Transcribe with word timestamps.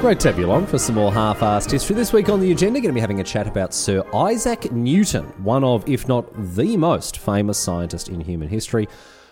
Great 0.00 0.20
to 0.20 0.28
have 0.28 0.38
you 0.38 0.46
along 0.46 0.64
for 0.64 0.78
some 0.78 0.94
more 0.94 1.12
half 1.12 1.40
assed 1.40 1.72
history. 1.72 1.96
This 1.96 2.12
week 2.12 2.28
on 2.28 2.38
the 2.38 2.52
agenda, 2.52 2.80
going 2.80 2.90
to 2.90 2.94
be 2.94 3.00
having 3.00 3.20
a 3.20 3.24
chat 3.24 3.48
about 3.48 3.74
Sir 3.74 4.04
Isaac 4.14 4.70
Newton, 4.70 5.24
one 5.42 5.64
of, 5.64 5.86
if 5.88 6.06
not 6.06 6.32
the 6.54 6.76
most 6.76 7.18
famous 7.18 7.58
scientist 7.58 8.08
in 8.08 8.20
human 8.20 8.48
history, 8.48 8.86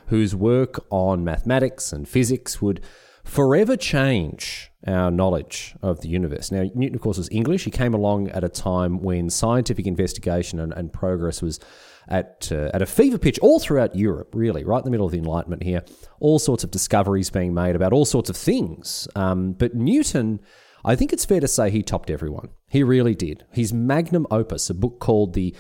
whose 0.09 0.35
work 0.35 0.85
on 0.91 1.23
mathematics 1.23 1.93
and 1.93 2.09
physics 2.09 2.61
would 2.61 2.85
forever 3.23 3.77
change 3.77 4.73
our 4.87 5.09
knowledge 5.09 5.77
of 5.83 6.01
the 6.01 6.09
universe. 6.09 6.51
Now, 6.51 6.65
Newton, 6.75 6.97
of 6.97 7.01
course, 7.01 7.17
was 7.17 7.31
English. 7.31 7.65
He 7.65 7.71
came 7.71 7.95
along 7.95 8.31
at 8.31 8.43
a 8.43 8.49
time 8.49 9.01
when 9.01 9.31
scientific 9.31 9.87
investigation 9.87 10.59
and, 10.59 10.73
and 10.73 10.93
progress 10.93 11.41
was 11.41 11.61
at, 12.09 12.51
uh, 12.53 12.71
at 12.73 12.83
a 12.83 12.87
fever 12.87 13.19
pitch 13.19 13.39
all 13.41 13.61
throughout 13.61 13.97
Europe, 13.97 14.35
really, 14.35 14.65
right 14.65 14.79
in 14.79 14.85
the 14.85 14.91
middle 14.91 15.07
of 15.07 15.13
the 15.13 15.19
Enlightenment 15.19 15.63
here. 15.63 15.83
All 16.21 16.39
sorts 16.39 16.65
of 16.65 16.71
discoveries 16.71 17.31
being 17.31 17.55
made 17.55 17.77
about 17.77 17.93
all 17.93 18.05
sorts 18.05 18.31
of 18.31 18.37
things. 18.37 19.09
Um, 19.17 19.53
but 19.53 19.75
Newton, 19.75 20.41
I 20.85 20.97
think 20.97 21.13
it's 21.13 21.25
fair 21.25 21.41
to 21.41 21.49
say 21.49 21.71
he 21.71 21.83
topped 21.83 22.11
everyone. 22.11 22.51
He 22.69 22.83
really 22.83 23.15
did. 23.15 23.45
His 23.53 23.73
magnum 23.73 24.27
opus, 24.31 24.71
a 24.71 24.75
book 24.75 25.01
called 25.01 25.35
the 25.35 25.55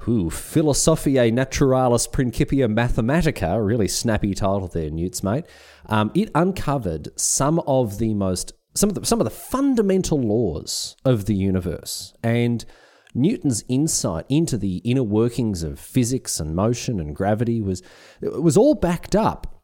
who 0.00 0.28
Philosophiae 0.28 1.32
Naturalis 1.32 2.06
Principia 2.06 2.68
Mathematica, 2.68 3.64
really 3.64 3.88
snappy 3.88 4.34
title 4.34 4.68
there, 4.68 4.90
Newt's 4.90 5.22
mate. 5.22 5.46
Um, 5.86 6.10
it 6.14 6.30
uncovered 6.34 7.08
some 7.18 7.60
of 7.60 7.98
the 7.98 8.12
most 8.14 8.52
some 8.74 8.90
of 8.90 8.94
the 8.94 9.06
some 9.06 9.20
of 9.20 9.24
the 9.24 9.30
fundamental 9.30 10.20
laws 10.20 10.96
of 11.04 11.24
the 11.24 11.34
universe 11.34 12.12
and 12.22 12.64
Newton's 13.16 13.64
insight 13.68 14.26
into 14.28 14.56
the 14.56 14.76
inner 14.78 15.02
workings 15.02 15.62
of 15.62 15.80
physics 15.80 16.38
and 16.38 16.54
motion 16.54 17.00
and 17.00 17.16
gravity 17.16 17.60
was 17.60 17.82
was 18.20 18.56
all 18.56 18.74
backed 18.74 19.16
up 19.16 19.62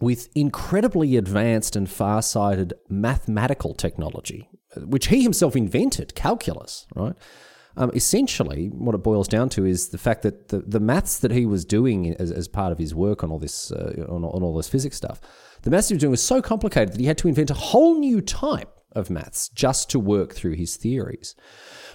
with 0.00 0.28
incredibly 0.34 1.16
advanced 1.16 1.74
and 1.74 1.88
far-sighted 1.88 2.74
mathematical 2.88 3.72
technology, 3.74 4.48
which 4.76 5.06
he 5.06 5.22
himself 5.22 5.56
invented, 5.56 6.14
calculus, 6.14 6.86
right? 6.94 7.14
Um, 7.78 7.90
essentially, 7.94 8.68
what 8.68 8.94
it 8.94 9.02
boils 9.02 9.28
down 9.28 9.48
to 9.50 9.66
is 9.66 9.90
the 9.90 9.98
fact 9.98 10.22
that 10.22 10.48
the, 10.48 10.58
the 10.60 10.80
maths 10.80 11.18
that 11.18 11.30
he 11.30 11.44
was 11.44 11.64
doing 11.64 12.14
as, 12.14 12.30
as 12.30 12.48
part 12.48 12.72
of 12.72 12.78
his 12.78 12.94
work 12.94 13.22
on 13.22 13.30
all 13.30 13.38
this 13.38 13.70
uh, 13.70 14.06
on, 14.08 14.24
on 14.24 14.42
all 14.42 14.56
this 14.56 14.68
physics 14.68 14.96
stuff, 14.96 15.20
the 15.62 15.70
maths 15.70 15.88
he 15.88 15.94
was 15.94 16.00
doing 16.00 16.10
was 16.10 16.22
so 16.22 16.40
complicated 16.40 16.94
that 16.94 17.00
he 17.00 17.06
had 17.06 17.18
to 17.18 17.28
invent 17.28 17.50
a 17.50 17.54
whole 17.54 17.98
new 17.98 18.20
type 18.22 18.72
of 18.92 19.10
maths 19.10 19.50
just 19.50 19.90
to 19.90 19.98
work 19.98 20.34
through 20.34 20.54
his 20.54 20.76
theories. 20.76 21.34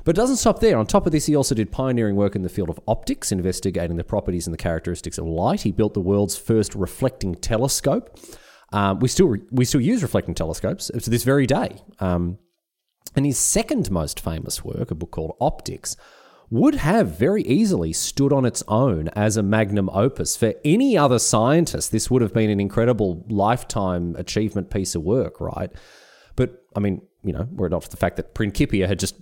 But 0.03 0.16
it 0.16 0.22
doesn't 0.22 0.38
stop 0.38 0.59
there. 0.59 0.78
On 0.78 0.85
top 0.85 1.06
of 1.06 1.12
this, 1.12 1.25
he 1.25 1.35
also 1.35 1.53
did 1.53 1.72
pioneering 1.72 2.16
work 2.16 2.35
in 2.35 2.41
the 2.41 2.50
field 2.50 2.69
of 2.69 2.79
optics, 2.88 3.31
investigating 3.31 3.97
the 3.97 4.03
properties 4.03 4.47
and 4.47 4.53
the 4.53 4.57
characteristics 4.57 5.17
of 5.17 5.25
light. 5.25 5.62
He 5.62 5.72
built 5.72 5.94
the 5.94 6.01
world's 6.01 6.38
first 6.38 6.73
reflecting 6.75 7.35
telescope. 7.35 8.17
Um, 8.73 9.00
we 9.00 9.07
still 9.09 9.35
we 9.51 9.66
still 9.66 9.81
use 9.81 10.01
reflecting 10.01 10.34
telescopes 10.34 10.88
to 10.88 11.09
this 11.09 11.23
very 11.23 11.45
day. 11.45 11.81
Um, 12.00 12.39
and 13.16 13.25
his 13.25 13.38
second 13.38 13.91
most 13.91 14.19
famous 14.19 14.63
work, 14.63 14.91
a 14.91 14.95
book 14.95 15.12
called 15.12 15.35
Opticks, 15.41 15.97
would 16.50 16.75
have 16.75 17.18
very 17.18 17.44
easily 17.44 17.94
stood 17.94 18.33
on 18.33 18.45
its 18.45 18.63
own 18.68 19.09
as 19.09 19.38
a 19.38 19.44
magnum 19.44 19.89
opus. 19.94 20.35
For 20.35 20.53
any 20.66 20.97
other 20.97 21.19
scientist, 21.19 21.91
this 21.91 22.09
would 22.09 22.22
have 22.22 22.33
been 22.33 22.50
an 22.50 22.59
incredible 22.59 23.25
lifetime 23.29 24.16
achievement 24.18 24.69
piece 24.69 24.95
of 24.95 25.03
work, 25.03 25.39
right? 25.39 25.72
But 26.35 26.63
I 26.75 26.79
mean, 26.79 27.01
you 27.23 27.33
know, 27.33 27.47
were 27.51 27.68
it 27.68 27.72
not 27.72 27.83
for 27.83 27.89
the 27.89 27.97
fact 27.97 28.18
that 28.18 28.33
Principia 28.33 28.88
had 28.88 29.00
just 29.00 29.16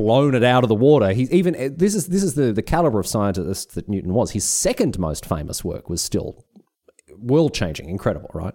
blown 0.00 0.34
it 0.34 0.42
out 0.42 0.64
of 0.64 0.68
the 0.68 0.74
water. 0.74 1.12
He's 1.12 1.30
even 1.30 1.54
eh, 1.54 1.68
this 1.70 1.94
is 1.94 2.06
this 2.06 2.22
is 2.22 2.34
the 2.34 2.52
the 2.52 2.62
caliber 2.62 2.98
of 2.98 3.06
scientist 3.06 3.74
that 3.74 3.88
Newton 3.88 4.14
was. 4.14 4.30
His 4.30 4.44
second 4.44 4.98
most 4.98 5.26
famous 5.26 5.62
work 5.62 5.90
was 5.90 6.00
still 6.00 6.44
world 7.18 7.52
changing, 7.54 7.88
incredible, 7.88 8.30
right? 8.32 8.54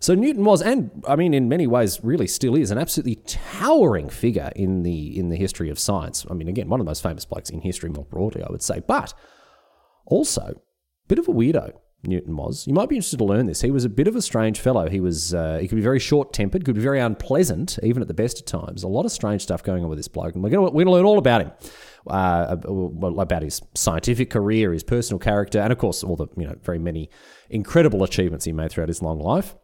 So 0.00 0.14
Newton 0.14 0.44
was, 0.44 0.62
and 0.62 0.90
I 1.06 1.14
mean, 1.14 1.34
in 1.34 1.50
many 1.50 1.66
ways, 1.66 2.00
really 2.02 2.26
still 2.26 2.56
is 2.56 2.70
an 2.70 2.78
absolutely 2.78 3.16
towering 3.26 4.08
figure 4.08 4.50
in 4.56 4.82
the 4.82 5.18
in 5.18 5.28
the 5.28 5.36
history 5.36 5.68
of 5.68 5.78
science. 5.78 6.24
I 6.30 6.34
mean, 6.34 6.48
again, 6.48 6.70
one 6.70 6.80
of 6.80 6.86
the 6.86 6.90
most 6.90 7.02
famous 7.02 7.26
blokes 7.26 7.50
in 7.50 7.60
history 7.60 7.90
more 7.90 8.06
broadly, 8.06 8.42
I 8.42 8.50
would 8.50 8.62
say, 8.62 8.80
but 8.86 9.12
also 10.06 10.42
a 10.42 11.08
bit 11.08 11.18
of 11.18 11.28
a 11.28 11.32
weirdo. 11.32 11.72
Newton 12.02 12.36
was. 12.36 12.66
You 12.66 12.74
might 12.74 12.88
be 12.88 12.96
interested 12.96 13.18
to 13.18 13.24
learn 13.24 13.46
this. 13.46 13.60
He 13.60 13.70
was 13.70 13.84
a 13.84 13.88
bit 13.88 14.08
of 14.08 14.16
a 14.16 14.22
strange 14.22 14.58
fellow. 14.58 14.88
He 14.88 15.00
was. 15.00 15.34
Uh, 15.34 15.58
he 15.60 15.68
could 15.68 15.76
be 15.76 15.82
very 15.82 15.98
short 15.98 16.32
tempered, 16.32 16.64
could 16.64 16.74
be 16.74 16.80
very 16.80 17.00
unpleasant, 17.00 17.78
even 17.82 18.00
at 18.02 18.08
the 18.08 18.14
best 18.14 18.40
of 18.40 18.46
times. 18.46 18.82
A 18.82 18.88
lot 18.88 19.04
of 19.04 19.12
strange 19.12 19.42
stuff 19.42 19.62
going 19.62 19.82
on 19.82 19.90
with 19.90 19.98
this 19.98 20.08
bloke, 20.08 20.34
and 20.34 20.42
we're 20.42 20.50
going 20.50 20.72
we're 20.72 20.84
to 20.84 20.90
learn 20.90 21.04
all 21.04 21.18
about 21.18 21.42
him, 21.42 21.52
uh, 22.06 22.56
about 23.18 23.42
his 23.42 23.60
scientific 23.74 24.30
career, 24.30 24.72
his 24.72 24.82
personal 24.82 25.18
character, 25.18 25.60
and 25.60 25.72
of 25.72 25.78
course 25.78 26.02
all 26.02 26.16
the 26.16 26.26
you 26.36 26.46
know 26.46 26.56
very 26.62 26.78
many 26.78 27.10
incredible 27.50 28.02
achievements 28.02 28.44
he 28.44 28.52
made 28.52 28.70
throughout 28.70 28.88
his 28.88 29.02
long 29.02 29.18
life. 29.18 29.54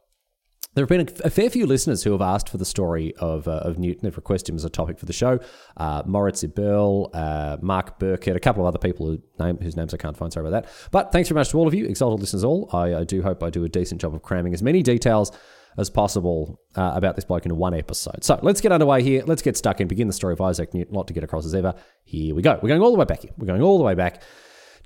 There 0.76 0.82
have 0.82 0.91
been 0.91 1.09
a, 1.25 1.31
fair 1.31 1.48
few 1.48 1.66
listeners 1.66 2.03
who 2.03 2.12
have 2.12 2.20
asked 2.20 2.50
for 2.50 2.59
the 2.59 2.66
story 2.66 3.14
of, 3.16 3.48
uh, 3.48 3.60
of 3.62 3.78
Newton. 3.78 4.00
They've 4.03 4.14
requested 4.14 4.50
him 4.50 4.56
as 4.56 4.64
a 4.66 4.69
topic 4.69 4.98
for 4.98 5.06
the 5.06 5.12
show. 5.14 5.41
Uh, 5.78 6.03
Moritz 6.04 6.44
Ibel, 6.44 7.09
uh, 7.14 7.56
Mark 7.62 7.98
Burkett, 7.98 8.37
a 8.37 8.41
couple 8.41 8.62
of 8.62 8.66
other 8.66 8.78
people 8.78 9.06
who 9.06 9.23
name, 9.43 9.56
whose 9.56 9.75
names 9.75 9.94
I 9.94 9.96
can't 9.96 10.14
find. 10.14 10.31
Sorry 10.31 10.46
about 10.46 10.64
that. 10.64 10.73
But 10.90 11.12
thanks 11.12 11.31
very 11.31 11.40
much 11.40 11.49
to 11.49 11.56
all 11.56 11.67
of 11.67 11.73
you, 11.73 11.87
exalted 11.87 12.20
listeners 12.20 12.44
all. 12.44 12.69
I, 12.75 12.94
I 12.94 13.05
do 13.05 13.23
hope 13.23 13.43
I 13.43 13.49
do 13.49 13.64
a 13.64 13.70
decent 13.70 14.02
job 14.02 14.14
of 14.14 14.20
cramming 14.20 14.52
as 14.52 14.62
many 14.62 14.82
details 14.82 15.32
as 15.78 15.88
possible 15.88 16.61
uh, 16.75 16.93
about 16.94 17.17
this 17.17 17.25
bloke 17.25 17.46
in 17.46 17.56
one 17.56 17.73
episode. 17.73 18.23
So 18.23 18.38
let's 18.43 18.61
get 18.61 18.70
underway 18.70 19.02
here. 19.02 19.23
Let's 19.25 19.40
get 19.40 19.56
stuck 19.56 19.81
in. 19.81 19.88
Begin 19.88 20.08
the 20.08 20.12
story 20.12 20.34
of 20.34 20.43
Isaac 20.43 20.75
Newton. 20.75 20.94
A 20.94 20.99
lot 20.99 21.06
to 21.08 21.14
get 21.14 21.25
across 21.25 21.46
as 21.46 21.55
ever. 21.55 21.75
Here 22.05 22.34
we 22.34 22.43
go. 22.43 22.58
We're 22.62 22.69
going 22.69 22.82
all 22.82 22.93
the 22.93 22.99
way 22.99 23.06
back 23.06 23.23
here. 23.23 23.32
We're 23.38 23.46
going 23.46 23.62
all 23.62 23.78
the 23.78 23.84
way 23.84 23.94
back 23.94 24.23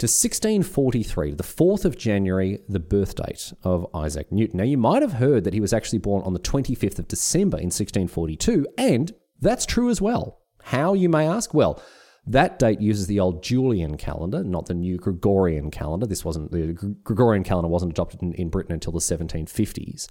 to 0.00 0.05
1643, 0.05 1.35
the 1.35 1.43
4th 1.43 1.85
of 1.85 1.99
January, 1.99 2.61
the 2.67 2.81
birth 2.81 3.17
date 3.17 3.52
of 3.62 3.87
Isaac 3.94 4.32
Newton. 4.32 4.56
Now, 4.56 4.64
you 4.64 4.79
might 4.79 5.02
have 5.02 5.12
heard 5.12 5.44
that 5.44 5.52
he 5.52 5.61
was 5.61 5.75
actually 5.75 5.99
born 5.99 6.23
on 6.23 6.32
the 6.32 6.41
25th 6.41 6.99
of 6.99 7.06
December 7.06 7.58
in 7.58 7.67
1642, 7.67 8.67
and 8.79 9.12
that's 9.43 9.67
true 9.67 9.91
as 9.91 10.00
well. 10.00 10.38
How, 10.62 10.94
you 10.94 11.11
may 11.11 11.29
ask? 11.29 11.52
Well, 11.52 11.82
that 12.26 12.58
date 12.58 12.81
uses 12.81 13.08
the 13.08 13.20
old 13.20 13.43
Julian 13.43 13.99
calendar, 13.99 14.43
not 14.43 14.67
the 14.67 14.75
new 14.75 14.97
Gregorian 14.97 15.70
calendar. 15.70 16.06
This 16.06 16.25
wasn't 16.25 16.50
the 16.50 16.73
Gregorian 17.05 17.44
calendar 17.44 17.69
wasn't 17.69 17.93
adopted 17.93 18.23
in, 18.23 18.32
in 18.32 18.49
Britain 18.49 18.73
until 18.73 18.94
the 18.94 19.00
1750s. 19.00 20.08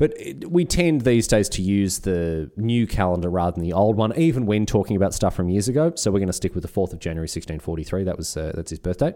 But 0.00 0.14
we 0.48 0.64
tend 0.64 1.02
these 1.02 1.28
days 1.28 1.50
to 1.50 1.60
use 1.60 1.98
the 1.98 2.50
new 2.56 2.86
calendar 2.86 3.28
rather 3.28 3.56
than 3.56 3.62
the 3.62 3.74
old 3.74 3.96
one, 3.96 4.18
even 4.18 4.46
when 4.46 4.64
talking 4.64 4.96
about 4.96 5.12
stuff 5.12 5.34
from 5.34 5.50
years 5.50 5.68
ago. 5.68 5.92
So 5.94 6.10
we're 6.10 6.20
going 6.20 6.28
to 6.28 6.32
stick 6.32 6.54
with 6.54 6.62
the 6.62 6.70
4th 6.70 6.94
of 6.94 7.00
January 7.00 7.24
1643. 7.24 8.04
That 8.04 8.16
was 8.16 8.34
uh, 8.34 8.52
that's 8.54 8.70
his 8.70 8.78
birthday. 8.78 9.12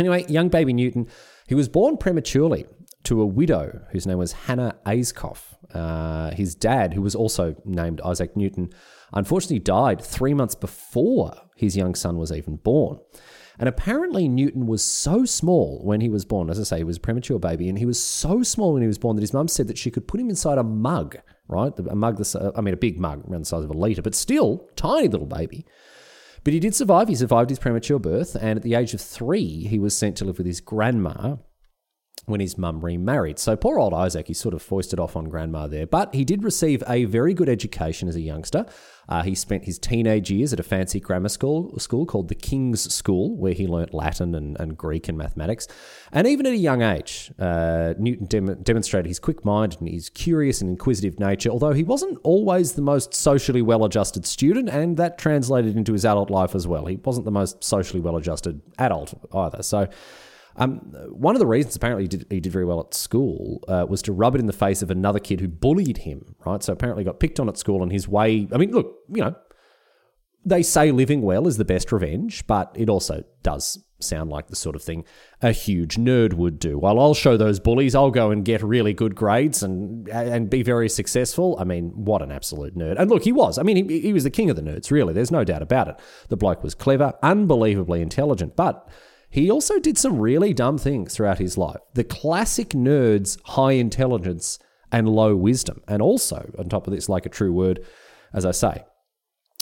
Anyway, 0.00 0.24
young 0.28 0.48
baby 0.48 0.72
Newton, 0.72 1.06
he 1.46 1.54
was 1.54 1.68
born 1.68 1.98
prematurely 1.98 2.66
to 3.04 3.22
a 3.22 3.26
widow 3.26 3.82
whose 3.92 4.04
name 4.04 4.18
was 4.18 4.32
Hannah 4.32 4.74
Ayscough. 4.84 5.38
Uh, 5.72 6.32
his 6.32 6.56
dad, 6.56 6.94
who 6.94 7.02
was 7.02 7.14
also 7.14 7.54
named 7.64 8.00
Isaac 8.04 8.36
Newton, 8.36 8.70
unfortunately 9.12 9.60
died 9.60 10.02
three 10.02 10.34
months 10.34 10.56
before 10.56 11.32
his 11.54 11.76
young 11.76 11.94
son 11.94 12.16
was 12.16 12.32
even 12.32 12.56
born. 12.56 12.98
And 13.58 13.68
apparently, 13.68 14.28
Newton 14.28 14.66
was 14.66 14.82
so 14.82 15.24
small 15.24 15.80
when 15.84 16.00
he 16.00 16.08
was 16.08 16.24
born. 16.24 16.50
As 16.50 16.58
I 16.58 16.62
say, 16.62 16.78
he 16.78 16.84
was 16.84 16.96
a 16.96 17.00
premature 17.00 17.38
baby, 17.38 17.68
and 17.68 17.78
he 17.78 17.86
was 17.86 18.02
so 18.02 18.42
small 18.42 18.72
when 18.72 18.82
he 18.82 18.88
was 18.88 18.98
born 18.98 19.16
that 19.16 19.22
his 19.22 19.34
mum 19.34 19.48
said 19.48 19.68
that 19.68 19.78
she 19.78 19.90
could 19.90 20.08
put 20.08 20.20
him 20.20 20.30
inside 20.30 20.58
a 20.58 20.64
mug, 20.64 21.16
right? 21.48 21.72
A 21.78 21.94
mug, 21.94 22.16
the, 22.16 22.52
I 22.56 22.60
mean, 22.60 22.74
a 22.74 22.78
big 22.78 22.98
mug 22.98 23.28
around 23.28 23.42
the 23.42 23.46
size 23.46 23.64
of 23.64 23.70
a 23.70 23.74
litre, 23.74 24.02
but 24.02 24.14
still, 24.14 24.68
tiny 24.76 25.08
little 25.08 25.26
baby. 25.26 25.66
But 26.44 26.54
he 26.54 26.60
did 26.60 26.74
survive. 26.74 27.08
He 27.08 27.14
survived 27.14 27.50
his 27.50 27.58
premature 27.58 27.98
birth, 27.98 28.34
and 28.34 28.56
at 28.56 28.62
the 28.62 28.74
age 28.74 28.94
of 28.94 29.00
three, 29.00 29.66
he 29.66 29.78
was 29.78 29.96
sent 29.96 30.16
to 30.16 30.24
live 30.24 30.38
with 30.38 30.46
his 30.46 30.60
grandma 30.60 31.36
when 32.26 32.40
his 32.40 32.56
mum 32.56 32.84
remarried. 32.84 33.38
So 33.38 33.56
poor 33.56 33.78
old 33.78 33.92
Isaac, 33.92 34.28
he 34.28 34.34
sort 34.34 34.54
of 34.54 34.62
foisted 34.62 35.00
off 35.00 35.16
on 35.16 35.24
grandma 35.24 35.66
there. 35.66 35.86
But 35.86 36.14
he 36.14 36.24
did 36.24 36.44
receive 36.44 36.82
a 36.88 37.04
very 37.04 37.34
good 37.34 37.48
education 37.48 38.08
as 38.08 38.14
a 38.14 38.20
youngster. 38.20 38.64
Uh, 39.08 39.22
he 39.22 39.34
spent 39.34 39.64
his 39.64 39.78
teenage 39.80 40.30
years 40.30 40.52
at 40.52 40.60
a 40.60 40.62
fancy 40.62 41.00
grammar 41.00 41.28
school, 41.28 41.76
school 41.80 42.06
called 42.06 42.28
the 42.28 42.36
King's 42.36 42.92
School, 42.94 43.36
where 43.36 43.52
he 43.52 43.66
learnt 43.66 43.92
Latin 43.92 44.36
and, 44.36 44.58
and 44.60 44.78
Greek 44.78 45.08
and 45.08 45.18
mathematics. 45.18 45.66
And 46.12 46.26
even 46.28 46.46
at 46.46 46.52
a 46.52 46.56
young 46.56 46.82
age, 46.82 47.32
uh, 47.40 47.94
Newton 47.98 48.26
dem- 48.26 48.62
demonstrated 48.62 49.08
his 49.08 49.18
quick 49.18 49.44
mind 49.44 49.76
and 49.80 49.88
his 49.88 50.08
curious 50.08 50.60
and 50.60 50.70
inquisitive 50.70 51.18
nature, 51.18 51.50
although 51.50 51.72
he 51.72 51.82
wasn't 51.82 52.18
always 52.22 52.74
the 52.74 52.82
most 52.82 53.12
socially 53.12 53.62
well 53.62 53.84
adjusted 53.84 54.24
student, 54.24 54.68
and 54.68 54.96
that 54.96 55.18
translated 55.18 55.76
into 55.76 55.92
his 55.92 56.04
adult 56.04 56.30
life 56.30 56.54
as 56.54 56.68
well. 56.68 56.86
He 56.86 56.96
wasn't 56.96 57.24
the 57.24 57.32
most 57.32 57.64
socially 57.64 58.00
well 58.00 58.16
adjusted 58.16 58.60
adult 58.78 59.12
either. 59.34 59.64
So 59.64 59.88
um, 60.56 60.78
one 61.10 61.34
of 61.34 61.40
the 61.40 61.46
reasons 61.46 61.76
apparently 61.76 62.04
he 62.04 62.08
did, 62.08 62.26
he 62.30 62.40
did 62.40 62.52
very 62.52 62.64
well 62.64 62.80
at 62.80 62.94
school 62.94 63.62
uh, 63.68 63.86
was 63.88 64.02
to 64.02 64.12
rub 64.12 64.34
it 64.34 64.40
in 64.40 64.46
the 64.46 64.52
face 64.52 64.82
of 64.82 64.90
another 64.90 65.18
kid 65.18 65.40
who 65.40 65.48
bullied 65.48 65.98
him, 65.98 66.34
right? 66.44 66.62
So 66.62 66.72
apparently 66.72 67.04
got 67.04 67.20
picked 67.20 67.40
on 67.40 67.48
at 67.48 67.56
school 67.56 67.82
and 67.82 67.90
his 67.90 68.06
way. 68.06 68.48
I 68.52 68.58
mean, 68.58 68.72
look, 68.72 68.94
you 69.08 69.22
know, 69.22 69.34
they 70.44 70.62
say 70.62 70.90
living 70.90 71.22
well 71.22 71.46
is 71.46 71.56
the 71.56 71.64
best 71.64 71.92
revenge, 71.92 72.46
but 72.46 72.72
it 72.74 72.88
also 72.88 73.24
does 73.42 73.82
sound 74.00 74.30
like 74.30 74.48
the 74.48 74.56
sort 74.56 74.74
of 74.74 74.82
thing 74.82 75.04
a 75.40 75.52
huge 75.52 75.96
nerd 75.96 76.34
would 76.34 76.58
do. 76.58 76.76
While 76.76 76.98
I'll 76.98 77.14
show 77.14 77.36
those 77.36 77.60
bullies, 77.60 77.94
I'll 77.94 78.10
go 78.10 78.30
and 78.30 78.44
get 78.44 78.60
really 78.62 78.92
good 78.92 79.14
grades 79.14 79.62
and 79.62 80.08
and 80.08 80.50
be 80.50 80.62
very 80.62 80.88
successful. 80.88 81.56
I 81.58 81.64
mean, 81.64 81.90
what 81.94 82.22
an 82.22 82.32
absolute 82.32 82.76
nerd! 82.76 82.96
And 82.98 83.08
look, 83.08 83.22
he 83.22 83.32
was. 83.32 83.58
I 83.58 83.62
mean, 83.62 83.88
he, 83.88 84.00
he 84.00 84.12
was 84.12 84.24
the 84.24 84.30
king 84.30 84.50
of 84.50 84.56
the 84.56 84.62
nerds. 84.62 84.90
Really, 84.90 85.14
there's 85.14 85.30
no 85.30 85.44
doubt 85.44 85.62
about 85.62 85.88
it. 85.88 86.00
The 86.28 86.36
bloke 86.36 86.62
was 86.62 86.74
clever, 86.74 87.14
unbelievably 87.22 88.02
intelligent, 88.02 88.56
but 88.56 88.88
he 89.32 89.50
also 89.50 89.78
did 89.78 89.96
some 89.96 90.18
really 90.18 90.52
dumb 90.52 90.76
things 90.76 91.14
throughout 91.14 91.38
his 91.38 91.56
life. 91.56 91.80
The 91.94 92.04
classic 92.04 92.70
nerd's 92.70 93.38
high 93.44 93.72
intelligence 93.72 94.58
and 94.92 95.08
low 95.08 95.34
wisdom. 95.34 95.80
And 95.88 96.02
also, 96.02 96.52
on 96.58 96.68
top 96.68 96.86
of 96.86 96.92
this, 96.92 97.08
like 97.08 97.24
a 97.24 97.30
true 97.30 97.50
word, 97.50 97.80
as 98.34 98.44
I 98.44 98.50
say, 98.50 98.84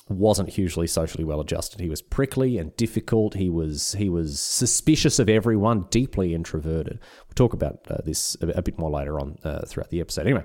wasn't 0.09 0.49
hugely 0.49 0.89
socially 0.89 1.23
well 1.23 1.41
adjusted. 1.41 1.81
He 1.81 1.89
was 1.89 2.03
prickly 2.03 2.59
and 2.59 2.75
difficult. 2.75 3.35
He 3.35 3.49
was 3.49 3.93
he 3.93 4.09
was 4.09 4.41
suspicious 4.41 5.21
of 5.21 5.29
everyone, 5.29 5.87
deeply 5.91 6.35
introverted. 6.35 6.99
We'll 7.29 7.35
talk 7.37 7.53
about 7.53 7.79
uh, 7.89 7.99
this 8.05 8.37
a, 8.43 8.49
a, 8.49 8.63
bit 8.63 8.77
more 8.77 8.91
later 8.91 9.21
on 9.21 9.39
uh, 9.45 9.61
throughout 9.67 9.91
the 9.91 10.01
episode. 10.01 10.23
Anyway, 10.23 10.43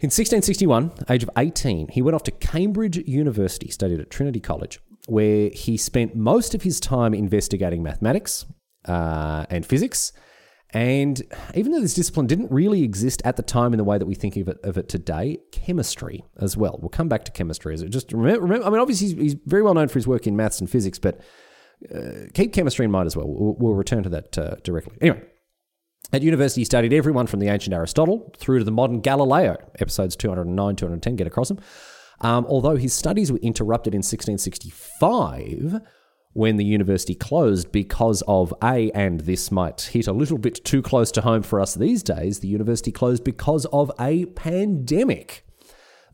in 0.00 0.08
1661, 0.08 0.92
age 1.08 1.22
of 1.22 1.30
18, 1.38 1.88
he 1.88 2.02
went 2.02 2.14
off 2.14 2.24
to 2.24 2.30
Cambridge 2.30 2.98
University, 2.98 3.70
studied 3.70 4.00
at 4.00 4.10
Trinity 4.10 4.38
College, 4.38 4.80
where 5.08 5.50
he 5.50 5.76
spent 5.76 6.14
most 6.14 6.54
of 6.54 6.62
his 6.62 6.80
time 6.80 7.14
investigating 7.14 7.82
mathematics 7.82 8.44
uh, 8.84 9.46
and 9.50 9.64
physics. 9.64 10.12
And 10.70 11.22
even 11.54 11.72
though 11.72 11.80
this 11.80 11.94
discipline 11.94 12.26
didn't 12.26 12.50
really 12.50 12.82
exist 12.82 13.22
at 13.24 13.36
the 13.36 13.42
time 13.42 13.72
in 13.72 13.78
the 13.78 13.84
way 13.84 13.96
that 13.96 14.04
we 14.04 14.14
think 14.14 14.36
of 14.36 14.48
it, 14.48 14.58
of 14.62 14.76
it 14.76 14.88
today, 14.88 15.38
chemistry 15.50 16.24
as 16.38 16.58
well. 16.58 16.78
We'll 16.80 16.90
come 16.90 17.08
back 17.08 17.24
to 17.24 17.32
chemistry 17.32 17.72
as 17.72 17.80
it 17.80 17.88
just 17.88 18.12
remember, 18.12 18.42
remember. 18.42 18.66
I 18.66 18.70
mean, 18.70 18.80
obviously 18.80 19.14
he's, 19.14 19.36
very 19.46 19.62
well 19.62 19.72
known 19.72 19.88
for 19.88 19.94
his 19.94 20.06
work 20.06 20.26
in 20.26 20.36
maths 20.36 20.60
and 20.60 20.68
physics, 20.68 20.98
but 20.98 21.20
uh, 21.94 22.26
keep 22.34 22.52
chemistry 22.52 22.84
in 22.84 22.90
mind 22.90 23.06
as 23.06 23.16
well. 23.16 23.26
We'll, 23.28 23.54
we'll 23.58 23.74
return 23.74 24.02
to 24.02 24.10
that 24.10 24.36
uh, 24.36 24.56
directly. 24.62 24.98
Anyway, 25.00 25.22
at 26.12 26.22
university, 26.22 26.60
he 26.60 26.64
studied 26.66 26.92
everyone 26.92 27.26
from 27.26 27.40
the 27.40 27.48
ancient 27.48 27.74
Aristotle 27.74 28.34
through 28.36 28.58
to 28.58 28.64
the 28.64 28.70
modern 28.70 29.00
Galileo. 29.00 29.56
Episodes 29.80 30.16
209, 30.16 30.76
210, 30.76 31.16
get 31.16 31.26
across 31.26 31.48
them. 31.48 31.60
Um, 32.20 32.46
although 32.48 32.76
his 32.76 32.92
studies 32.92 33.30
were 33.30 33.38
interrupted 33.38 33.94
in 33.94 33.98
1665 33.98 35.80
when 36.32 36.56
the 36.56 36.64
university 36.64 37.14
closed 37.14 37.72
because 37.72 38.22
of 38.28 38.54
A, 38.62 38.90
and 38.92 39.20
this 39.20 39.50
might 39.50 39.80
hit 39.80 40.06
a 40.06 40.12
little 40.12 40.38
bit 40.38 40.64
too 40.64 40.82
close 40.82 41.10
to 41.12 41.22
home 41.22 41.42
for 41.42 41.60
us 41.60 41.74
these 41.74 42.02
days, 42.02 42.40
the 42.40 42.48
university 42.48 42.92
closed 42.92 43.24
because 43.24 43.64
of 43.66 43.90
a 43.98 44.26
pandemic. 44.26 45.44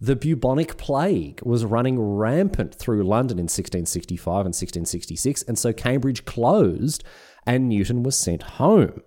The 0.01 0.17
bubonic 0.17 0.77
plague 0.77 1.41
was 1.43 1.65
running 1.65 2.01
rampant 2.01 2.75
through 2.75 3.05
London 3.05 3.39
in 3.39 3.45
1665 3.45 4.27
and 4.29 4.55
1666, 4.55 5.43
and 5.43 5.59
so 5.59 5.73
Cambridge 5.73 6.25
closed 6.25 7.05
and 7.47 7.69
Newton 7.69 8.03
was 8.03 8.17
sent 8.17 8.43
home. 8.43 9.03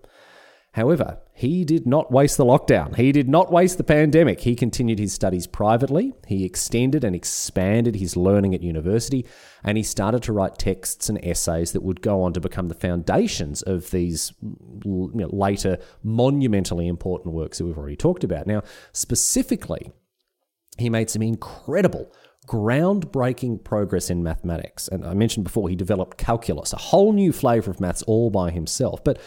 However, 0.74 1.20
he 1.38 1.64
did 1.64 1.86
not 1.86 2.12
waste 2.12 2.38
the 2.38 2.46
lockdown. 2.46 2.96
He 2.96 3.12
did 3.12 3.30
not 3.30 3.52
waste 3.52 3.78
the 3.78 3.84
pandemic. 3.84 4.40
He 4.42 4.56
continued 4.56 4.98
his 4.98 5.14
studies 5.14 5.46
privately. 5.46 6.16
He 6.26 6.44
extended 6.44 7.04
and 7.04 7.16
expanded 7.16 7.96
his 7.96 8.18
learning 8.18 8.56
at 8.56 8.64
university, 8.64 9.24
and 9.64 9.78
he 9.78 9.84
started 9.84 10.24
to 10.24 10.34
write 10.34 10.58
texts 10.58 11.10
and 11.10 11.24
essays 11.24 11.74
that 11.74 11.84
would 11.84 12.02
go 12.02 12.24
on 12.24 12.34
to 12.34 12.40
become 12.40 12.70
the 12.70 12.74
foundations 12.74 13.62
of 13.62 13.92
these 13.92 14.34
you 14.42 15.12
know, 15.14 15.30
later 15.32 15.78
monumentally 16.02 16.88
important 16.88 17.36
works 17.36 17.60
that 17.60 17.66
we've 17.66 17.78
already 17.78 17.96
talked 17.96 18.24
about. 18.24 18.48
Now, 18.48 18.64
specifically, 18.92 19.92
he 20.80 20.90
made 20.90 21.12
some 21.12 21.22
incredible 21.22 22.12
groundbreaking 22.48 23.64
progress 23.64 24.10
in 24.10 24.24
mathematics. 24.24 24.88
And 24.88 25.06
I 25.06 25.14
mentioned 25.14 25.44
before, 25.44 25.70
he 25.70 25.76
developed 25.76 26.18
calculus, 26.18 26.74
a 26.74 26.78
whole 26.78 27.14
new 27.14 27.32
flavor 27.32 27.70
of 27.70 27.80
maths 27.80 28.02
all 28.08 28.32
by 28.32 28.50
himself. 28.50 29.04
But 29.04 29.20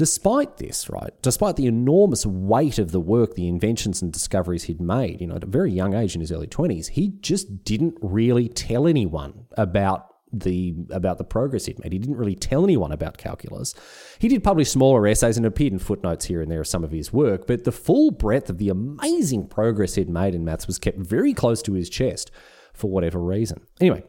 Despite 0.00 0.56
this, 0.56 0.88
right, 0.88 1.12
despite 1.20 1.56
the 1.56 1.66
enormous 1.66 2.24
weight 2.24 2.78
of 2.78 2.90
the 2.90 2.98
work, 2.98 3.34
the 3.34 3.46
inventions 3.46 4.00
and 4.00 4.10
discoveries 4.10 4.62
he'd 4.62 4.80
made, 4.80 5.20
you 5.20 5.26
know, 5.26 5.36
at 5.36 5.44
a 5.44 5.46
very 5.46 5.70
young 5.70 5.92
age 5.92 6.14
in 6.14 6.22
his 6.22 6.32
early 6.32 6.46
20s, 6.46 6.88
he 6.88 7.08
just 7.20 7.64
didn't 7.64 7.98
really 8.00 8.48
tell 8.48 8.86
anyone 8.86 9.44
about 9.58 10.06
the 10.32 10.74
about 10.88 11.18
the 11.18 11.24
progress 11.24 11.66
he'd 11.66 11.78
made. 11.80 11.92
He 11.92 11.98
didn't 11.98 12.16
really 12.16 12.34
tell 12.34 12.64
anyone 12.64 12.92
about 12.92 13.18
calculus. 13.18 13.74
He 14.18 14.28
did 14.28 14.42
publish 14.42 14.70
smaller 14.70 15.06
essays 15.06 15.36
and 15.36 15.44
appeared 15.44 15.74
in 15.74 15.78
footnotes 15.78 16.24
here 16.24 16.40
and 16.40 16.50
there 16.50 16.62
of 16.62 16.66
some 16.66 16.82
of 16.82 16.92
his 16.92 17.12
work, 17.12 17.46
but 17.46 17.64
the 17.64 17.70
full 17.70 18.10
breadth 18.10 18.48
of 18.48 18.56
the 18.56 18.70
amazing 18.70 19.48
progress 19.48 19.96
he'd 19.96 20.08
made 20.08 20.34
in 20.34 20.46
maths 20.46 20.66
was 20.66 20.78
kept 20.78 20.96
very 20.96 21.34
close 21.34 21.60
to 21.60 21.74
his 21.74 21.90
chest 21.90 22.30
for 22.72 22.90
whatever 22.90 23.20
reason. 23.20 23.66
Anyway, 23.82 24.02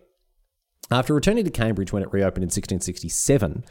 after 0.89 1.13
returning 1.13 1.43
to 1.43 1.51
Cambridge 1.51 1.91
when 1.91 2.01
it 2.01 2.13
reopened 2.13 2.43
in 2.43 2.47
1667, 2.47 3.65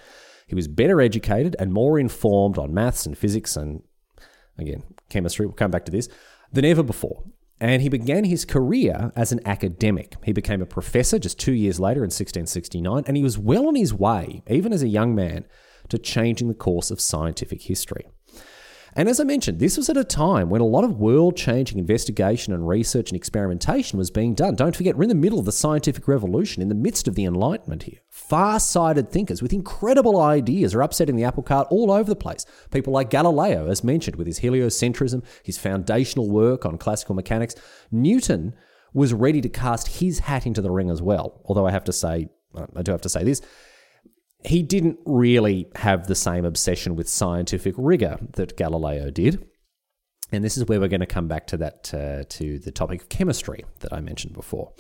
he 0.51 0.57
was 0.57 0.67
better 0.67 1.01
educated 1.01 1.55
and 1.61 1.73
more 1.73 1.97
informed 1.97 2.59
on 2.59 2.75
maths 2.75 3.07
and 3.07 3.17
physics 3.17 3.57
and, 3.57 3.85
again, 4.59 4.83
chemistry, 5.09 5.47
we'll 5.47 5.55
come 5.55 5.71
back 5.71 5.85
to 5.85 5.93
this, 5.93 6.09
than 6.53 6.65
ever 6.65 6.83
before. 6.83 7.23
And 7.61 7.81
he 7.83 7.89
began 7.89 8.25
his 8.25 8.45
career 8.45 9.13
as 9.15 9.31
an 9.31 9.39
academic. 9.47 10.17
He 10.25 10.33
became 10.33 10.61
a 10.61 10.67
professor 10.67 11.21
just 11.21 11.39
two 11.39 11.53
years 11.53 11.79
later 11.79 12.01
in 12.01 12.11
1669, 12.11 13.05
and 13.07 13.17
he 13.17 13.23
was 13.23 13.39
well 13.39 13.69
on 13.69 13.77
his 13.77 13.95
way, 13.95 14.43
even 14.51 14.73
as 14.73 14.83
a 14.83 14.89
young 14.89 15.15
man, 15.15 15.47
to 15.89 15.99
changing 15.99 16.49
the 16.49 16.55
course 16.55 16.91
of 16.91 17.01
scientific 17.01 17.63
history. 17.63 18.09
And 18.95 19.09
as 19.09 19.21
I 19.21 19.25
mentioned, 19.25 19.61
this 19.61 19.77
was 19.77 19.89
at 19.89 19.97
a 19.97 20.05
time 20.05 20.51
when 20.51 20.61
a 20.61 20.67
lot 20.67 20.83
of 20.83 20.99
world 20.99 21.37
changing 21.37 21.79
investigation 21.79 22.53
and 22.53 22.67
research 22.67 23.11
and 23.11 23.17
experimentation 23.17 23.99
was 23.99 24.11
being 24.11 24.35
done. 24.35 24.57
Don't 24.57 24.75
forget, 24.75 24.97
we're 24.97 25.05
in 25.05 25.09
the 25.09 25.15
middle 25.15 25.39
of 25.39 25.45
the 25.45 25.53
scientific 25.53 26.09
revolution, 26.09 26.61
in 26.61 26.69
the 26.69 26.75
midst 26.75 27.07
of 27.07 27.15
the 27.15 27.25
Enlightenment 27.25 27.85
here. 27.85 28.01
Far 28.09 28.59
sighted 28.59 29.11
thinkers 29.11 29.43
with 29.43 29.53
incredible 29.53 30.21
ideas 30.21 30.75
are 30.75 30.83
upsetting 30.83 31.17
the 31.17 31.25
apple 31.25 31.43
cart 31.43 31.69
all 31.71 31.91
over 31.91 32.09
the 32.09 32.17
place. 32.17 32.45
People 32.71 32.93
like 32.93 33.11
Galileo, 33.11 33.69
as 33.69 33.85
mentioned, 33.85 34.17
with 34.17 34.27
his 34.27 34.41
heliocentrism, 34.41 35.25
his 35.45 35.57
foundational 35.57 36.29
work 36.29 36.67
on 36.67 36.77
classical 36.77 37.15
mechanics. 37.15 37.55
Newton 37.93 38.55
was 38.93 39.15
ready 39.15 39.41
to 39.41 39.49
cast 39.49 40.01
his 40.01 40.21
hat 40.21 40.47
into 40.47 40.61
the 40.61 40.71
ring 40.71 40.91
as 40.91 41.01
well. 41.01 41.41
Although 41.45 41.67
I 41.67 41.71
have 41.71 41.85
to 41.85 41.93
say, 41.93 42.29
I 42.75 42.83
do 42.83 42.91
have 42.91 43.03
to 43.03 43.09
say 43.09 43.23
this 43.23 43.41
he 44.45 44.63
didn't 44.63 44.99
really 45.05 45.69
have 45.77 46.07
the 46.07 46.15
same 46.15 46.45
obsession 46.45 46.97
with 46.97 47.09
scientific 47.09 47.75
rigor 47.77 48.19
that 48.35 48.57
Galileo 48.57 49.11
did. 49.11 49.47
And 50.33 50.45
this 50.45 50.57
is 50.57 50.65
where 50.67 50.81
we're 50.81 50.89
going 50.89 51.01
to 51.01 51.07
come 51.07 51.29
back 51.29 51.47
to 51.49 51.57
that 51.59 51.93
uh, 51.93 52.25
to 52.29 52.59
the 52.59 52.71
topic 52.71 53.03
of 53.03 53.09
chemistry 53.09 53.65
that 53.81 53.93
I 53.93 54.01
mentioned 54.01 54.33
before. 54.33 54.73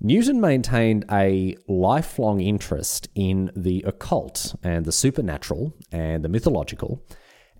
Newton 0.00 0.40
maintained 0.40 1.04
a 1.10 1.56
lifelong 1.68 2.40
interest 2.40 3.08
in 3.14 3.50
the 3.54 3.82
occult 3.86 4.54
and 4.62 4.84
the 4.86 4.92
supernatural 4.92 5.74
and 5.92 6.24
the 6.24 6.28
mythological, 6.28 7.04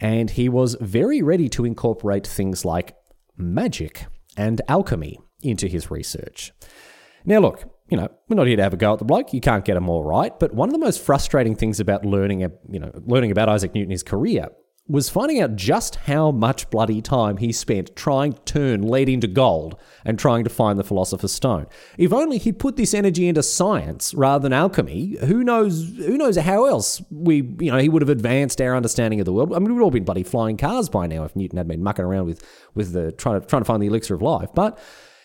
And 0.01 0.31
he 0.31 0.49
was 0.49 0.77
very 0.81 1.21
ready 1.21 1.51
to 1.51 1.67
incorporate 1.67 2.27
things 2.27 2.65
like 2.65 2.97
magic 3.37 4.07
and 4.37 4.63
alchemy 4.69 5.19
into 5.43 5.67
his 5.67 5.91
research. 5.91 6.53
Now, 7.27 7.41
look, 7.41 7.65
you 7.91 7.97
know, 7.97 8.09
we're 8.29 8.37
not 8.37 8.47
here 8.47 8.57
to 8.57 8.63
have 8.63 8.73
a 8.73 8.77
go 8.77 8.93
at 8.93 8.99
the 9.01 9.05
bloke. 9.05 9.33
You 9.35 9.41
can't 9.41 9.65
get 9.65 9.77
him 9.77 9.89
all 9.89 10.05
right. 10.05 10.39
But 10.39 10.55
one 10.55 10.69
of 10.69 10.73
the 10.73 10.79
most 10.79 11.03
frustrating 11.03 11.57
things 11.57 11.81
about 11.81 12.05
learning, 12.05 12.41
you 12.71 12.79
know, 12.79 12.93
learning 13.05 13.33
about 13.33 13.49
Isaac 13.49 13.75
Newton, 13.75 13.91
his 13.91 14.05
career, 14.05 14.49
was 14.91 15.09
finding 15.09 15.41
out 15.41 15.55
just 15.55 15.95
how 15.95 16.33
much 16.33 16.69
bloody 16.71 17.01
time 17.01 17.37
he 17.37 17.53
spent 17.53 17.95
trying 17.95 18.33
to 18.33 18.41
turn 18.41 18.83
lead 18.83 19.09
into 19.09 19.29
gold 19.29 19.79
and 20.05 20.19
trying 20.19 20.43
to 20.43 20.51
find 20.51 20.79
the 20.79 20.85
philosopher's 20.85 21.33
stone. 21.33 21.67
If 21.97 22.13
only 22.13 22.39
he'd 22.39 22.59
put 22.59 22.77
this 22.77 22.93
energy 22.93 23.29
into 23.29 23.43
science 23.43 24.13
rather 24.15 24.43
than 24.43 24.53
alchemy, 24.53 25.17
who 25.27 25.45
knows 25.45 25.93
who 25.97 26.17
knows 26.17 26.37
how 26.37 26.65
else 26.65 27.01
we 27.11 27.37
you 27.61 27.71
know 27.71 27.79
he 27.79 27.89
would 27.89 28.03
have 28.03 28.09
advanced 28.09 28.61
our 28.61 28.75
understanding 28.75 29.21
of 29.21 29.27
the 29.27 29.33
world. 29.33 29.55
I 29.55 29.61
mean 29.61 29.75
we'd 29.75 29.83
all 29.83 29.93
been 29.93 30.05
bloody 30.05 30.25
flying 30.25 30.57
cars 30.57 30.89
by 30.89 31.07
now 31.07 31.23
if 31.23 31.37
Newton 31.37 31.59
had 31.59 31.69
been 31.69 31.85
mucking 31.85 32.05
around 32.05 32.27
with 32.27 32.45
with 32.75 32.93
the 32.93 33.13
trying 33.13 33.41
to 33.41 33.47
trying 33.47 33.63
to 33.63 33.67
find 33.67 33.81
the 33.81 33.87
elixir 33.87 34.15
of 34.15 34.23
life. 34.23 34.49
But 34.55 34.79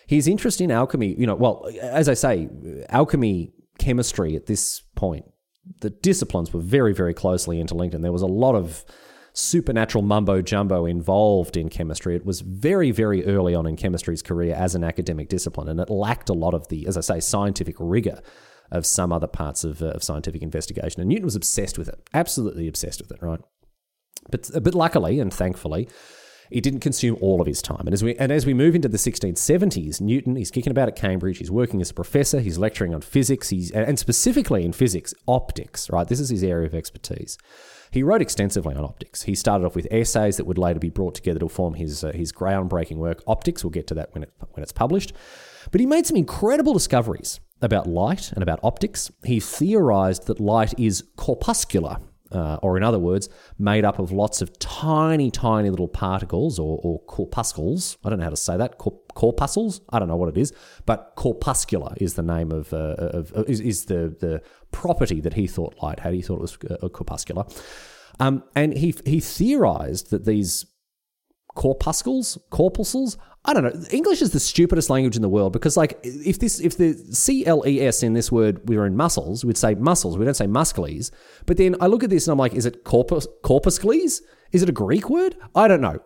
his 0.06 0.28
interest 0.28 0.60
in 0.60 0.70
alchemy, 0.70 1.14
you 1.18 1.26
know, 1.26 1.34
well, 1.34 1.68
as 1.80 2.08
I 2.08 2.14
say, 2.14 2.48
alchemy 2.88 3.52
chemistry 3.78 4.36
at 4.36 4.46
this 4.46 4.80
point, 4.94 5.24
the 5.80 5.90
disciplines 5.90 6.52
were 6.52 6.60
very, 6.60 6.94
very 6.94 7.12
closely 7.12 7.60
interlinked, 7.60 7.94
and 7.94 8.04
there 8.04 8.12
was 8.12 8.22
a 8.22 8.26
lot 8.26 8.54
of 8.54 8.84
supernatural 9.32 10.02
mumbo 10.02 10.40
jumbo 10.40 10.86
involved 10.86 11.56
in 11.56 11.68
chemistry. 11.68 12.16
It 12.16 12.24
was 12.24 12.40
very, 12.40 12.90
very 12.90 13.26
early 13.26 13.54
on 13.54 13.66
in 13.66 13.76
chemistry's 13.76 14.22
career 14.22 14.54
as 14.54 14.74
an 14.74 14.84
academic 14.84 15.28
discipline, 15.28 15.68
and 15.68 15.80
it 15.80 15.90
lacked 15.90 16.30
a 16.30 16.34
lot 16.34 16.54
of 16.54 16.68
the, 16.68 16.86
as 16.86 16.96
I 16.96 17.00
say, 17.00 17.20
scientific 17.20 17.76
rigor 17.78 18.20
of 18.70 18.86
some 18.86 19.12
other 19.12 19.26
parts 19.26 19.64
of, 19.64 19.82
uh, 19.82 19.86
of 19.86 20.02
scientific 20.02 20.42
investigation. 20.42 21.00
And 21.00 21.08
Newton 21.08 21.24
was 21.24 21.36
obsessed 21.36 21.78
with 21.78 21.88
it, 21.88 22.00
absolutely 22.14 22.66
obsessed 22.66 23.00
with 23.00 23.10
it, 23.12 23.22
right? 23.22 23.40
But, 24.30 24.50
but 24.62 24.74
luckily 24.74 25.20
and 25.20 25.32
thankfully, 25.32 25.88
it 26.50 26.62
didn't 26.62 26.80
consume 26.80 27.16
all 27.20 27.40
of 27.40 27.46
his 27.46 27.62
time. 27.62 27.82
And 27.86 27.92
as 27.92 28.02
we 28.02 28.16
and 28.16 28.30
as 28.30 28.46
we 28.46 28.54
move 28.54 28.74
into 28.74 28.88
the 28.88 28.98
1670s, 28.98 30.00
Newton 30.00 30.36
he's 30.36 30.50
kicking 30.50 30.70
about 30.70 30.88
at 30.88 30.96
Cambridge. 30.96 31.38
He's 31.38 31.50
working 31.50 31.80
as 31.80 31.90
a 31.90 31.94
professor. 31.94 32.40
He's 32.40 32.58
lecturing 32.58 32.94
on 32.94 33.00
physics. 33.00 33.48
He's 33.48 33.70
and 33.70 33.98
specifically 33.98 34.64
in 34.64 34.72
physics, 34.72 35.14
optics. 35.26 35.90
Right, 35.90 36.06
this 36.06 36.20
is 36.20 36.30
his 36.30 36.42
area 36.42 36.66
of 36.66 36.74
expertise. 36.74 37.38
He 37.90 38.02
wrote 38.02 38.20
extensively 38.20 38.74
on 38.74 38.84
optics. 38.84 39.22
He 39.22 39.34
started 39.34 39.64
off 39.64 39.76
with 39.76 39.86
essays 39.90 40.36
that 40.36 40.44
would 40.46 40.58
later 40.58 40.80
be 40.80 40.90
brought 40.90 41.14
together 41.14 41.38
to 41.40 41.48
form 41.48 41.74
his 41.74 42.04
uh, 42.04 42.12
his 42.12 42.32
groundbreaking 42.32 42.96
work, 42.96 43.24
Opticks. 43.26 43.64
We'll 43.64 43.70
get 43.70 43.86
to 43.88 43.94
that 43.94 44.12
when 44.12 44.24
it 44.24 44.32
when 44.52 44.62
it's 44.62 44.72
published. 44.72 45.12
But 45.70 45.80
he 45.80 45.86
made 45.86 46.06
some 46.06 46.16
incredible 46.16 46.72
discoveries 46.72 47.40
about 47.62 47.86
light 47.86 48.32
and 48.32 48.42
about 48.42 48.60
optics. 48.62 49.10
He 49.24 49.40
theorized 49.40 50.26
that 50.26 50.40
light 50.40 50.78
is 50.78 51.04
corpuscular, 51.16 51.98
uh, 52.32 52.58
or 52.62 52.76
in 52.76 52.82
other 52.82 52.98
words, 52.98 53.28
made 53.58 53.84
up 53.84 53.98
of 53.98 54.12
lots 54.12 54.42
of 54.42 54.58
tiny, 54.58 55.30
tiny 55.30 55.70
little 55.70 55.88
particles 55.88 56.58
or, 56.58 56.80
or 56.82 57.00
corpuscles. 57.00 57.96
I 58.04 58.10
don't 58.10 58.18
know 58.18 58.24
how 58.24 58.30
to 58.30 58.36
say 58.36 58.56
that. 58.56 58.78
corpuscles? 58.78 59.80
I 59.90 59.98
don't 59.98 60.08
know 60.08 60.16
what 60.16 60.28
it 60.28 60.38
is, 60.38 60.52
but 60.84 61.12
corpuscular 61.16 61.94
is 61.98 62.14
the 62.14 62.22
name 62.22 62.52
of, 62.52 62.72
uh, 62.72 62.96
of, 62.98 63.32
is, 63.48 63.60
is, 63.60 63.84
the, 63.86 64.14
the 64.20 64.42
property 64.72 65.20
that 65.20 65.34
he 65.34 65.46
thought 65.46 65.74
light 65.82 66.00
had. 66.00 66.14
He 66.14 66.22
thought 66.22 66.36
it 66.36 66.42
was 66.42 66.58
uh, 66.70 66.88
corpuscular. 66.88 67.44
Um, 68.18 68.42
and 68.54 68.76
he, 68.76 68.94
he 69.04 69.20
theorized 69.20 70.10
that 70.10 70.24
these 70.24 70.66
corpuscles, 71.56 72.38
corpuscles. 72.50 73.18
I 73.44 73.52
don't 73.52 73.64
know. 73.64 73.84
English 73.90 74.22
is 74.22 74.30
the 74.30 74.40
stupidest 74.40 74.90
language 74.90 75.16
in 75.16 75.22
the 75.22 75.28
world 75.28 75.52
because, 75.52 75.76
like, 75.76 75.98
if 76.02 76.38
this, 76.38 76.60
if 76.60 76.76
the 76.76 76.94
C 77.12 77.46
L 77.46 77.66
E 77.66 77.80
S 77.80 78.02
in 78.02 78.12
this 78.12 78.30
word 78.30 78.68
we 78.68 78.76
were 78.76 78.86
in 78.86 78.96
muscles, 78.96 79.44
we'd 79.44 79.56
say 79.56 79.74
muscles. 79.74 80.18
We 80.18 80.24
don't 80.24 80.34
say 80.34 80.46
muscles. 80.46 81.10
But 81.46 81.56
then 81.56 81.76
I 81.80 81.86
look 81.86 82.04
at 82.04 82.10
this 82.10 82.26
and 82.26 82.32
I'm 82.32 82.38
like, 82.38 82.54
is 82.54 82.66
it 82.66 82.84
corpus 82.84 83.26
corpuscles? 83.42 84.22
Is 84.52 84.62
it 84.62 84.68
a 84.68 84.72
Greek 84.72 85.08
word? 85.10 85.36
I 85.54 85.68
don't 85.68 85.80
know. 85.80 85.98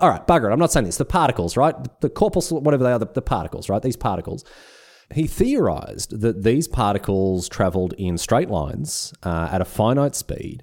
All 0.00 0.08
right, 0.08 0.24
bugger 0.26 0.48
it. 0.48 0.52
I'm 0.52 0.58
not 0.58 0.72
saying 0.72 0.86
this. 0.86 0.96
The 0.96 1.04
particles, 1.04 1.56
right? 1.56 1.74
The 2.00 2.10
corpuscle, 2.10 2.60
whatever 2.60 2.84
they 2.84 2.92
are, 2.92 2.98
the, 2.98 3.06
the 3.06 3.22
particles, 3.22 3.68
right? 3.68 3.82
These 3.82 3.96
particles. 3.96 4.44
He 5.12 5.26
theorized 5.26 6.20
that 6.20 6.44
these 6.44 6.68
particles 6.68 7.48
traveled 7.48 7.94
in 7.98 8.18
straight 8.18 8.50
lines 8.50 9.12
uh, 9.22 9.48
at 9.50 9.60
a 9.60 9.64
finite 9.64 10.14
speed 10.14 10.62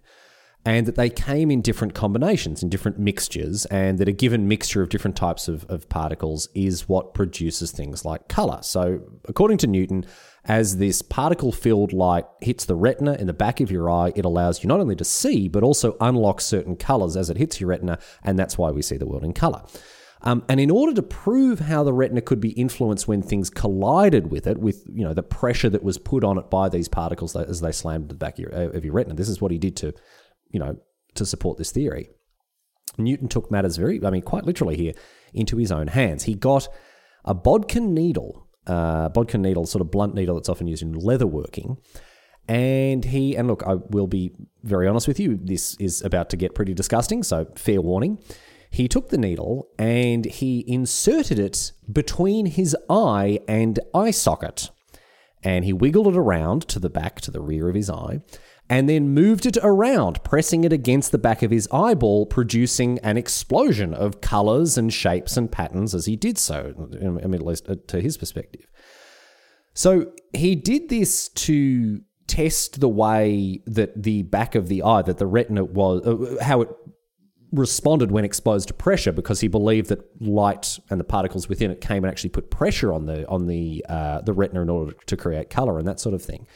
and 0.66 0.88
that 0.88 0.96
they 0.96 1.10
came 1.10 1.52
in 1.52 1.62
different 1.62 1.94
combinations, 1.94 2.64
in 2.64 2.70
different 2.70 2.98
mixtures, 2.98 3.66
and 3.68 4.00
that 4.00 4.10
a 4.10 4.12
given 4.12 4.48
mixture 4.48 4.82
of 4.82 4.90
different 4.90 5.16
types 5.16 5.48
of, 5.48 5.64
of 5.70 5.88
particles 5.90 6.50
is 6.56 6.90
what 6.90 7.14
produces 7.14 7.72
things 7.72 8.04
like 8.04 8.28
color. 8.28 8.60
So, 8.64 9.02
according 9.26 9.60
to 9.60 9.68
Newton, 9.68 10.06
as 10.44 10.78
this 10.78 11.04
particle 11.04 11.52
filled 11.52 11.94
light 11.94 12.26
hits 12.42 12.66
the 12.66 12.76
retina 12.76 13.14
in 13.14 13.28
the 13.28 13.34
back 13.34 13.62
of 13.62 13.72
your 13.72 13.90
eye, 13.90 14.12
it 14.16 14.26
allows 14.26 14.64
you 14.64 14.68
not 14.68 14.80
only 14.80 14.96
to 14.96 15.06
see, 15.06 15.48
but 15.48 15.64
also 15.64 15.96
unlock 16.02 16.42
certain 16.42 16.76
colors 16.76 17.16
as 17.16 17.30
it 17.30 17.38
hits 17.38 17.62
your 17.62 17.70
retina, 17.70 18.00
and 18.24 18.38
that's 18.38 18.58
why 18.58 18.72
we 18.72 18.82
see 18.82 18.98
the 18.98 19.06
world 19.06 19.24
in 19.24 19.34
color. 19.34 19.62
Um, 20.22 20.44
and 20.50 20.60
in 20.60 20.72
order 20.72 20.94
to 20.96 21.04
prove 21.04 21.60
how 21.60 21.84
the 21.84 21.94
retina 21.94 22.22
could 22.22 22.40
be 22.40 22.50
influenced 22.52 23.08
when 23.08 23.22
things 23.22 23.52
collided 23.52 24.32
with 24.32 24.48
it, 24.48 24.58
with 24.58 24.84
you 24.92 25.04
know 25.04 25.14
the 25.14 25.22
pressure 25.22 25.70
that 25.70 25.84
was 25.84 26.00
put 26.00 26.24
on 26.24 26.40
it 26.40 26.50
by 26.50 26.70
these 26.70 26.88
particles 26.88 27.36
as 27.36 27.62
they 27.62 27.72
slammed 27.72 28.10
the 28.10 28.16
back 28.16 28.40
of 28.40 28.40
your, 28.40 28.52
of 28.52 28.84
your 28.84 28.96
retina, 28.96 29.14
this 29.14 29.30
is 29.30 29.40
what 29.40 29.52
he 29.52 29.60
did 29.60 29.76
to 29.78 29.94
you 30.56 30.60
know, 30.60 30.78
to 31.16 31.26
support 31.26 31.58
this 31.58 31.72
theory. 31.72 32.10
Newton 32.98 33.28
took 33.28 33.52
matters 33.52 33.76
very, 33.76 34.04
I 34.06 34.10
mean, 34.10 34.22
quite 34.22 34.46
literally 34.46 34.78
here, 34.78 34.94
into 35.34 35.58
his 35.58 35.70
own 35.70 35.88
hands. 35.88 36.24
He 36.24 36.34
got 36.34 36.70
a 37.26 37.34
bodkin 37.34 37.94
needle, 37.94 38.48
uh, 38.66 39.10
bodkin 39.10 39.42
needle, 39.42 39.66
sort 39.66 39.82
of 39.82 39.92
blunt 39.92 40.16
needle 40.16 40.36
that's 40.36 40.48
often 40.48 40.68
used 40.68 40.82
in 40.82 40.94
leatherworking. 40.94 41.78
And 42.48 43.04
he, 43.04 43.36
and 43.36 43.50
look, 43.50 43.64
I 43.68 43.74
will 43.90 44.08
be 44.08 44.32
very 44.64 44.88
honest 44.88 45.10
with 45.10 45.20
you, 45.20 45.38
this 45.44 45.76
is 45.76 46.02
about 46.02 46.30
to 46.30 46.38
get 46.38 46.56
pretty 46.56 46.74
disgusting, 46.74 47.22
so 47.22 47.48
fair 47.56 47.82
warning. 47.82 48.18
He 48.72 48.88
took 48.88 49.10
the 49.10 49.18
needle 49.18 49.68
and 49.78 50.24
he 50.24 50.64
inserted 50.66 51.38
it 51.38 51.74
between 51.92 52.46
his 52.46 52.78
eye 52.90 53.40
and 53.46 53.78
eye 53.94 54.12
socket. 54.12 54.70
And 55.44 55.66
he 55.66 55.74
wiggled 55.74 56.08
it 56.08 56.16
around 56.16 56.68
to 56.70 56.80
the 56.80 56.90
back, 56.90 57.20
to 57.22 57.32
the 57.32 57.42
rear 57.42 57.68
of 57.68 57.76
his 57.76 57.90
eye 57.90 58.22
and 58.70 58.90
then 58.90 59.10
moved 59.10 59.46
it 59.46 59.58
around, 59.62 60.24
pressing 60.24 60.64
it 60.64 60.74
against 60.74 61.12
the 61.12 61.18
back 61.18 61.44
of 61.44 61.52
his 61.52 61.68
eyeball, 61.72 62.26
producing 62.26 62.98
an 63.00 63.18
explosion 63.18 63.94
of 63.94 64.22
colors 64.22 64.78
and 64.78 64.92
shapes 64.92 65.38
and 65.38 65.52
patterns 65.52 65.94
as 65.94 66.06
he 66.08 66.16
did 66.16 66.38
so, 66.38 66.74
I 67.00 67.06
mean, 67.06 67.34
at 67.34 67.46
least 67.46 67.70
uh, 67.70 67.76
to 67.88 68.02
his 68.02 68.18
perspective. 68.18 68.66
So 69.74 70.14
he 70.34 70.56
did 70.56 70.90
this 70.90 71.30
to 71.30 72.02
test 72.28 72.80
the 72.80 72.90
way 72.90 73.62
that 73.68 74.02
the 74.02 74.24
back 74.24 74.56
of 74.56 74.68
the 74.68 74.82
eye, 74.82 75.04
that 75.04 75.20
the 75.20 75.28
retina 75.28 75.64
was, 75.64 76.02
uh, 76.08 76.44
how 76.44 76.62
it 76.62 76.70
responded 77.52 78.12
when 78.12 78.26
exposed 78.26 78.70
to 78.70 78.74
pressure, 78.74 79.12
because 79.12 79.42
he 79.42 79.48
believed 79.48 79.90
that 79.90 80.00
light 80.20 80.80
and 80.90 81.00
the 81.00 81.04
particles 81.04 81.48
within 81.48 81.70
it 81.70 81.82
came 81.82 82.04
and 82.04 82.12
actually 82.12 82.32
put 82.32 82.50
pressure 82.50 82.92
on 82.92 83.06
the 83.06 83.28
on 83.30 83.46
the 83.46 83.86
uh, 83.88 84.22
the 84.22 84.34
retina 84.34 84.62
in 84.62 84.70
order 84.70 84.94
to 85.06 85.16
create 85.16 85.52
color 85.52 85.78
and 85.78 85.88
that 85.88 86.00
sort 86.00 86.16
of 86.16 86.22
thing. 86.22 86.48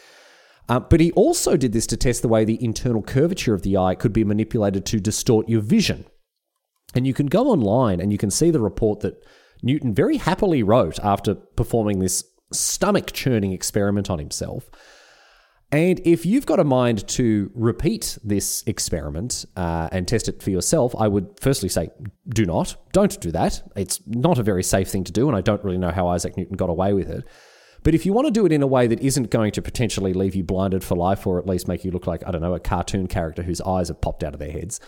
Uh, 0.70 0.80
but 0.80 1.00
he 1.00 1.12
also 1.14 1.58
did 1.58 1.74
this 1.74 1.88
to 1.88 1.98
test 1.98 2.22
the 2.22 2.28
way 2.28 2.46
the 2.46 2.64
internal 2.64 3.02
curvature 3.02 3.56
of 3.56 3.64
the 3.64 3.76
eye 3.76 3.96
could 3.96 4.14
be 4.14 4.24
manipulated 4.24 4.86
to 4.86 5.00
distort 5.00 5.50
your 5.50 5.62
vision. 5.62 6.06
And 6.94 7.08
you 7.08 7.14
can 7.14 7.26
go 7.26 7.48
online 7.48 8.00
and 8.00 8.12
you 8.12 8.20
can 8.20 8.32
see 8.32 8.52
the 8.52 8.60
report 8.60 9.00
that 9.02 9.24
Newton 9.64 9.94
very 9.94 10.18
happily 10.18 10.64
wrote 10.64 11.00
after 11.00 11.36
performing 11.36 12.00
this 12.00 12.24
stomach 12.54 13.12
churning 13.12 13.52
experiment 13.52 14.10
on 14.10 14.20
himself. 14.20 14.70
And 15.72 16.02
if 16.04 16.26
you've 16.26 16.48
got 16.48 16.60
a 16.60 16.64
mind 16.64 17.08
to 17.10 17.52
repeat 17.54 18.18
this 18.24 18.64
experiment 18.66 19.46
uh, 19.56 19.88
and 19.92 20.08
test 20.08 20.28
it 20.28 20.42
for 20.42 20.50
yourself, 20.50 20.96
I 20.98 21.08
would 21.08 21.40
firstly 21.40 21.70
say 21.70 21.90
do 22.28 22.46
not. 22.46 22.76
Don't 22.92 23.20
do 23.22 23.32
that. 23.32 23.62
It's 23.76 24.02
not 24.08 24.40
a 24.40 24.44
very 24.44 24.64
safe 24.64 24.90
thing 24.90 25.04
to 25.04 25.12
do, 25.12 25.28
and 25.28 25.38
I 25.38 25.42
don't 25.42 25.64
really 25.64 25.78
know 25.78 25.92
how 25.92 26.08
Isaac 26.08 26.38
Newton 26.38 26.58
got 26.58 26.72
away 26.72 26.94
with 26.94 27.10
it. 27.10 27.24
But 27.84 27.96
if 27.96 28.06
you 28.06 28.14
want 28.14 28.28
to 28.28 28.32
do 28.32 28.46
it 28.46 28.52
in 28.52 28.62
a 28.62 28.68
way 28.68 28.88
that 28.88 29.00
isn't 29.00 29.30
going 29.30 29.52
to 29.54 29.62
potentially 29.62 30.14
leave 30.14 30.36
you 30.36 30.44
blinded 30.44 30.84
for 30.84 30.96
life 30.96 31.26
or 31.26 31.40
at 31.40 31.48
least 31.48 31.68
make 31.68 31.86
you 31.86 31.92
look 31.92 32.08
like, 32.08 32.26
I 32.28 32.32
don't 32.32 32.42
know, 32.42 32.54
a 32.54 32.60
cartoon 32.60 33.08
character 33.08 33.44
whose 33.44 33.62
eyes 33.62 33.88
have 33.88 34.02
popped 34.02 34.24
out 34.24 34.34
of 34.34 34.40
their 34.40 34.52
heads, 34.52 34.80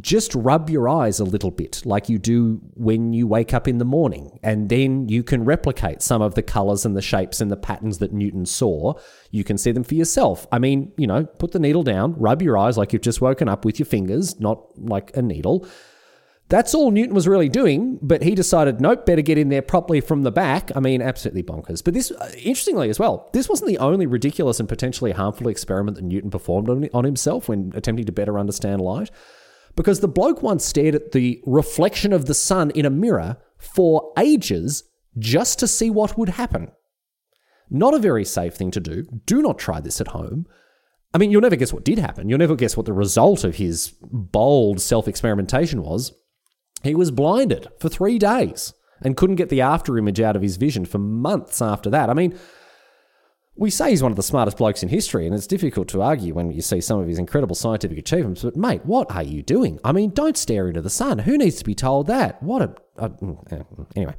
just 0.00 0.34
rub 0.34 0.70
your 0.70 0.88
eyes 0.88 1.20
a 1.20 1.24
little 1.24 1.50
bit 1.50 1.82
like 1.84 2.08
you 2.08 2.18
do 2.18 2.60
when 2.74 3.12
you 3.12 3.26
wake 3.26 3.54
up 3.54 3.68
in 3.68 3.78
the 3.78 3.84
morning. 3.84 4.38
And 4.42 4.68
then 4.68 5.08
you 5.08 5.22
can 5.22 5.44
replicate 5.44 6.02
some 6.02 6.20
of 6.20 6.34
the 6.34 6.42
colors 6.42 6.84
and 6.84 6.96
the 6.96 7.02
shapes 7.02 7.40
and 7.40 7.50
the 7.50 7.56
patterns 7.56 7.98
that 7.98 8.12
Newton 8.12 8.46
saw. 8.46 8.94
You 9.30 9.44
can 9.44 9.56
see 9.56 9.70
them 9.70 9.84
for 9.84 9.94
yourself. 9.94 10.46
I 10.50 10.58
mean, 10.58 10.92
you 10.96 11.06
know, 11.06 11.24
put 11.24 11.52
the 11.52 11.60
needle 11.60 11.84
down, 11.84 12.14
rub 12.18 12.42
your 12.42 12.58
eyes 12.58 12.76
like 12.76 12.92
you've 12.92 13.02
just 13.02 13.20
woken 13.20 13.48
up 13.48 13.64
with 13.64 13.78
your 13.78 13.86
fingers, 13.86 14.40
not 14.40 14.66
like 14.76 15.16
a 15.16 15.22
needle 15.22 15.66
that's 16.48 16.74
all 16.74 16.90
Newton 16.90 17.14
was 17.14 17.26
really 17.26 17.48
doing, 17.48 17.98
but 18.02 18.22
he 18.22 18.34
decided, 18.34 18.80
nope, 18.80 19.06
better 19.06 19.22
get 19.22 19.38
in 19.38 19.48
there 19.48 19.62
properly 19.62 20.00
from 20.00 20.22
the 20.22 20.30
back. 20.30 20.70
I 20.76 20.80
mean, 20.80 21.00
absolutely 21.00 21.42
bonkers. 21.42 21.82
But 21.82 21.94
this, 21.94 22.10
uh, 22.10 22.32
interestingly 22.36 22.90
as 22.90 22.98
well, 22.98 23.30
this 23.32 23.48
wasn't 23.48 23.68
the 23.68 23.78
only 23.78 24.06
ridiculous 24.06 24.60
and 24.60 24.68
potentially 24.68 25.12
harmful 25.12 25.48
experiment 25.48 25.96
that 25.96 26.04
Newton 26.04 26.30
performed 26.30 26.68
on, 26.92 27.04
himself 27.04 27.48
when 27.48 27.72
attempting 27.74 28.06
to 28.06 28.12
better 28.12 28.38
understand 28.38 28.82
light. 28.82 29.10
Because 29.74 30.00
the 30.00 30.08
bloke 30.08 30.42
once 30.42 30.64
stared 30.64 30.94
at 30.94 31.12
the 31.12 31.42
reflection 31.46 32.12
of 32.12 32.26
the 32.26 32.34
sun 32.34 32.70
in 32.72 32.84
a 32.84 32.90
mirror 32.90 33.38
for 33.58 34.12
ages 34.18 34.84
just 35.18 35.58
to 35.58 35.66
see 35.66 35.90
what 35.90 36.18
would 36.18 36.30
happen. 36.30 36.70
Not 37.70 37.94
a 37.94 37.98
very 37.98 38.24
safe 38.24 38.54
thing 38.54 38.70
to 38.72 38.80
do. 38.80 39.04
Do 39.24 39.40
not 39.40 39.58
try 39.58 39.80
this 39.80 40.00
at 40.00 40.08
home. 40.08 40.46
I 41.14 41.18
mean, 41.18 41.30
you'll 41.30 41.40
never 41.40 41.56
guess 41.56 41.72
what 41.72 41.84
did 41.84 41.98
happen. 41.98 42.28
You'll 42.28 42.38
never 42.38 42.56
guess 42.56 42.76
what 42.76 42.86
the 42.86 42.92
result 42.92 43.44
of 43.44 43.56
his 43.56 43.94
bold 44.02 44.80
self 44.80 45.08
experimentation 45.08 45.82
was. 45.82 46.12
He 46.84 46.94
was 46.94 47.10
blinded 47.10 47.68
for 47.80 47.88
three 47.88 48.18
days 48.18 48.74
and 49.00 49.16
couldn't 49.16 49.36
get 49.36 49.48
the 49.48 49.62
after 49.62 49.98
image 49.98 50.20
out 50.20 50.36
of 50.36 50.42
his 50.42 50.56
vision 50.56 50.84
for 50.84 50.98
months 50.98 51.60
after 51.60 51.90
that. 51.90 52.10
I 52.10 52.14
mean, 52.14 52.38
we 53.56 53.70
say 53.70 53.90
he's 53.90 54.02
one 54.02 54.12
of 54.12 54.16
the 54.16 54.22
smartest 54.22 54.58
blokes 54.58 54.82
in 54.82 54.88
history, 54.88 55.26
and 55.26 55.34
it's 55.34 55.46
difficult 55.46 55.88
to 55.88 56.02
argue 56.02 56.34
when 56.34 56.50
you 56.50 56.60
see 56.60 56.80
some 56.80 57.00
of 57.00 57.06
his 57.06 57.18
incredible 57.18 57.54
scientific 57.54 57.96
achievements. 57.96 58.42
But, 58.42 58.56
mate, 58.56 58.84
what 58.84 59.10
are 59.14 59.22
you 59.22 59.42
doing? 59.42 59.78
I 59.84 59.92
mean, 59.92 60.10
don't 60.10 60.36
stare 60.36 60.68
into 60.68 60.82
the 60.82 60.90
sun. 60.90 61.20
Who 61.20 61.38
needs 61.38 61.56
to 61.56 61.64
be 61.64 61.74
told 61.74 62.06
that? 62.08 62.42
What 62.42 62.62
a. 62.62 62.74
a 62.98 63.10
mm, 63.10 63.86
anyway. 63.96 64.16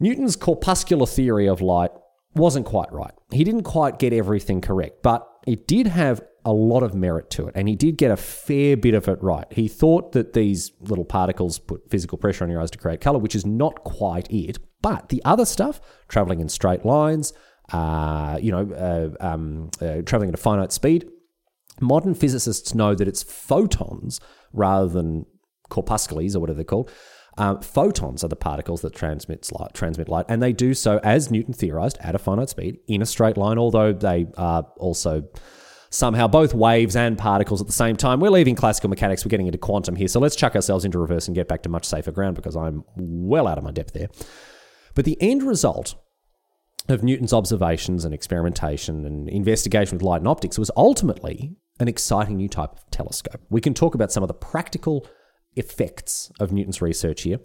Newton's 0.00 0.36
corpuscular 0.36 1.06
theory 1.06 1.48
of 1.48 1.60
light 1.60 1.90
wasn't 2.34 2.66
quite 2.66 2.92
right. 2.92 3.12
He 3.30 3.44
didn't 3.44 3.64
quite 3.64 3.98
get 3.98 4.12
everything 4.12 4.60
correct, 4.60 5.02
but 5.02 5.27
it 5.46 5.66
did 5.66 5.86
have 5.86 6.22
a 6.44 6.52
lot 6.52 6.82
of 6.82 6.94
merit 6.94 7.30
to 7.30 7.46
it, 7.46 7.52
and 7.54 7.68
he 7.68 7.76
did 7.76 7.98
get 7.98 8.10
a 8.10 8.16
fair 8.16 8.76
bit 8.76 8.94
of 8.94 9.08
it 9.08 9.22
right. 9.22 9.46
He 9.50 9.68
thought 9.68 10.12
that 10.12 10.32
these 10.32 10.72
little 10.80 11.04
particles 11.04 11.58
put 11.58 11.90
physical 11.90 12.16
pressure 12.16 12.44
on 12.44 12.50
your 12.50 12.60
eyes 12.60 12.70
to 12.70 12.78
create 12.78 13.00
color, 13.00 13.18
which 13.18 13.34
is 13.34 13.44
not 13.44 13.84
quite 13.84 14.30
it. 14.30 14.58
But 14.80 15.08
the 15.08 15.22
other 15.24 15.44
stuff, 15.44 15.80
traveling 16.08 16.40
in 16.40 16.48
straight 16.48 16.84
lines, 16.84 17.32
uh, 17.72 18.38
you 18.40 18.50
know, 18.50 18.70
uh, 18.72 19.24
um, 19.24 19.70
uh, 19.80 20.02
traveling 20.02 20.30
at 20.30 20.34
a 20.34 20.38
finite 20.38 20.72
speed, 20.72 21.08
modern 21.80 22.14
physicists 22.14 22.74
know 22.74 22.94
that 22.94 23.08
it's 23.08 23.22
photons 23.22 24.20
rather 24.52 24.88
than 24.88 25.26
corpuscles 25.68 26.34
or 26.34 26.40
whatever 26.40 26.56
they're 26.56 26.64
called 26.64 26.90
um, 27.38 27.60
photons 27.62 28.24
are 28.24 28.28
the 28.28 28.36
particles 28.36 28.82
that 28.82 28.94
transmit 28.94 29.50
light, 29.52 29.72
transmit 29.72 30.08
light, 30.08 30.26
and 30.28 30.42
they 30.42 30.52
do 30.52 30.74
so, 30.74 30.98
as 31.02 31.30
Newton 31.30 31.54
theorized, 31.54 31.96
at 32.00 32.14
a 32.14 32.18
finite 32.18 32.50
speed 32.50 32.78
in 32.88 33.00
a 33.00 33.06
straight 33.06 33.36
line, 33.36 33.58
although 33.58 33.92
they 33.92 34.26
are 34.36 34.66
also 34.76 35.24
somehow 35.90 36.28
both 36.28 36.52
waves 36.52 36.96
and 36.96 37.16
particles 37.16 37.60
at 37.60 37.66
the 37.66 37.72
same 37.72 37.96
time. 37.96 38.20
We're 38.20 38.30
leaving 38.30 38.54
classical 38.54 38.90
mechanics, 38.90 39.24
we're 39.24 39.30
getting 39.30 39.46
into 39.46 39.58
quantum 39.58 39.96
here, 39.96 40.08
so 40.08 40.20
let's 40.20 40.36
chuck 40.36 40.54
ourselves 40.54 40.84
into 40.84 40.98
reverse 40.98 41.28
and 41.28 41.34
get 41.34 41.48
back 41.48 41.62
to 41.62 41.68
much 41.68 41.86
safer 41.86 42.10
ground 42.10 42.36
because 42.36 42.56
I'm 42.56 42.84
well 42.96 43.46
out 43.46 43.56
of 43.56 43.64
my 43.64 43.70
depth 43.70 43.94
there. 43.94 44.08
But 44.94 45.04
the 45.04 45.16
end 45.20 45.44
result 45.44 45.94
of 46.88 47.02
Newton's 47.02 47.32
observations 47.32 48.04
and 48.04 48.12
experimentation 48.12 49.04
and 49.06 49.28
investigation 49.28 49.96
with 49.96 50.02
light 50.02 50.22
and 50.22 50.28
optics 50.28 50.58
was 50.58 50.70
ultimately 50.76 51.54
an 51.80 51.86
exciting 51.86 52.36
new 52.36 52.48
type 52.48 52.72
of 52.72 52.90
telescope. 52.90 53.40
We 53.50 53.60
can 53.60 53.74
talk 53.74 53.94
about 53.94 54.10
some 54.10 54.24
of 54.24 54.28
the 54.28 54.34
practical 54.34 55.06
effects 55.58 56.30
of 56.40 56.52
Newton's 56.52 56.80
research 56.80 57.22
here. 57.22 57.40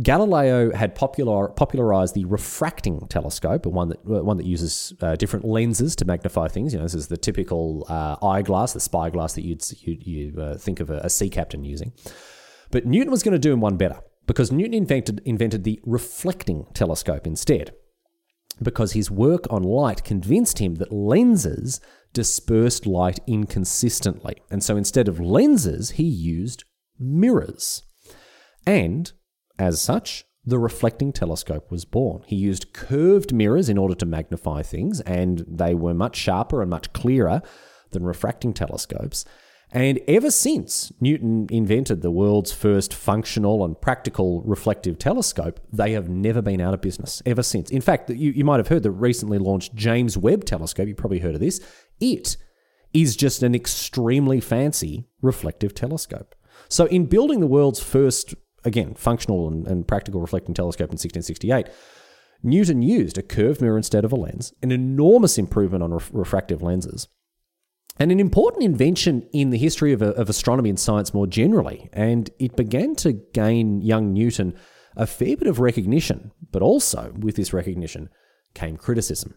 Galileo 0.00 0.72
had 0.72 0.94
popular, 0.94 1.48
popularized 1.48 2.14
the 2.14 2.24
refracting 2.24 3.06
telescope, 3.08 3.66
one 3.66 3.90
that 3.90 4.02
one 4.04 4.38
that 4.38 4.46
uses 4.46 4.94
uh, 5.02 5.16
different 5.16 5.44
lenses 5.44 5.94
to 5.96 6.06
magnify 6.06 6.48
things. 6.48 6.72
You 6.72 6.78
know, 6.78 6.86
this 6.86 6.94
is 6.94 7.08
the 7.08 7.18
typical 7.18 7.86
uh, 7.90 8.16
eyeglass, 8.24 8.72
the 8.72 8.80
spyglass 8.80 9.34
that 9.34 9.44
you'd 9.44 9.62
you, 9.82 9.98
you 10.00 10.40
uh, 10.40 10.56
think 10.56 10.80
of 10.80 10.88
a, 10.88 11.00
a 11.00 11.10
sea 11.10 11.28
captain 11.28 11.62
using. 11.62 11.92
But 12.70 12.86
Newton 12.86 13.10
was 13.10 13.22
going 13.22 13.34
to 13.34 13.38
do 13.38 13.52
him 13.52 13.60
one 13.60 13.76
better 13.76 14.00
because 14.26 14.50
Newton 14.50 14.72
invented 14.72 15.20
invented 15.26 15.64
the 15.64 15.78
reflecting 15.84 16.66
telescope 16.72 17.26
instead. 17.26 17.74
Because 18.62 18.92
his 18.92 19.10
work 19.10 19.46
on 19.50 19.62
light 19.62 20.04
convinced 20.04 20.58
him 20.58 20.76
that 20.76 20.92
lenses 20.92 21.80
dispersed 22.12 22.86
light 22.86 23.18
inconsistently, 23.26 24.36
and 24.50 24.62
so 24.62 24.76
instead 24.76 25.08
of 25.08 25.20
lenses, 25.20 25.92
he 25.92 26.04
used 26.04 26.64
mirrors. 27.02 27.82
And, 28.66 29.12
as 29.58 29.80
such, 29.80 30.24
the 30.44 30.58
reflecting 30.58 31.12
telescope 31.12 31.70
was 31.70 31.84
born. 31.84 32.22
He 32.26 32.36
used 32.36 32.72
curved 32.72 33.32
mirrors 33.32 33.68
in 33.68 33.78
order 33.78 33.94
to 33.94 34.06
magnify 34.06 34.62
things, 34.62 35.00
and 35.02 35.44
they 35.46 35.74
were 35.74 35.94
much 35.94 36.16
sharper 36.16 36.60
and 36.62 36.70
much 36.70 36.92
clearer 36.92 37.42
than 37.90 38.04
refracting 38.04 38.52
telescopes. 38.52 39.24
And 39.74 40.00
ever 40.06 40.30
since 40.30 40.92
Newton 41.00 41.46
invented 41.50 42.02
the 42.02 42.10
world's 42.10 42.52
first 42.52 42.92
functional 42.92 43.64
and 43.64 43.80
practical 43.80 44.42
reflective 44.42 44.98
telescope, 44.98 45.60
they 45.72 45.92
have 45.92 46.10
never 46.10 46.42
been 46.42 46.60
out 46.60 46.74
of 46.74 46.82
business 46.82 47.22
ever 47.24 47.42
since. 47.42 47.70
In 47.70 47.80
fact, 47.80 48.10
you, 48.10 48.32
you 48.32 48.44
might 48.44 48.58
have 48.58 48.68
heard 48.68 48.82
the 48.82 48.90
recently 48.90 49.38
launched 49.38 49.74
James 49.74 50.18
Webb 50.18 50.44
telescope. 50.44 50.88
You 50.88 50.94
probably 50.94 51.20
heard 51.20 51.34
of 51.34 51.40
this. 51.40 51.58
It 52.00 52.36
is 52.92 53.16
just 53.16 53.42
an 53.42 53.54
extremely 53.54 54.40
fancy 54.40 55.06
reflective 55.22 55.74
telescope. 55.74 56.34
So, 56.72 56.86
in 56.86 57.04
building 57.04 57.40
the 57.40 57.46
world's 57.46 57.82
first, 57.82 58.34
again, 58.64 58.94
functional 58.94 59.46
and, 59.46 59.66
and 59.66 59.86
practical 59.86 60.22
reflecting 60.22 60.54
telescope 60.54 60.88
in 60.88 60.94
1668, 60.94 61.66
Newton 62.42 62.80
used 62.80 63.18
a 63.18 63.22
curved 63.22 63.60
mirror 63.60 63.76
instead 63.76 64.06
of 64.06 64.12
a 64.12 64.16
lens, 64.16 64.54
an 64.62 64.72
enormous 64.72 65.36
improvement 65.36 65.82
on 65.82 66.00
refractive 66.12 66.62
lenses, 66.62 67.08
and 67.98 68.10
an 68.10 68.18
important 68.18 68.64
invention 68.64 69.28
in 69.34 69.50
the 69.50 69.58
history 69.58 69.92
of, 69.92 70.00
of 70.00 70.30
astronomy 70.30 70.70
and 70.70 70.80
science 70.80 71.12
more 71.12 71.26
generally. 71.26 71.90
And 71.92 72.30
it 72.38 72.56
began 72.56 72.94
to 72.96 73.12
gain 73.12 73.82
young 73.82 74.14
Newton 74.14 74.54
a 74.96 75.06
fair 75.06 75.36
bit 75.36 75.48
of 75.48 75.60
recognition, 75.60 76.32
but 76.52 76.62
also 76.62 77.12
with 77.18 77.36
this 77.36 77.52
recognition 77.52 78.08
came 78.54 78.78
criticism. 78.78 79.34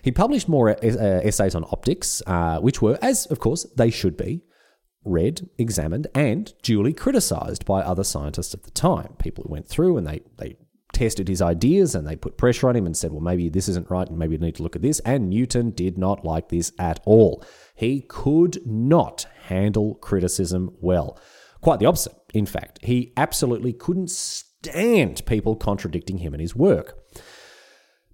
He 0.00 0.10
published 0.10 0.48
more 0.48 0.70
essays 0.82 1.54
on 1.54 1.64
optics, 1.64 2.22
uh, 2.26 2.58
which 2.60 2.80
were, 2.80 2.98
as 3.02 3.26
of 3.26 3.38
course 3.38 3.64
they 3.76 3.90
should 3.90 4.16
be, 4.16 4.44
read, 5.04 5.48
examined, 5.58 6.06
and 6.14 6.52
duly 6.62 6.92
criticised 6.92 7.64
by 7.64 7.80
other 7.80 8.04
scientists 8.04 8.54
at 8.54 8.62
the 8.62 8.70
time. 8.70 9.14
People 9.18 9.44
who 9.44 9.52
went 9.52 9.68
through 9.68 9.96
and 9.96 10.06
they, 10.06 10.22
they 10.38 10.56
tested 10.92 11.28
his 11.28 11.42
ideas 11.42 11.94
and 11.94 12.06
they 12.06 12.16
put 12.16 12.36
pressure 12.36 12.68
on 12.68 12.76
him 12.76 12.86
and 12.86 12.96
said, 12.96 13.12
well, 13.12 13.20
maybe 13.20 13.48
this 13.48 13.68
isn't 13.68 13.90
right 13.90 14.08
and 14.08 14.18
maybe 14.18 14.36
we 14.36 14.46
need 14.46 14.54
to 14.54 14.62
look 14.62 14.76
at 14.76 14.82
this. 14.82 15.00
And 15.00 15.28
Newton 15.28 15.70
did 15.70 15.98
not 15.98 16.24
like 16.24 16.48
this 16.48 16.72
at 16.78 17.00
all. 17.04 17.44
He 17.74 18.00
could 18.02 18.64
not 18.66 19.26
handle 19.44 19.96
criticism 19.96 20.74
well. 20.80 21.18
Quite 21.60 21.80
the 21.80 21.86
opposite, 21.86 22.14
in 22.32 22.46
fact. 22.46 22.78
He 22.82 23.12
absolutely 23.16 23.72
couldn't 23.72 24.10
stand 24.10 25.24
people 25.26 25.56
contradicting 25.56 26.18
him 26.18 26.32
and 26.32 26.40
his 26.40 26.54
work. 26.54 26.98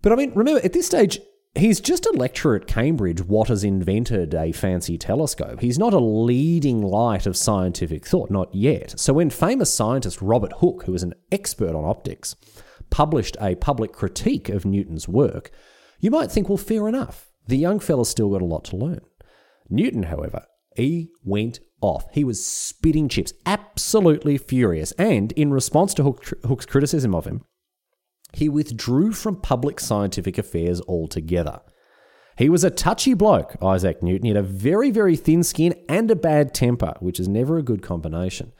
But 0.02 0.12
I 0.12 0.16
mean, 0.16 0.32
remember, 0.34 0.60
at 0.64 0.72
this 0.72 0.86
stage, 0.86 1.20
He's 1.56 1.80
just 1.80 2.06
a 2.06 2.12
lecturer 2.12 2.54
at 2.54 2.68
Cambridge 2.68 3.22
what 3.22 3.48
has 3.48 3.64
invented 3.64 4.34
a 4.34 4.52
fancy 4.52 4.96
telescope. 4.96 5.60
He's 5.60 5.80
not 5.80 5.92
a 5.92 5.98
leading 5.98 6.80
light 6.80 7.26
of 7.26 7.36
scientific 7.36 8.06
thought, 8.06 8.30
not 8.30 8.54
yet. 8.54 8.98
So 9.00 9.14
when 9.14 9.30
famous 9.30 9.74
scientist 9.74 10.22
Robert 10.22 10.52
Hooke, 10.58 10.84
who 10.84 10.92
was 10.92 11.02
an 11.02 11.14
expert 11.32 11.74
on 11.74 11.84
optics, 11.84 12.36
published 12.88 13.36
a 13.40 13.56
public 13.56 13.92
critique 13.92 14.48
of 14.48 14.64
Newton's 14.64 15.08
work, 15.08 15.50
you 15.98 16.10
might 16.12 16.30
think, 16.30 16.48
well, 16.48 16.56
fair 16.56 16.86
enough. 16.86 17.28
The 17.48 17.58
young 17.58 17.80
fella's 17.80 18.08
still 18.08 18.30
got 18.30 18.42
a 18.42 18.46
lot 18.46 18.64
to 18.66 18.76
learn. 18.76 19.00
Newton, 19.68 20.04
however, 20.04 20.46
he 20.76 21.10
went 21.24 21.58
off. 21.80 22.04
He 22.12 22.22
was 22.22 22.44
spitting 22.44 23.08
chips, 23.08 23.32
absolutely 23.44 24.38
furious. 24.38 24.92
And 24.92 25.32
in 25.32 25.52
response 25.52 25.94
to 25.94 26.04
Hooke's 26.04 26.66
criticism 26.66 27.12
of 27.12 27.26
him, 27.26 27.42
he 28.32 28.48
withdrew 28.48 29.12
from 29.12 29.40
public 29.40 29.80
scientific 29.80 30.38
affairs 30.38 30.80
altogether. 30.82 31.60
He 32.36 32.48
was 32.48 32.64
a 32.64 32.70
touchy 32.70 33.14
bloke, 33.14 33.56
Isaac 33.62 34.02
Newton. 34.02 34.24
He 34.24 34.34
had 34.34 34.36
a 34.36 34.42
very, 34.42 34.90
very 34.90 35.16
thin 35.16 35.42
skin 35.42 35.74
and 35.88 36.10
a 36.10 36.16
bad 36.16 36.54
temper, 36.54 36.94
which 37.00 37.20
is 37.20 37.28
never 37.28 37.58
a 37.58 37.62
good 37.62 37.82
combination. 37.82 38.52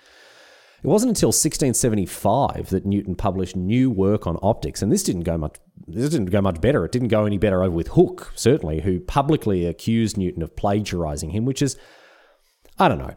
It 0.82 0.86
wasn't 0.86 1.10
until 1.10 1.28
1675 1.28 2.70
that 2.70 2.86
Newton 2.86 3.14
published 3.14 3.54
new 3.54 3.90
work 3.90 4.26
on 4.26 4.38
optics, 4.42 4.80
and 4.80 4.90
this 4.90 5.02
didn't 5.02 5.22
go 5.22 5.36
much. 5.36 5.56
This 5.86 6.10
didn't 6.10 6.30
go 6.30 6.40
much 6.40 6.60
better. 6.60 6.84
It 6.84 6.92
didn't 6.92 7.08
go 7.08 7.26
any 7.26 7.38
better 7.38 7.62
over 7.62 7.74
with 7.74 7.88
Hooke, 7.88 8.32
certainly, 8.34 8.80
who 8.80 9.00
publicly 9.00 9.66
accused 9.66 10.16
Newton 10.16 10.42
of 10.42 10.56
plagiarizing 10.56 11.30
him, 11.30 11.44
which 11.44 11.60
is, 11.60 11.76
I 12.78 12.88
don't 12.88 12.98
know, 12.98 13.14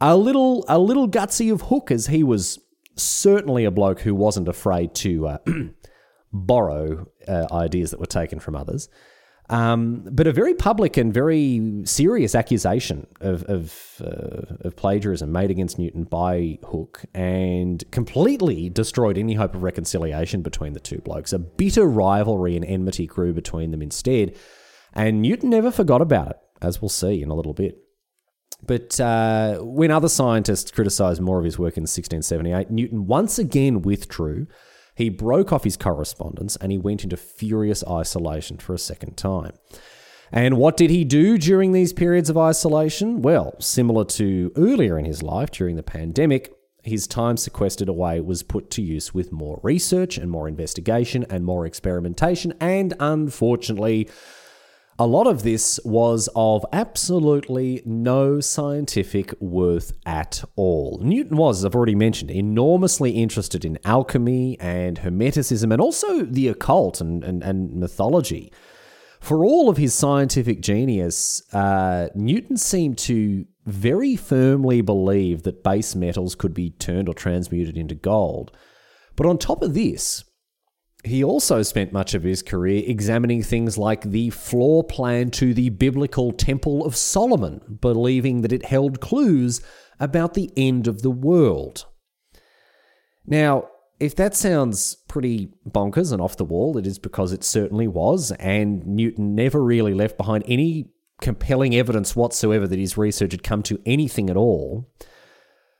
a 0.00 0.16
little 0.16 0.64
a 0.68 0.78
little 0.78 1.08
gutsy 1.08 1.52
of 1.52 1.62
Hooke, 1.62 1.90
as 1.90 2.06
he 2.08 2.22
was 2.22 2.60
certainly 2.96 3.64
a 3.64 3.70
bloke 3.70 4.00
who 4.00 4.14
wasn't 4.14 4.48
afraid 4.48 4.94
to 4.94 5.28
uh, 5.28 5.38
borrow 6.32 7.06
uh, 7.26 7.46
ideas 7.52 7.90
that 7.90 8.00
were 8.00 8.06
taken 8.06 8.38
from 8.38 8.56
others. 8.56 8.88
Um, 9.50 10.06
but 10.12 10.28
a 10.28 10.32
very 10.32 10.54
public 10.54 10.96
and 10.96 11.12
very 11.12 11.82
serious 11.84 12.36
accusation 12.36 13.08
of 13.20 13.42
of, 13.44 14.00
uh, 14.00 14.54
of, 14.60 14.76
plagiarism 14.76 15.32
made 15.32 15.50
against 15.50 15.76
Newton 15.76 16.04
by 16.04 16.60
Hooke, 16.64 17.04
and 17.14 17.82
completely 17.90 18.68
destroyed 18.70 19.18
any 19.18 19.34
hope 19.34 19.56
of 19.56 19.64
reconciliation 19.64 20.42
between 20.42 20.72
the 20.72 20.78
two 20.78 20.98
blokes. 20.98 21.32
A 21.32 21.40
bitter 21.40 21.84
rivalry 21.84 22.54
and 22.54 22.64
enmity 22.64 23.08
grew 23.08 23.32
between 23.32 23.72
them 23.72 23.82
instead, 23.82 24.36
and 24.92 25.20
Newton 25.20 25.50
never 25.50 25.72
forgot 25.72 26.00
about 26.00 26.30
it, 26.30 26.36
as 26.62 26.80
we'll 26.80 26.88
see 26.88 27.20
in 27.20 27.28
a 27.28 27.34
little 27.34 27.54
bit. 27.54 27.76
But 28.64 29.00
uh, 29.00 29.58
when 29.58 29.90
other 29.90 30.08
scientists 30.08 30.70
criticised 30.70 31.20
more 31.20 31.40
of 31.40 31.44
his 31.44 31.58
work 31.58 31.76
in 31.76 31.82
1678, 31.82 32.70
Newton 32.70 33.06
once 33.08 33.36
again 33.36 33.82
withdrew 33.82 34.46
he 35.00 35.08
broke 35.08 35.52
off 35.52 35.64
his 35.64 35.76
correspondence 35.76 36.56
and 36.56 36.70
he 36.70 36.78
went 36.78 37.04
into 37.04 37.16
furious 37.16 37.82
isolation 37.88 38.58
for 38.58 38.74
a 38.74 38.78
second 38.78 39.16
time. 39.16 39.52
And 40.30 40.58
what 40.58 40.76
did 40.76 40.90
he 40.90 41.04
do 41.04 41.38
during 41.38 41.72
these 41.72 41.92
periods 41.92 42.30
of 42.30 42.38
isolation? 42.38 43.22
Well, 43.22 43.54
similar 43.60 44.04
to 44.04 44.52
earlier 44.56 44.98
in 44.98 45.04
his 45.04 45.22
life 45.22 45.50
during 45.50 45.76
the 45.76 45.82
pandemic, 45.82 46.54
his 46.82 47.06
time 47.06 47.36
sequestered 47.36 47.88
away 47.88 48.20
was 48.20 48.42
put 48.42 48.70
to 48.72 48.82
use 48.82 49.12
with 49.12 49.32
more 49.32 49.58
research 49.62 50.18
and 50.18 50.30
more 50.30 50.46
investigation 50.46 51.26
and 51.28 51.44
more 51.44 51.66
experimentation, 51.66 52.54
and 52.60 52.94
unfortunately, 53.00 54.08
a 55.00 55.06
lot 55.06 55.26
of 55.26 55.42
this 55.42 55.80
was 55.82 56.28
of 56.36 56.62
absolutely 56.74 57.82
no 57.86 58.38
scientific 58.38 59.32
worth 59.40 59.92
at 60.04 60.44
all. 60.56 61.00
Newton 61.02 61.38
was, 61.38 61.60
as 61.60 61.64
I've 61.64 61.74
already 61.74 61.94
mentioned, 61.94 62.30
enormously 62.30 63.12
interested 63.12 63.64
in 63.64 63.78
alchemy 63.82 64.58
and 64.60 64.98
hermeticism 64.98 65.72
and 65.72 65.80
also 65.80 66.26
the 66.26 66.48
occult 66.48 67.00
and, 67.00 67.24
and, 67.24 67.42
and 67.42 67.72
mythology. 67.72 68.52
For 69.20 69.42
all 69.42 69.70
of 69.70 69.78
his 69.78 69.94
scientific 69.94 70.60
genius, 70.60 71.42
uh, 71.54 72.08
Newton 72.14 72.58
seemed 72.58 72.98
to 72.98 73.46
very 73.64 74.16
firmly 74.16 74.82
believe 74.82 75.44
that 75.44 75.64
base 75.64 75.94
metals 75.94 76.34
could 76.34 76.52
be 76.52 76.72
turned 76.72 77.08
or 77.08 77.14
transmuted 77.14 77.78
into 77.78 77.94
gold. 77.94 78.54
But 79.16 79.24
on 79.24 79.38
top 79.38 79.62
of 79.62 79.72
this, 79.72 80.24
he 81.04 81.24
also 81.24 81.62
spent 81.62 81.92
much 81.92 82.14
of 82.14 82.22
his 82.22 82.42
career 82.42 82.82
examining 82.86 83.42
things 83.42 83.78
like 83.78 84.02
the 84.02 84.30
floor 84.30 84.84
plan 84.84 85.30
to 85.30 85.54
the 85.54 85.70
biblical 85.70 86.32
Temple 86.32 86.84
of 86.84 86.96
Solomon, 86.96 87.78
believing 87.80 88.42
that 88.42 88.52
it 88.52 88.66
held 88.66 89.00
clues 89.00 89.62
about 89.98 90.34
the 90.34 90.50
end 90.56 90.86
of 90.86 91.02
the 91.02 91.10
world. 91.10 91.86
Now, 93.26 93.68
if 93.98 94.16
that 94.16 94.34
sounds 94.34 94.96
pretty 95.08 95.52
bonkers 95.68 96.12
and 96.12 96.20
off 96.20 96.36
the 96.36 96.44
wall, 96.44 96.76
it 96.78 96.86
is 96.86 96.98
because 96.98 97.32
it 97.32 97.44
certainly 97.44 97.86
was, 97.86 98.32
and 98.32 98.86
Newton 98.86 99.34
never 99.34 99.62
really 99.62 99.94
left 99.94 100.16
behind 100.16 100.44
any 100.46 100.90
compelling 101.20 101.74
evidence 101.74 102.16
whatsoever 102.16 102.66
that 102.66 102.78
his 102.78 102.96
research 102.96 103.32
had 103.32 103.42
come 103.42 103.62
to 103.62 103.80
anything 103.84 104.30
at 104.30 104.36
all. 104.36 104.90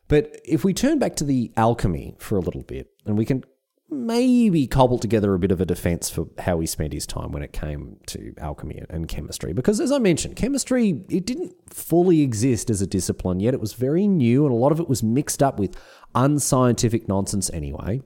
But 0.07 0.39
if 0.45 0.65
we 0.65 0.75
turn 0.75 0.99
back 0.99 1.17
to 1.17 1.25
the 1.25 1.53
alchemy 1.57 2.17
for 2.19 2.37
a 2.37 2.41
little 2.41 2.63
bit, 2.63 2.89
and 3.07 3.17
we 3.17 3.25
can 3.25 3.45
maybe 3.91 4.67
cobbled 4.67 5.03
together 5.03 5.35
a 5.35 5.39
bit 5.39 5.53
of 5.53 5.61
a 5.61 5.67
defense 5.67 6.09
for 6.11 6.29
how 6.39 6.61
he 6.61 6.67
spent 6.67 6.93
his 6.93 7.07
time 7.07 7.33
when 7.33 7.43
it 7.43 7.53
came 7.53 7.99
to 8.07 8.35
alchemy 8.39 8.83
and 8.89 9.09
chemistry. 9.09 9.53
Because 9.53 9.81
as 9.81 9.93
I 9.93 9.99
mentioned, 9.99 10.37
chemistry, 10.37 11.05
it 11.09 11.27
didn't 11.27 11.55
fully 11.73 12.23
exist 12.23 12.71
as 12.71 12.81
a 12.81 12.87
discipline 12.87 13.41
yet. 13.41 13.55
It 13.55 13.61
was 13.61 13.73
very 13.73 14.07
new, 14.07 14.45
and 14.45 14.53
a 14.53 14.59
lot 14.59 14.73
of 14.73 14.81
it 14.81 14.89
was 14.89 15.03
mixed 15.03 15.43
up 15.43 15.59
with 15.59 15.77
unscientific 16.15 17.09
nonsense 17.09 17.51
anyway. 17.51 18.03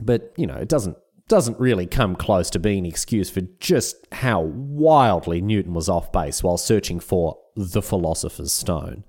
But, 0.00 0.32
you 0.36 0.46
know, 0.46 0.56
it 0.56 0.68
doesn't 0.68 0.96
doesn't 1.28 1.58
really 1.58 1.86
come 1.86 2.16
close 2.16 2.50
to 2.50 2.58
being 2.58 2.80
an 2.80 2.86
excuse 2.86 3.30
for 3.30 3.40
just 3.58 3.96
how 4.12 4.40
wildly 4.40 5.40
Newton 5.40 5.72
was 5.72 5.88
off 5.88 6.12
base 6.12 6.42
while 6.42 6.58
searching 6.58 7.00
for 7.00 7.38
the 7.56 7.80
philosopher's 7.80 8.52
stone. 8.52 9.04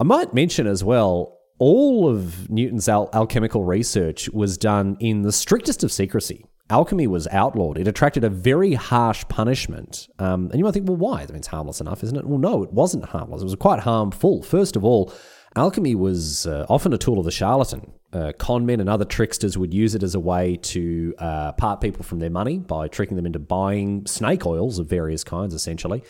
I 0.00 0.04
might 0.04 0.34
mention 0.34 0.66
as 0.66 0.84
well, 0.84 1.37
all 1.58 2.08
of 2.08 2.48
Newton's 2.50 2.88
al- 2.88 3.10
alchemical 3.12 3.64
research 3.64 4.28
was 4.30 4.56
done 4.56 4.96
in 5.00 5.22
the 5.22 5.32
strictest 5.32 5.82
of 5.84 5.92
secrecy. 5.92 6.44
Alchemy 6.70 7.06
was 7.06 7.26
outlawed. 7.28 7.78
It 7.78 7.88
attracted 7.88 8.24
a 8.24 8.30
very 8.30 8.74
harsh 8.74 9.24
punishment. 9.28 10.08
Um, 10.18 10.48
and 10.50 10.58
you 10.58 10.64
might 10.64 10.74
think, 10.74 10.86
well, 10.86 10.98
why? 10.98 11.22
I 11.22 11.26
mean, 11.26 11.36
it's 11.36 11.46
harmless 11.46 11.80
enough, 11.80 12.04
isn't 12.04 12.16
it? 12.16 12.26
Well, 12.26 12.38
no, 12.38 12.62
it 12.62 12.72
wasn't 12.72 13.06
harmless. 13.06 13.40
It 13.40 13.44
was 13.44 13.54
quite 13.56 13.80
harmful. 13.80 14.42
First 14.42 14.76
of 14.76 14.84
all, 14.84 15.12
Alchemy 15.56 15.94
was 15.94 16.46
uh, 16.46 16.66
often 16.68 16.92
a 16.92 16.98
tool 16.98 17.18
of 17.18 17.24
the 17.24 17.30
charlatan. 17.30 17.92
Uh, 18.12 18.32
con 18.38 18.66
men 18.66 18.80
and 18.80 18.88
other 18.88 19.04
tricksters 19.04 19.56
would 19.56 19.72
use 19.72 19.94
it 19.94 20.02
as 20.02 20.14
a 20.14 20.20
way 20.20 20.56
to 20.56 21.14
uh, 21.18 21.52
part 21.52 21.80
people 21.80 22.02
from 22.02 22.18
their 22.18 22.30
money 22.30 22.58
by 22.58 22.86
tricking 22.86 23.16
them 23.16 23.26
into 23.26 23.38
buying 23.38 24.06
snake 24.06 24.46
oils 24.46 24.78
of 24.78 24.88
various 24.88 25.24
kinds, 25.24 25.54
essentially. 25.54 26.02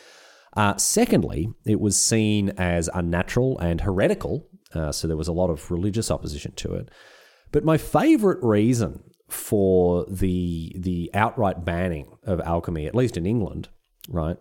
Uh, 0.57 0.77
secondly, 0.77 1.49
it 1.67 1.81
was 1.81 1.97
seen 1.97 2.51
as 2.57 2.91
unnatural 2.95 3.59
and 3.61 3.81
heretical, 3.81 4.49
uh, 4.75 4.93
so 4.93 5.09
there 5.09 5.17
was 5.17 5.29
a 5.29 5.33
lot 5.33 5.51
of 5.51 5.71
religious 5.71 6.11
opposition 6.11 6.53
to 6.53 6.75
it. 6.75 6.91
But 7.53 7.65
my 7.65 7.79
favorite 7.79 8.43
reason 8.43 9.03
for 9.29 10.07
the 10.09 10.75
the 10.79 11.11
outright 11.15 11.65
banning 11.65 12.17
of 12.25 12.41
alchemy, 12.41 12.87
at 12.87 12.95
least 12.95 13.17
in 13.17 13.27
England, 13.27 13.69
right, 14.09 14.37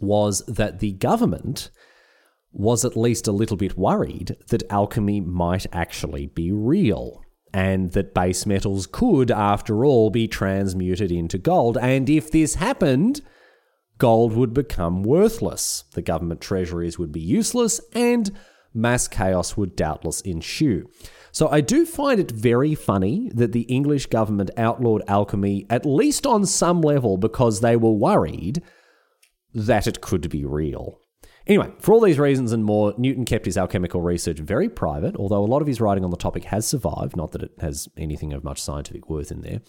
was 0.00 0.44
that 0.46 0.80
the 0.80 0.92
government 0.92 1.70
was 2.52 2.84
at 2.84 2.96
least 2.96 3.28
a 3.28 3.32
little 3.32 3.56
bit 3.56 3.78
worried 3.78 4.36
that 4.48 4.70
alchemy 4.70 5.20
might 5.20 5.66
actually 5.72 6.26
be 6.26 6.50
real 6.50 7.22
and 7.52 7.92
that 7.92 8.14
base 8.14 8.46
metals 8.46 8.86
could, 8.86 9.30
after 9.30 9.84
all, 9.84 10.10
be 10.10 10.28
transmuted 10.28 11.10
into 11.10 11.38
gold. 11.38 11.76
And 11.78 12.08
if 12.08 12.30
this 12.30 12.56
happened, 12.56 13.22
gold 13.98 14.34
would 14.34 14.54
become 14.54 15.02
worthless, 15.02 15.84
the 15.94 16.02
government 16.02 16.40
treasuries 16.40 16.98
would 16.98 17.12
be 17.12 17.20
useless, 17.20 17.80
and 17.92 18.30
mass 18.72 19.08
chaos 19.08 19.56
would 19.56 19.76
doubtless 19.76 20.20
ensue. 20.20 20.88
So 21.32 21.48
I 21.48 21.60
do 21.60 21.86
find 21.86 22.20
it 22.20 22.30
very 22.30 22.74
funny 22.74 23.30
that 23.34 23.52
the 23.52 23.62
English 23.62 24.06
government 24.06 24.50
outlawed 24.56 25.02
alchemy, 25.08 25.66
at 25.70 25.86
least 25.86 26.26
on 26.26 26.46
some 26.46 26.80
level, 26.80 27.16
because 27.16 27.60
they 27.60 27.76
were 27.76 27.92
worried 27.92 28.62
that 29.54 29.86
it 29.86 30.00
could 30.00 30.28
be 30.28 30.44
real. 30.44 30.99
Anyway, 31.50 31.68
for 31.80 31.92
all 31.92 32.00
these 32.00 32.20
reasons 32.20 32.52
and 32.52 32.64
more, 32.64 32.94
Newton 32.96 33.24
kept 33.24 33.44
his 33.44 33.58
alchemical 33.58 34.00
research 34.00 34.38
very 34.38 34.68
private, 34.68 35.16
although 35.16 35.42
a 35.42 35.50
lot 35.50 35.60
of 35.60 35.66
his 35.66 35.80
writing 35.80 36.04
on 36.04 36.12
the 36.12 36.16
topic 36.16 36.44
has 36.44 36.64
survived, 36.64 37.16
not 37.16 37.32
that 37.32 37.42
it 37.42 37.50
has 37.58 37.88
anything 37.96 38.32
of 38.32 38.44
much 38.44 38.62
scientific 38.62 39.10
worth 39.10 39.32
in 39.32 39.40
there. 39.40 39.60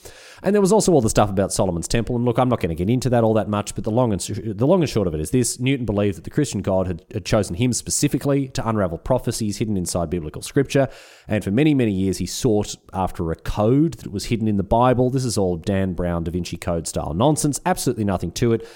And 0.44 0.54
there 0.54 0.62
was 0.62 0.72
also 0.72 0.91
all 0.91 1.02
the 1.02 1.10
stuff 1.10 1.32
about 1.32 1.52
Solomon's 1.52 1.88
temple, 1.88 2.15
and 2.15 2.24
look, 2.24 2.38
I'm 2.38 2.50
not 2.50 2.60
going 2.60 2.70
to 2.70 2.76
get 2.76 2.88
into 2.88 3.10
that 3.10 3.24
all 3.24 3.34
that 3.34 3.50
much, 3.50 3.74
but 3.74 3.84
the 3.84 3.89
long 3.89 4.13
and, 4.13 4.22
the 4.22 4.67
long 4.67 4.82
and 4.82 4.89
short 4.91 5.08
of 5.08 5.15
it 5.15 5.22
is 5.22 5.32
this 5.32 5.60
Newton 5.60 5.88
believed 5.88 6.17
that 6.17 6.24
the 6.24 6.30
Christian 6.30 6.62
God 6.62 6.86
had, 6.86 7.04
had 7.12 7.26
chosen 7.26 7.56
him 7.56 7.74
specifically 7.74 8.50
to 8.50 8.70
unravel 8.70 9.00
prophecies 9.00 9.58
hidden 9.58 9.76
inside 9.76 10.12
biblical 10.12 10.44
scripture, 10.44 10.88
and 11.28 11.44
for 11.44 11.50
many, 11.50 11.74
many 11.74 11.94
years 11.94 12.20
he 12.20 12.28
sought 12.28 12.76
after 12.94 13.32
a 13.32 13.36
code 13.36 13.96
that 13.96 14.12
was 14.12 14.26
hidden 14.26 14.48
in 14.48 14.58
the 14.58 14.62
Bible. 14.62 15.10
This 15.10 15.26
is 15.26 15.36
all 15.36 15.58
Dan 15.58 15.94
Brown 15.94 16.26
Da 16.26 16.32
Vinci 16.32 16.58
Code 16.58 16.88
style 16.88 17.15
nonsense, 17.15 17.60
absolutely 17.65 18.04
nothing 18.04 18.32
to 18.34 18.54
it 18.54 18.70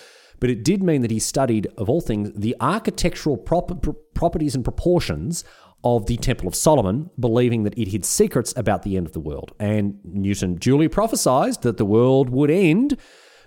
but 0.46 0.52
it 0.52 0.64
did 0.64 0.84
mean 0.84 1.02
that 1.02 1.10
he 1.10 1.18
studied, 1.18 1.66
of 1.76 1.90
all 1.90 2.02
things, 2.02 2.32
the 2.36 2.56
architectural 2.62 3.36
prop- 3.36 3.84
properties 4.14 4.54
and 4.54 4.64
proportions 4.64 5.44
of 5.84 6.06
the 6.06 6.18
Temple 6.18 6.48
of 6.48 6.54
Solomon, 6.54 7.10
believing 7.20 7.64
that 7.64 7.76
it 7.76 7.88
hid 7.88 8.06
secrets 8.06 8.54
about 8.56 8.84
the 8.84 8.96
end 8.96 9.08
of 9.08 9.14
the 9.14 9.20
world. 9.20 9.54
And 9.60 9.98
Newton 10.04 10.54
duly 10.54 10.88
prophesied 10.88 11.64
that 11.64 11.78
the 11.78 11.84
world 11.84 12.30
would 12.30 12.52
end 12.52 12.96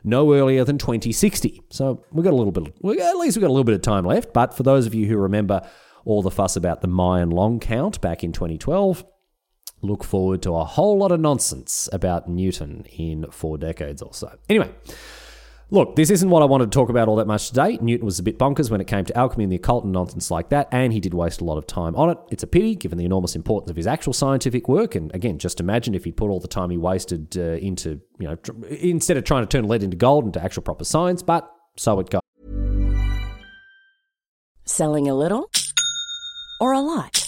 no 0.02 0.34
earlier 0.34 0.64
than 0.64 0.76
2060. 0.76 1.62
So 1.70 2.04
we've 2.10 2.24
got 2.24 2.32
a 2.32 2.36
little 2.36 2.50
bit, 2.50 2.66
at 2.66 3.16
least 3.16 3.36
we've 3.36 3.42
got 3.42 3.46
a 3.46 3.54
little 3.54 3.62
bit 3.62 3.76
of 3.76 3.82
time 3.82 4.04
left. 4.04 4.32
But 4.32 4.54
for 4.54 4.64
those 4.64 4.84
of 4.84 4.92
you 4.92 5.06
who 5.06 5.18
remember 5.18 5.60
all 6.04 6.20
the 6.20 6.32
fuss 6.32 6.56
about 6.56 6.80
the 6.80 6.88
Mayan 6.88 7.30
long 7.30 7.60
count 7.60 8.00
back 8.00 8.24
in 8.24 8.32
2012, 8.32 9.04
look 9.82 10.02
forward 10.02 10.42
to 10.42 10.56
a 10.56 10.64
whole 10.64 10.98
lot 10.98 11.12
of 11.12 11.20
nonsense 11.20 11.88
about 11.92 12.28
Newton 12.28 12.86
in 12.90 13.24
four 13.30 13.56
decades 13.56 14.02
or 14.02 14.12
so. 14.12 14.36
Anyway. 14.48 14.72
Look, 15.70 15.96
this 15.96 16.08
isn't 16.08 16.30
what 16.30 16.40
I 16.40 16.46
wanted 16.46 16.72
to 16.72 16.76
talk 16.78 16.88
about 16.88 17.08
all 17.08 17.16
that 17.16 17.26
much 17.26 17.48
today. 17.48 17.78
Newton 17.82 18.06
was 18.06 18.18
a 18.18 18.22
bit 18.22 18.38
bonkers 18.38 18.70
when 18.70 18.80
it 18.80 18.86
came 18.86 19.04
to 19.04 19.14
alchemy 19.14 19.44
and 19.44 19.52
the 19.52 19.56
occult 19.56 19.84
and 19.84 19.92
nonsense 19.92 20.30
like 20.30 20.48
that, 20.48 20.66
and 20.72 20.94
he 20.94 21.00
did 21.00 21.12
waste 21.12 21.42
a 21.42 21.44
lot 21.44 21.58
of 21.58 21.66
time 21.66 21.94
on 21.94 22.08
it. 22.08 22.16
It's 22.30 22.42
a 22.42 22.46
pity, 22.46 22.74
given 22.74 22.96
the 22.96 23.04
enormous 23.04 23.36
importance 23.36 23.68
of 23.68 23.76
his 23.76 23.86
actual 23.86 24.14
scientific 24.14 24.66
work. 24.66 24.94
And 24.94 25.14
again, 25.14 25.36
just 25.36 25.60
imagine 25.60 25.94
if 25.94 26.04
he'd 26.04 26.16
put 26.16 26.30
all 26.30 26.40
the 26.40 26.48
time 26.48 26.70
he 26.70 26.78
wasted 26.78 27.36
uh, 27.36 27.58
into, 27.58 28.00
you 28.18 28.28
know, 28.28 28.36
tr- 28.36 28.64
instead 28.70 29.18
of 29.18 29.24
trying 29.24 29.42
to 29.42 29.46
turn 29.46 29.68
lead 29.68 29.82
into 29.82 29.98
gold 29.98 30.24
into 30.24 30.42
actual 30.42 30.62
proper 30.62 30.84
science, 30.84 31.22
but 31.22 31.52
so 31.76 32.00
it 32.00 32.08
goes. 32.08 32.22
Selling 34.64 35.06
a 35.06 35.14
little 35.14 35.50
or 36.62 36.72
a 36.72 36.80
lot? 36.80 37.27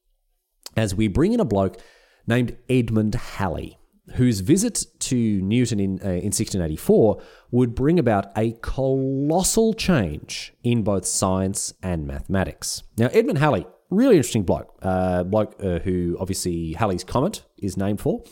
as 0.75 0.95
we 0.95 1.07
bring 1.07 1.33
in 1.33 1.39
a 1.39 1.45
bloke 1.45 1.81
named 2.27 2.57
Edmund 2.69 3.15
Halley, 3.15 3.77
whose 4.15 4.39
visit 4.39 4.85
to 4.99 5.15
Newton 5.41 5.79
in, 5.79 5.99
uh, 6.03 6.09
in 6.09 6.31
1684 6.31 7.21
would 7.51 7.75
bring 7.75 7.99
about 7.99 8.31
a 8.37 8.51
colossal 8.61 9.73
change 9.73 10.53
in 10.63 10.83
both 10.83 11.05
science 11.05 11.73
and 11.81 12.05
mathematics. 12.05 12.83
Now, 12.97 13.07
Edmund 13.07 13.39
Halley, 13.39 13.65
really 13.89 14.17
interesting 14.17 14.43
bloke, 14.43 14.73
uh, 14.81 15.23
bloke 15.23 15.55
uh, 15.61 15.79
who 15.79 16.17
obviously 16.19 16.73
Halley's 16.73 17.03
Comet 17.03 17.43
is 17.57 17.77
named 17.77 18.01
for. 18.01 18.23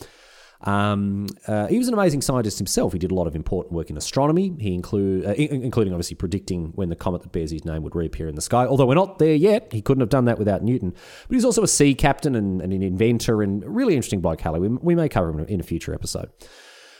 Um, 0.62 1.26
uh, 1.46 1.68
he 1.68 1.78
was 1.78 1.88
an 1.88 1.94
amazing 1.94 2.20
scientist 2.20 2.58
himself. 2.58 2.92
He 2.92 2.98
did 2.98 3.10
a 3.10 3.14
lot 3.14 3.26
of 3.26 3.34
important 3.34 3.72
work 3.72 3.88
in 3.88 3.96
astronomy. 3.96 4.54
He 4.58 4.74
include, 4.74 5.24
uh, 5.24 5.32
including 5.32 5.92
obviously 5.92 6.16
predicting 6.16 6.72
when 6.74 6.90
the 6.90 6.96
comet 6.96 7.22
that 7.22 7.32
bears 7.32 7.50
his 7.50 7.64
name 7.64 7.82
would 7.82 7.94
reappear 7.94 8.28
in 8.28 8.34
the 8.34 8.42
sky. 8.42 8.66
Although 8.66 8.86
we're 8.86 8.94
not 8.94 9.18
there 9.18 9.34
yet, 9.34 9.72
he 9.72 9.80
couldn't 9.80 10.00
have 10.00 10.10
done 10.10 10.26
that 10.26 10.38
without 10.38 10.62
Newton. 10.62 10.90
But 11.28 11.34
he's 11.34 11.44
also 11.44 11.62
a 11.62 11.68
sea 11.68 11.94
captain 11.94 12.34
and, 12.34 12.60
and 12.60 12.72
an 12.72 12.82
inventor, 12.82 13.42
and 13.42 13.64
really 13.64 13.96
interesting 13.96 14.20
bloke. 14.20 14.40
Halley. 14.40 14.60
We, 14.60 14.68
we 14.68 14.94
may 14.94 15.08
cover 15.08 15.30
him 15.30 15.40
in 15.40 15.60
a 15.60 15.64
future 15.64 15.94
episode. 15.94 16.30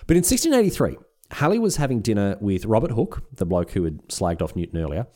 But 0.07 0.17
in 0.17 0.23
1683, 0.23 0.97
Halley 1.33 1.59
was 1.59 1.77
having 1.77 2.01
dinner 2.01 2.37
with 2.41 2.65
Robert 2.65 2.93
Hooke, 2.93 3.23
the 3.35 3.47
bloke 3.47 3.73
who 3.73 3.85
had 3.85 4.09
slagged 4.09 4.43
off 4.43 4.57
Newton 4.57 4.81
earlier 4.81 5.07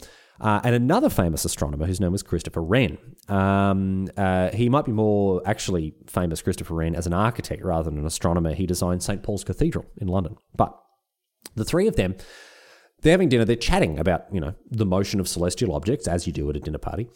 uh, 0.40 0.60
and 0.64 0.74
another 0.74 1.08
famous 1.08 1.44
astronomer 1.44 1.86
whose 1.86 2.00
name 2.00 2.12
was 2.12 2.22
Christopher 2.22 2.62
Wren. 2.62 2.98
Um, 3.28 4.08
uh, 4.16 4.50
he 4.50 4.68
might 4.68 4.84
be 4.84 4.92
more 4.92 5.42
actually 5.46 5.94
famous, 6.06 6.42
Christopher 6.42 6.74
Wren, 6.74 6.94
as 6.94 7.06
an 7.06 7.12
architect 7.12 7.64
rather 7.64 7.88
than 7.88 7.98
an 7.98 8.06
astronomer. 8.06 8.54
He 8.54 8.66
designed 8.66 9.02
St. 9.02 9.22
Paul's 9.22 9.44
Cathedral 9.44 9.86
in 9.98 10.08
London. 10.08 10.36
But 10.56 10.76
the 11.54 11.64
three 11.64 11.86
of 11.86 11.96
them, 11.96 12.16
they're 13.02 13.12
having 13.12 13.28
dinner, 13.28 13.44
they're 13.44 13.56
chatting 13.56 13.98
about, 13.98 14.24
you 14.32 14.40
know, 14.40 14.54
the 14.70 14.86
motion 14.86 15.20
of 15.20 15.28
celestial 15.28 15.74
objects, 15.74 16.08
as 16.08 16.26
you 16.26 16.32
do 16.32 16.48
at 16.50 16.56
a 16.56 16.60
dinner 16.60 16.78
party. 16.78 17.08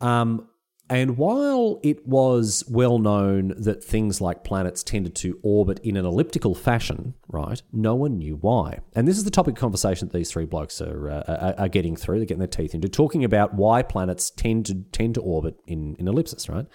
Um, 0.00 0.48
and 0.88 1.16
while 1.16 1.80
it 1.82 2.06
was 2.06 2.62
well 2.68 2.98
known 2.98 3.54
that 3.58 3.82
things 3.82 4.20
like 4.20 4.44
planets 4.44 4.84
tended 4.84 5.16
to 5.16 5.38
orbit 5.42 5.80
in 5.82 5.96
an 5.96 6.06
elliptical 6.06 6.54
fashion, 6.54 7.14
right, 7.28 7.60
no 7.72 7.96
one 7.96 8.18
knew 8.18 8.36
why. 8.36 8.78
And 8.94 9.08
this 9.08 9.18
is 9.18 9.24
the 9.24 9.30
topic 9.30 9.54
of 9.54 9.60
conversation 9.60 10.06
that 10.06 10.16
these 10.16 10.30
three 10.30 10.44
blokes 10.44 10.80
are, 10.80 11.10
uh, 11.10 11.54
are, 11.58 11.68
getting 11.68 11.96
through, 11.96 12.18
they're 12.18 12.26
getting 12.26 12.38
their 12.38 12.46
teeth 12.46 12.72
into, 12.72 12.88
talking 12.88 13.24
about 13.24 13.54
why 13.54 13.82
planets 13.82 14.30
tend 14.30 14.66
to 14.66 14.84
tend 14.92 15.14
to 15.16 15.20
orbit 15.20 15.58
in, 15.66 15.96
in 15.96 16.06
ellipses, 16.06 16.48
right? 16.48 16.66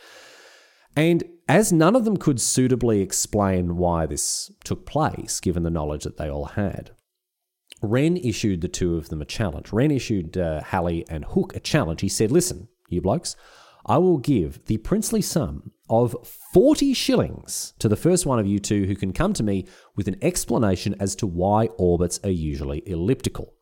And 0.95 1.23
as 1.47 1.71
none 1.71 1.95
of 1.95 2.03
them 2.03 2.17
could 2.17 2.41
suitably 2.41 3.01
explain 3.01 3.77
why 3.77 4.05
this 4.05 4.51
took 4.65 4.85
place, 4.85 5.39
given 5.39 5.63
the 5.63 5.69
knowledge 5.69 6.03
that 6.03 6.17
they 6.17 6.29
all 6.29 6.45
had, 6.45 6.91
Wren 7.81 8.17
issued 8.17 8.61
the 8.61 8.67
two 8.67 8.97
of 8.97 9.09
them 9.09 9.21
a 9.21 9.25
challenge. 9.25 9.71
Wren 9.71 9.89
issued 9.91 10.37
uh, 10.37 10.61
Halley 10.63 11.05
and 11.09 11.25
Hooke 11.25 11.55
a 11.55 11.59
challenge. 11.59 12.01
He 12.01 12.09
said, 12.09 12.31
Listen, 12.31 12.67
you 12.89 13.01
blokes, 13.01 13.35
I 13.85 13.97
will 13.97 14.17
give 14.17 14.65
the 14.65 14.77
princely 14.77 15.21
sum 15.21 15.71
of 15.89 16.15
40 16.53 16.93
shillings 16.93 17.73
to 17.79 17.89
the 17.89 17.95
first 17.95 18.25
one 18.25 18.39
of 18.39 18.47
you 18.47 18.59
two 18.59 18.85
who 18.85 18.95
can 18.95 19.11
come 19.11 19.33
to 19.33 19.43
me 19.43 19.65
with 19.95 20.07
an 20.07 20.17
explanation 20.21 20.95
as 20.99 21.15
to 21.17 21.27
why 21.27 21.67
orbits 21.77 22.19
are 22.23 22.29
usually 22.29 22.81
elliptical. 22.85 23.53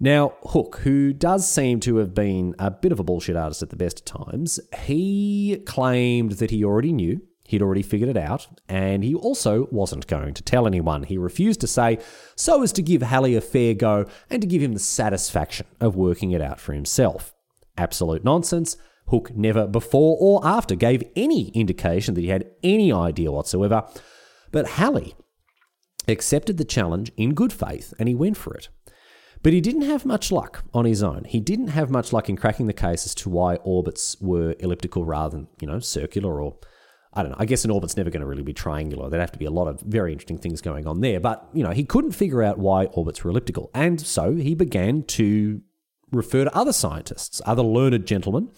Now, 0.00 0.34
Hooke, 0.42 0.78
who 0.78 1.12
does 1.12 1.48
seem 1.48 1.78
to 1.80 1.98
have 1.98 2.14
been 2.14 2.54
a 2.58 2.70
bit 2.70 2.90
of 2.90 2.98
a 2.98 3.04
bullshit 3.04 3.36
artist 3.36 3.62
at 3.62 3.70
the 3.70 3.76
best 3.76 4.00
of 4.00 4.26
times, 4.26 4.58
he 4.80 5.62
claimed 5.66 6.32
that 6.32 6.50
he 6.50 6.64
already 6.64 6.92
knew, 6.92 7.20
he'd 7.44 7.62
already 7.62 7.82
figured 7.82 8.08
it 8.08 8.16
out, 8.16 8.48
and 8.68 9.04
he 9.04 9.14
also 9.14 9.68
wasn't 9.70 10.06
going 10.06 10.34
to 10.34 10.42
tell 10.42 10.66
anyone. 10.66 11.04
He 11.04 11.18
refused 11.18 11.60
to 11.60 11.66
say, 11.66 11.98
so 12.34 12.62
as 12.62 12.72
to 12.72 12.82
give 12.82 13.02
Halley 13.02 13.36
a 13.36 13.40
fair 13.40 13.74
go 13.74 14.06
and 14.28 14.40
to 14.40 14.48
give 14.48 14.62
him 14.62 14.72
the 14.72 14.80
satisfaction 14.80 15.66
of 15.80 15.94
working 15.94 16.32
it 16.32 16.40
out 16.40 16.58
for 16.58 16.72
himself. 16.72 17.32
Absolute 17.76 18.24
nonsense. 18.24 18.76
Hooke 19.08 19.34
never 19.34 19.66
before 19.66 20.16
or 20.20 20.46
after 20.46 20.74
gave 20.74 21.04
any 21.16 21.48
indication 21.48 22.14
that 22.14 22.20
he 22.20 22.28
had 22.28 22.50
any 22.62 22.92
idea 22.92 23.32
whatsoever. 23.32 23.84
But 24.50 24.70
Halley 24.70 25.14
accepted 26.08 26.56
the 26.56 26.64
challenge 26.64 27.12
in 27.16 27.34
good 27.34 27.52
faith 27.52 27.94
and 27.98 28.08
he 28.08 28.14
went 28.14 28.36
for 28.36 28.54
it. 28.54 28.68
But 29.42 29.52
he 29.52 29.60
didn't 29.60 29.82
have 29.82 30.06
much 30.06 30.30
luck 30.30 30.64
on 30.72 30.84
his 30.84 31.02
own. 31.02 31.24
He 31.24 31.40
didn't 31.40 31.68
have 31.68 31.90
much 31.90 32.12
luck 32.12 32.28
in 32.28 32.36
cracking 32.36 32.66
the 32.66 32.72
case 32.72 33.04
as 33.04 33.14
to 33.16 33.28
why 33.28 33.56
orbits 33.56 34.16
were 34.20 34.54
elliptical 34.60 35.04
rather 35.04 35.36
than, 35.36 35.48
you 35.60 35.66
know, 35.66 35.80
circular 35.80 36.40
or 36.40 36.58
I 37.14 37.22
don't 37.22 37.32
know. 37.32 37.38
I 37.38 37.44
guess 37.44 37.64
an 37.64 37.70
orbit's 37.70 37.96
never 37.96 38.08
going 38.08 38.22
to 38.22 38.26
really 38.26 38.42
be 38.42 38.54
triangular. 38.54 39.10
There'd 39.10 39.20
have 39.20 39.32
to 39.32 39.38
be 39.38 39.44
a 39.44 39.50
lot 39.50 39.68
of 39.68 39.80
very 39.80 40.12
interesting 40.12 40.38
things 40.38 40.62
going 40.62 40.86
on 40.86 41.02
there. 41.02 41.20
But, 41.20 41.46
you 41.52 41.62
know, 41.62 41.72
he 41.72 41.84
couldn't 41.84 42.12
figure 42.12 42.42
out 42.42 42.58
why 42.58 42.86
orbits 42.86 43.22
were 43.22 43.30
elliptical. 43.30 43.70
And 43.74 44.00
so 44.00 44.34
he 44.34 44.54
began 44.54 45.02
to 45.04 45.60
refer 46.10 46.44
to 46.44 46.56
other 46.56 46.72
scientists, 46.72 47.42
other 47.44 47.62
learned 47.62 48.06
gentlemen, 48.06 48.48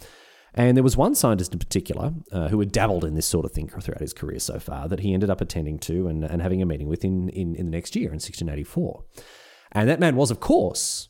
and 0.54 0.76
there 0.76 0.84
was 0.84 0.96
one 0.96 1.14
scientist 1.14 1.52
in 1.52 1.58
particular 1.58 2.12
uh, 2.30 2.48
who 2.48 2.60
had 2.60 2.70
dabbled 2.70 3.04
in 3.04 3.14
this 3.14 3.26
sort 3.26 3.44
of 3.44 3.52
thing 3.52 3.68
throughout 3.68 4.00
his 4.00 4.12
career 4.12 4.38
so 4.38 4.58
far 4.58 4.88
that 4.88 5.00
he 5.00 5.12
ended 5.12 5.30
up 5.30 5.40
attending 5.40 5.78
to 5.80 6.06
and, 6.06 6.24
and 6.24 6.40
having 6.40 6.62
a 6.62 6.66
meeting 6.66 6.88
with 6.88 7.04
in, 7.04 7.28
in, 7.30 7.54
in 7.56 7.66
the 7.66 7.72
next 7.72 7.96
year, 7.96 8.08
in 8.08 8.14
1684. 8.14 9.04
And 9.72 9.88
that 9.88 9.98
man 9.98 10.14
was, 10.14 10.30
of 10.30 10.38
course, 10.38 11.08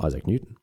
Isaac 0.00 0.26
Newton. 0.26 0.56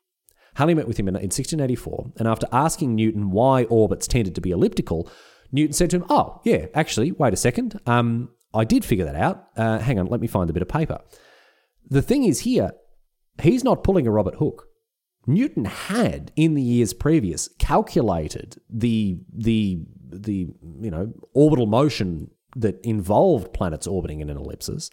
Halley 0.56 0.74
met 0.74 0.88
with 0.88 0.98
him 0.98 1.08
in, 1.08 1.16
in 1.16 1.24
1684, 1.24 2.12
and 2.16 2.28
after 2.28 2.46
asking 2.52 2.94
Newton 2.94 3.30
why 3.30 3.64
orbits 3.64 4.06
tended 4.06 4.34
to 4.36 4.40
be 4.40 4.52
elliptical, 4.52 5.10
Newton 5.52 5.72
said 5.72 5.90
to 5.90 5.96
him, 5.96 6.06
Oh, 6.08 6.40
yeah, 6.44 6.66
actually, 6.74 7.12
wait 7.12 7.34
a 7.34 7.36
second. 7.36 7.78
Um, 7.86 8.30
I 8.54 8.64
did 8.64 8.84
figure 8.84 9.04
that 9.04 9.16
out. 9.16 9.48
Uh, 9.56 9.78
hang 9.80 9.98
on, 9.98 10.06
let 10.06 10.20
me 10.20 10.28
find 10.28 10.48
a 10.48 10.52
bit 10.52 10.62
of 10.62 10.68
paper. 10.68 11.00
The 11.90 12.02
thing 12.02 12.24
is 12.24 12.40
here, 12.40 12.72
he's 13.42 13.64
not 13.64 13.84
pulling 13.84 14.06
a 14.06 14.10
Robert 14.10 14.36
Hooke. 14.36 14.68
Newton 15.26 15.64
had 15.64 16.32
in 16.36 16.54
the 16.54 16.62
years 16.62 16.92
previous 16.92 17.48
calculated 17.58 18.60
the 18.68 19.18
the 19.32 19.80
the 20.10 20.48
you 20.80 20.90
know 20.90 21.12
orbital 21.32 21.66
motion 21.66 22.30
that 22.56 22.80
involved 22.84 23.52
planets 23.52 23.86
orbiting 23.86 24.20
in 24.20 24.30
an 24.30 24.36
ellipsis, 24.36 24.90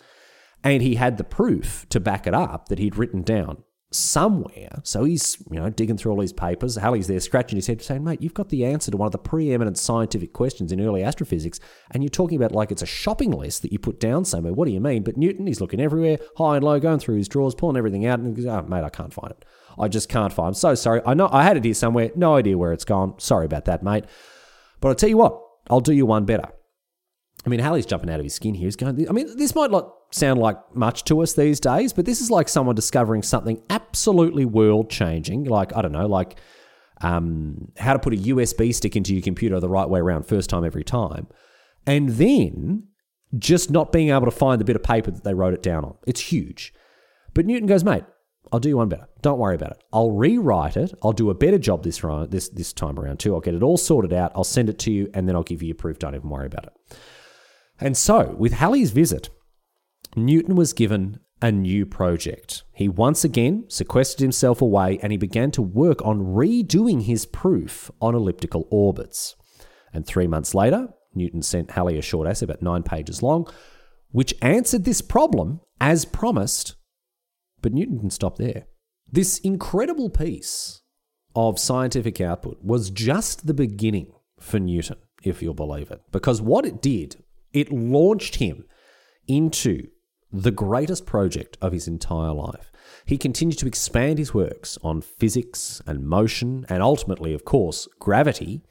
and 0.64 0.82
he 0.82 0.96
had 0.96 1.18
the 1.18 1.24
proof 1.24 1.86
to 1.90 2.00
back 2.00 2.26
it 2.28 2.34
up 2.34 2.70
that 2.70 2.80
he'd 2.80 2.98
written 2.98 3.22
down 3.22 3.64
somewhere. 3.94 4.80
So 4.84 5.04
he's 5.04 5.38
you 5.52 5.60
know 5.60 5.70
digging 5.70 5.98
through 5.98 6.14
all 6.14 6.22
his 6.22 6.34
papers. 6.34 6.78
Halley's 6.78 7.08
there 7.08 7.20
scratching 7.20 7.58
his 7.58 7.68
head, 7.68 7.82
saying, 7.82 8.04
"Mate, 8.04 8.22
you've 8.22 8.34
got 8.34 8.50
the 8.50 8.66
answer 8.66 8.90
to 8.90 8.98
one 8.98 9.06
of 9.06 9.12
the 9.12 9.18
preeminent 9.18 9.78
scientific 9.78 10.34
questions 10.34 10.72
in 10.72 10.82
early 10.82 11.04
astrophysics, 11.04 11.60
and 11.92 12.02
you're 12.02 12.10
talking 12.10 12.38
about 12.38 12.54
like 12.54 12.72
it's 12.72 12.82
a 12.82 12.88
shopping 12.88 13.32
list 13.32 13.62
that 13.62 13.72
you 13.72 13.80
put 13.80 14.00
down 14.00 14.26
somewhere. 14.26 14.54
What 14.54 14.66
do 14.66 14.72
you 14.72 14.82
mean?" 14.82 15.04
But 15.04 15.18
Newton, 15.18 15.46
he's 15.46 15.62
looking 15.62 15.82
everywhere, 15.82 16.18
high 16.38 16.56
and 16.56 16.66
low, 16.66 16.80
going 16.80 17.00
through 17.00 17.18
his 17.18 17.28
drawers, 17.28 17.54
pulling 17.54 17.78
everything 17.78 18.06
out, 18.06 18.20
and 18.20 18.36
he 18.36 18.44
goes, 18.44 18.52
"Oh, 18.52 18.64
mate, 18.64 18.84
I 18.84 18.90
can't 18.90 19.14
find 19.14 19.32
it." 19.32 19.46
I 19.78 19.88
just 19.88 20.10
can't 20.10 20.34
find. 20.34 20.50
I'm 20.50 20.54
so 20.54 20.76
sorry. 20.76 21.02
I 21.06 21.14
know 21.14 21.30
I 21.32 21.44
had 21.44 21.58
it 21.58 21.64
here 21.64 21.74
somewhere. 21.74 22.12
No 22.16 22.36
idea 22.36 22.58
where 22.58 22.74
it's 22.74 22.86
gone. 22.86 23.16
Sorry 23.20 23.46
about 23.46 23.66
that, 23.66 23.84
mate. 23.84 24.06
But 24.80 24.90
I'll 24.90 24.96
tell 24.96 25.10
you 25.10 25.18
what, 25.18 25.40
I'll 25.70 25.80
do 25.80 25.94
you 25.94 26.06
one 26.06 26.26
better. 26.26 26.50
I 27.46 27.50
mean, 27.50 27.60
Halley's 27.60 27.86
jumping 27.86 28.10
out 28.10 28.20
of 28.20 28.24
his 28.24 28.36
skin 28.36 28.54
here. 28.54 28.66
He's 28.66 28.76
going, 28.76 29.08
I 29.10 29.12
mean, 29.12 29.36
this 29.38 29.56
might 29.56 29.72
not 29.72 29.92
sound 30.12 30.40
like 30.40 30.58
much 30.76 31.06
to 31.06 31.22
us 31.22 31.34
these 31.34 31.60
days, 31.60 31.92
but 31.94 32.06
this 32.06 32.22
is 32.22 32.30
like 32.30 32.48
someone 32.48 32.76
discovering 32.76 33.24
something 33.24 33.62
absolutely 33.70 34.46
world 34.46 34.90
changing. 34.90 35.46
Like, 35.46 35.76
I 35.76 35.82
don't 35.82 35.92
know, 35.92 36.08
like 36.08 36.38
um, 37.02 37.72
how 37.78 37.94
to 37.94 38.00
put 38.00 38.14
a 38.14 38.18
USB 38.18 38.74
stick 38.74 38.96
into 38.96 39.14
your 39.14 39.24
computer 39.24 39.60
the 39.60 39.70
right 39.70 39.90
way 39.90 40.00
around, 40.00 40.24
first 40.28 40.50
time 40.50 40.64
every 40.64 40.84
time. 40.84 41.28
And 41.88 42.10
then 42.10 42.88
just 43.38 43.72
not 43.72 43.92
being 43.92 44.10
able 44.10 44.26
to 44.26 44.32
find 44.32 44.62
the 44.62 44.66
bit 44.66 44.76
of 44.76 44.84
paper 44.84 45.10
that 45.10 45.24
they 45.24 45.34
wrote 45.34 45.54
it 45.54 45.64
down 45.64 45.84
on. 45.84 45.96
It's 46.06 46.22
huge. 46.22 46.74
But 47.34 47.46
Newton 47.46 47.68
goes, 47.68 47.84
mate, 47.84 48.04
I'll 48.52 48.60
do 48.60 48.70
you 48.70 48.78
one 48.78 48.90
better. 48.90 49.08
Don't 49.22 49.40
worry 49.40 49.56
about 49.56 49.72
it. 49.72 49.84
I'll 49.94 50.12
rewrite 50.12 50.76
it. 50.76 50.94
I'll 51.02 51.14
do 51.14 51.30
a 51.30 51.34
better 51.34 51.58
job 51.58 51.84
this 51.84 52.02
this 52.30 52.50
this 52.50 52.74
time 52.74 53.00
around 53.00 53.20
too. 53.20 53.34
I'll 53.34 53.40
get 53.40 53.56
it 53.56 53.64
all 53.64 53.78
sorted 53.78 54.14
out. 54.14 54.32
I'll 54.36 54.44
send 54.44 54.70
it 54.70 54.80
to 54.80 54.92
you, 54.92 55.10
and 55.14 55.28
then 55.28 55.36
I'll 55.36 55.44
give 55.44 55.62
you 55.62 55.68
your 55.68 55.76
proof. 55.76 56.00
Don't 56.00 56.16
even 56.16 56.30
worry 56.30 56.48
about 56.48 56.66
it. 56.66 56.98
And 57.80 57.96
so, 57.96 58.36
with 58.38 58.54
Halley's 58.54 58.92
visit, 58.92 59.30
Newton 60.16 60.56
was 60.56 60.74
given 60.74 61.20
a 61.42 61.52
new 61.52 61.86
project. 61.86 62.64
He 62.74 62.88
once 62.88 63.24
again 63.24 63.66
sequestered 63.68 64.20
himself 64.20 64.62
away, 64.62 65.00
and 65.02 65.12
he 65.12 65.18
began 65.18 65.52
to 65.52 65.62
work 65.62 66.06
on 66.06 66.20
redoing 66.20 67.04
his 67.04 67.26
proof 67.26 67.90
on 68.02 68.14
elliptical 68.14 68.68
orbits. 68.70 69.36
And 69.94 70.06
three 70.06 70.28
months 70.28 70.54
later, 70.54 70.90
Newton 71.16 71.42
sent 71.42 71.72
Halley 71.72 71.98
a 71.98 72.02
short 72.02 72.28
essay 72.28 72.46
about 72.46 72.62
nine 72.62 72.84
pages 72.84 73.24
long, 73.24 73.48
which 74.12 74.36
answered 74.42 74.84
this 74.84 75.02
problem 75.02 75.62
as 75.80 76.06
promised 76.06 76.76
but 77.62 77.74
Newton 77.74 77.98
didn't 77.98 78.14
stop 78.14 78.38
there. 78.38 78.66
This 79.12 79.40
incredible 79.40 80.10
piece 80.10 80.82
of 81.36 81.60
scientific 81.60 82.20
output 82.22 82.60
was 82.62 82.90
just 82.90 83.48
the 83.48 83.54
beginning 83.54 84.12
for 84.40 84.60
Newton, 84.60 84.98
if 85.24 85.42
you'll 85.42 85.54
believe 85.54 85.92
it. 85.92 86.02
Because 86.12 86.42
what 86.42 86.66
it 86.66 86.82
did, 86.82 87.24
it 87.54 87.72
launched 87.72 88.36
him 88.36 88.66
into 89.28 89.88
the 90.32 90.52
greatest 90.52 91.06
project 91.06 91.58
of 91.62 91.74
his 91.74 91.88
entire 91.88 92.34
life. 92.34 92.72
He 93.06 93.18
continued 93.18 93.58
to 93.60 93.68
expand 93.68 94.18
his 94.18 94.34
works 94.34 94.78
on 94.82 95.02
physics 95.02 95.82
and 95.86 96.08
motion, 96.08 96.66
and 96.70 96.82
ultimately, 96.82 97.34
of 97.34 97.44
course, 97.44 97.88
gravity. 98.00 98.62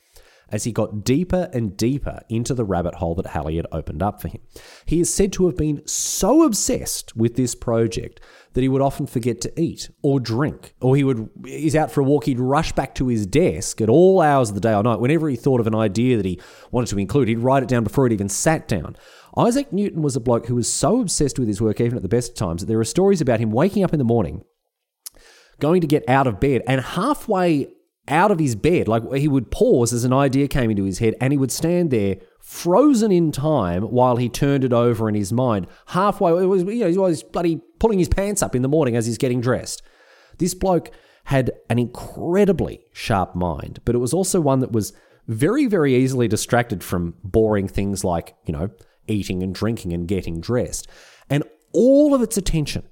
as 0.50 0.64
he 0.64 0.72
got 0.72 1.04
deeper 1.04 1.48
and 1.52 1.76
deeper 1.76 2.20
into 2.28 2.54
the 2.54 2.64
rabbit 2.64 2.94
hole 2.96 3.14
that 3.14 3.28
Halley 3.28 3.56
had 3.56 3.66
opened 3.72 4.02
up 4.02 4.20
for 4.20 4.28
him. 4.28 4.40
He 4.84 5.00
is 5.00 5.12
said 5.12 5.32
to 5.34 5.46
have 5.46 5.56
been 5.56 5.86
so 5.86 6.42
obsessed 6.42 7.16
with 7.16 7.36
this 7.36 7.54
project 7.54 8.20
that 8.54 8.62
he 8.62 8.68
would 8.68 8.82
often 8.82 9.06
forget 9.06 9.40
to 9.40 9.60
eat 9.60 9.90
or 10.02 10.18
drink, 10.18 10.74
or 10.80 10.96
he 10.96 11.04
would 11.04 11.28
he's 11.44 11.76
out 11.76 11.90
for 11.90 12.00
a 12.00 12.04
walk, 12.04 12.24
he'd 12.24 12.40
rush 12.40 12.72
back 12.72 12.94
to 12.96 13.08
his 13.08 13.26
desk 13.26 13.80
at 13.80 13.88
all 13.88 14.20
hours 14.20 14.48
of 14.48 14.54
the 14.54 14.60
day 14.60 14.74
or 14.74 14.82
night. 14.82 15.00
Whenever 15.00 15.28
he 15.28 15.36
thought 15.36 15.60
of 15.60 15.66
an 15.66 15.74
idea 15.74 16.16
that 16.16 16.26
he 16.26 16.40
wanted 16.70 16.88
to 16.88 16.98
include, 16.98 17.28
he'd 17.28 17.38
write 17.38 17.62
it 17.62 17.68
down 17.68 17.84
before 17.84 18.06
he'd 18.06 18.14
even 18.14 18.28
sat 18.28 18.66
down. 18.66 18.96
Isaac 19.36 19.72
Newton 19.72 20.02
was 20.02 20.16
a 20.16 20.20
bloke 20.20 20.46
who 20.46 20.56
was 20.56 20.72
so 20.72 21.00
obsessed 21.00 21.38
with 21.38 21.46
his 21.46 21.60
work, 21.60 21.80
even 21.80 21.96
at 21.96 22.02
the 22.02 22.08
best 22.08 22.36
times, 22.36 22.62
that 22.62 22.66
there 22.66 22.80
are 22.80 22.84
stories 22.84 23.20
about 23.20 23.38
him 23.38 23.52
waking 23.52 23.84
up 23.84 23.92
in 23.92 23.98
the 23.98 24.04
morning, 24.04 24.42
going 25.60 25.80
to 25.80 25.86
get 25.86 26.08
out 26.08 26.26
of 26.26 26.40
bed, 26.40 26.62
and 26.66 26.80
halfway 26.80 27.68
out 28.08 28.32
of 28.32 28.40
his 28.40 28.56
bed, 28.56 28.88
like 28.88 29.12
he 29.14 29.28
would 29.28 29.52
pause 29.52 29.92
as 29.92 30.04
an 30.04 30.12
idea 30.12 30.48
came 30.48 30.70
into 30.70 30.84
his 30.84 30.98
head, 30.98 31.14
and 31.20 31.32
he 31.32 31.38
would 31.38 31.52
stand 31.52 31.92
there 31.92 32.16
frozen 32.40 33.12
in 33.12 33.30
time 33.30 33.82
while 33.84 34.16
he 34.16 34.28
turned 34.28 34.64
it 34.64 34.72
over 34.72 35.08
in 35.08 35.14
his 35.14 35.32
mind. 35.32 35.68
Halfway, 35.86 36.42
it 36.42 36.46
was, 36.46 36.64
you 36.64 36.80
know, 36.80 36.88
he 36.88 36.98
was 36.98 37.22
bloody 37.22 37.60
pulling 37.80 37.98
his 37.98 38.08
pants 38.08 38.42
up 38.42 38.54
in 38.54 38.62
the 38.62 38.68
morning 38.68 38.94
as 38.94 39.06
he's 39.06 39.18
getting 39.18 39.40
dressed. 39.40 39.82
This 40.38 40.54
bloke 40.54 40.90
had 41.24 41.50
an 41.68 41.78
incredibly 41.78 42.84
sharp 42.92 43.34
mind, 43.34 43.80
but 43.84 43.94
it 43.94 43.98
was 43.98 44.14
also 44.14 44.40
one 44.40 44.60
that 44.60 44.72
was 44.72 44.92
very, 45.26 45.66
very 45.66 45.94
easily 45.94 46.28
distracted 46.28 46.82
from 46.84 47.14
boring 47.22 47.68
things 47.68 48.04
like, 48.04 48.34
you 48.46 48.52
know, 48.52 48.70
eating 49.06 49.42
and 49.42 49.54
drinking 49.54 49.92
and 49.92 50.06
getting 50.06 50.40
dressed. 50.40 50.88
And 51.28 51.44
all 51.72 52.14
of 52.14 52.22
its 52.22 52.36
attention 52.36 52.84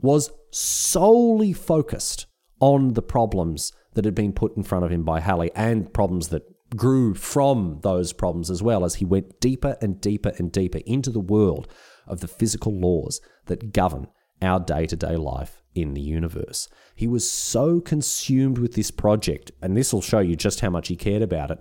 was 0.00 0.30
solely 0.50 1.52
focused 1.52 2.26
on 2.60 2.94
the 2.94 3.02
problems 3.02 3.72
that 3.94 4.04
had 4.04 4.14
been 4.14 4.32
put 4.32 4.56
in 4.56 4.62
front 4.62 4.84
of 4.84 4.90
him 4.90 5.04
by 5.04 5.20
Halley 5.20 5.50
and 5.54 5.92
problems 5.92 6.28
that 6.28 6.42
grew 6.76 7.14
from 7.14 7.80
those 7.82 8.12
problems 8.12 8.50
as 8.50 8.62
well 8.62 8.84
as 8.84 8.96
he 8.96 9.04
went 9.04 9.40
deeper 9.40 9.76
and 9.80 10.00
deeper 10.00 10.32
and 10.38 10.50
deeper 10.50 10.80
into 10.86 11.10
the 11.10 11.20
world 11.20 11.68
of 12.06 12.20
the 12.20 12.28
physical 12.28 12.78
laws 12.78 13.20
that 13.46 13.72
govern 13.72 14.08
our 14.42 14.60
day 14.60 14.86
to 14.86 14.96
day 14.96 15.16
life 15.16 15.62
in 15.74 15.94
the 15.94 16.00
universe. 16.00 16.68
He 16.94 17.06
was 17.06 17.30
so 17.30 17.80
consumed 17.80 18.58
with 18.58 18.74
this 18.74 18.90
project, 18.90 19.52
and 19.60 19.76
this 19.76 19.92
will 19.92 20.02
show 20.02 20.20
you 20.20 20.36
just 20.36 20.60
how 20.60 20.70
much 20.70 20.88
he 20.88 20.96
cared 20.96 21.22
about 21.22 21.50
it, 21.50 21.60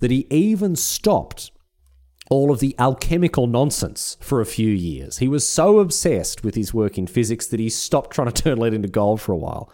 that 0.00 0.10
he 0.10 0.26
even 0.30 0.76
stopped 0.76 1.50
all 2.30 2.50
of 2.50 2.60
the 2.60 2.74
alchemical 2.78 3.46
nonsense 3.46 4.16
for 4.20 4.40
a 4.40 4.46
few 4.46 4.70
years. 4.70 5.18
He 5.18 5.28
was 5.28 5.46
so 5.46 5.80
obsessed 5.80 6.44
with 6.44 6.54
his 6.54 6.72
work 6.72 6.96
in 6.96 7.06
physics 7.06 7.46
that 7.48 7.60
he 7.60 7.68
stopped 7.68 8.12
trying 8.12 8.30
to 8.30 8.42
turn 8.42 8.58
lead 8.58 8.72
into 8.72 8.88
gold 8.88 9.20
for 9.20 9.32
a 9.32 9.38
while. 9.38 9.72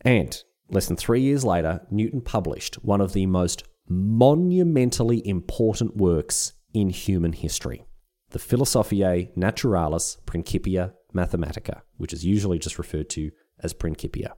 And 0.00 0.42
less 0.70 0.86
than 0.86 0.96
three 0.96 1.20
years 1.20 1.44
later, 1.44 1.86
Newton 1.90 2.22
published 2.22 2.76
one 2.76 3.00
of 3.00 3.12
the 3.12 3.26
most 3.26 3.64
monumentally 3.88 5.26
important 5.26 5.96
works 5.96 6.54
in 6.72 6.88
human 6.88 7.32
history 7.32 7.84
the 8.30 8.38
Philosophiae 8.38 9.30
Naturalis 9.36 10.16
Principia 10.24 10.94
Mathematica, 11.14 11.82
which 11.96 12.12
is 12.12 12.24
usually 12.24 12.58
just 12.58 12.78
referred 12.78 13.10
to 13.10 13.30
as 13.60 13.72
Principia. 13.72 14.34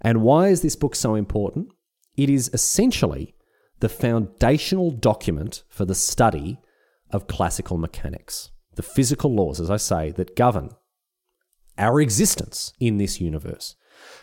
And 0.00 0.22
why 0.22 0.48
is 0.48 0.62
this 0.62 0.76
book 0.76 0.94
so 0.94 1.14
important? 1.14 1.68
It 2.16 2.30
is 2.30 2.50
essentially 2.52 3.34
the 3.80 3.88
foundational 3.88 4.90
document 4.90 5.64
for 5.68 5.84
the 5.84 5.94
study 5.94 6.58
of 7.10 7.26
classical 7.26 7.76
mechanics, 7.76 8.50
the 8.74 8.82
physical 8.82 9.34
laws, 9.34 9.60
as 9.60 9.70
I 9.70 9.76
say, 9.76 10.12
that 10.12 10.36
govern 10.36 10.70
our 11.78 12.00
existence 12.00 12.72
in 12.78 12.98
this 12.98 13.20
universe. 13.20 13.74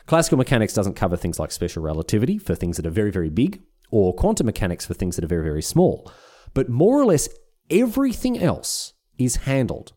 Classical 0.05 0.37
mechanics 0.37 0.73
doesn't 0.73 0.95
cover 0.95 1.17
things 1.17 1.39
like 1.39 1.51
special 1.51 1.83
relativity 1.83 2.37
for 2.37 2.55
things 2.55 2.77
that 2.77 2.85
are 2.85 2.91
very, 2.91 3.11
very 3.11 3.29
big, 3.29 3.61
or 3.91 4.13
quantum 4.13 4.45
mechanics 4.45 4.85
for 4.85 4.93
things 4.93 5.15
that 5.15 5.25
are 5.25 5.29
very, 5.29 5.43
very 5.43 5.61
small. 5.61 6.11
But 6.53 6.69
more 6.69 6.99
or 6.99 7.05
less 7.05 7.29
everything 7.69 8.39
else 8.39 8.93
is 9.17 9.37
handled 9.37 9.93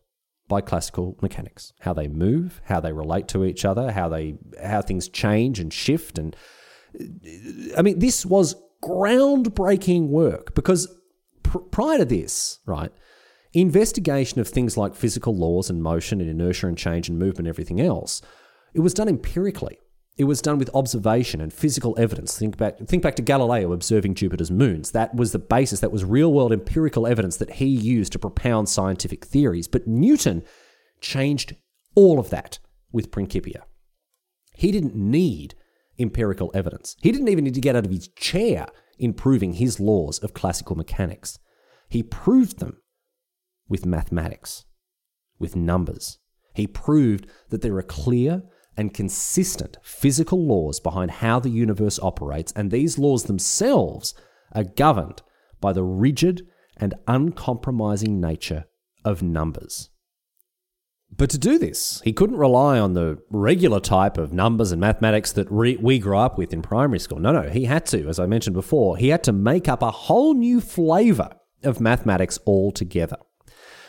by 0.51 0.59
classical 0.59 1.17
mechanics. 1.21 1.71
How 1.79 1.93
they 1.93 2.09
move, 2.09 2.61
how 2.65 2.81
they 2.81 2.91
relate 2.91 3.29
to 3.29 3.45
each 3.45 3.63
other, 3.63 3.91
how 3.91 4.09
they 4.09 4.35
how 4.61 4.81
things 4.81 5.07
change 5.07 5.59
and 5.59 5.71
shift 5.73 6.19
and 6.19 6.35
I 7.77 7.81
mean 7.81 7.99
this 7.99 8.25
was 8.25 8.55
groundbreaking 8.83 10.09
work 10.09 10.53
because 10.53 10.93
pr- 11.43 11.59
prior 11.59 11.99
to 11.99 12.05
this, 12.05 12.59
right, 12.65 12.91
investigation 13.53 14.41
of 14.41 14.49
things 14.49 14.75
like 14.75 14.93
physical 14.93 15.35
laws 15.35 15.69
and 15.69 15.81
motion 15.81 16.19
and 16.19 16.29
inertia 16.29 16.67
and 16.67 16.77
change 16.77 17.07
and 17.07 17.17
movement 17.17 17.39
and 17.39 17.47
everything 17.47 17.79
else, 17.79 18.21
it 18.73 18.81
was 18.81 18.93
done 18.93 19.07
empirically. 19.07 19.79
It 20.17 20.25
was 20.25 20.41
done 20.41 20.57
with 20.57 20.69
observation 20.75 21.39
and 21.41 21.53
physical 21.53 21.95
evidence. 21.97 22.37
Think 22.37 22.57
back, 22.57 22.77
think 22.79 23.01
back 23.01 23.15
to 23.15 23.21
Galileo 23.21 23.71
observing 23.71 24.15
Jupiter's 24.15 24.51
moons. 24.51 24.91
That 24.91 25.15
was 25.15 25.31
the 25.31 25.39
basis, 25.39 25.79
that 25.79 25.91
was 25.91 26.03
real 26.03 26.33
world 26.33 26.51
empirical 26.51 27.07
evidence 27.07 27.37
that 27.37 27.53
he 27.53 27.65
used 27.65 28.11
to 28.11 28.19
propound 28.19 28.69
scientific 28.69 29.25
theories. 29.25 29.67
But 29.67 29.87
Newton 29.87 30.43
changed 30.99 31.55
all 31.95 32.19
of 32.19 32.29
that 32.29 32.59
with 32.91 33.11
Principia. 33.11 33.63
He 34.53 34.71
didn't 34.71 34.95
need 34.95 35.55
empirical 35.97 36.51
evidence. 36.53 36.95
He 37.01 37.11
didn't 37.11 37.29
even 37.29 37.45
need 37.45 37.55
to 37.55 37.61
get 37.61 37.75
out 37.75 37.85
of 37.85 37.91
his 37.91 38.09
chair 38.09 38.67
in 38.99 39.13
proving 39.13 39.53
his 39.53 39.79
laws 39.79 40.19
of 40.19 40.33
classical 40.33 40.75
mechanics. 40.75 41.39
He 41.89 42.03
proved 42.03 42.59
them 42.59 42.77
with 43.67 43.85
mathematics, 43.85 44.65
with 45.39 45.55
numbers. 45.55 46.19
He 46.53 46.67
proved 46.67 47.27
that 47.49 47.61
there 47.61 47.75
are 47.77 47.83
clear 47.83 48.43
and 48.77 48.93
consistent 48.93 49.77
physical 49.83 50.45
laws 50.45 50.79
behind 50.79 51.11
how 51.11 51.39
the 51.39 51.49
universe 51.49 51.99
operates, 51.99 52.51
and 52.53 52.71
these 52.71 52.97
laws 52.97 53.25
themselves 53.25 54.13
are 54.53 54.63
governed 54.63 55.21
by 55.59 55.73
the 55.73 55.83
rigid 55.83 56.47
and 56.77 56.93
uncompromising 57.07 58.19
nature 58.19 58.65
of 59.05 59.21
numbers. 59.21 59.89
But 61.15 61.29
to 61.31 61.37
do 61.37 61.57
this, 61.57 62.01
he 62.05 62.13
couldn't 62.13 62.37
rely 62.37 62.79
on 62.79 62.93
the 62.93 63.19
regular 63.29 63.81
type 63.81 64.17
of 64.17 64.31
numbers 64.31 64.71
and 64.71 64.79
mathematics 64.79 65.33
that 65.33 65.51
re- 65.51 65.75
we 65.75 65.99
grew 65.99 66.17
up 66.17 66.37
with 66.37 66.53
in 66.53 66.61
primary 66.61 66.99
school. 66.99 67.19
No, 67.19 67.33
no, 67.33 67.49
he 67.49 67.65
had 67.65 67.85
to, 67.87 68.07
as 68.07 68.17
I 68.17 68.25
mentioned 68.27 68.53
before, 68.53 68.95
he 68.95 69.09
had 69.09 69.23
to 69.25 69.33
make 69.33 69.67
up 69.67 69.83
a 69.83 69.91
whole 69.91 70.33
new 70.33 70.61
flavor 70.61 71.29
of 71.63 71.81
mathematics 71.81 72.39
altogether. 72.47 73.17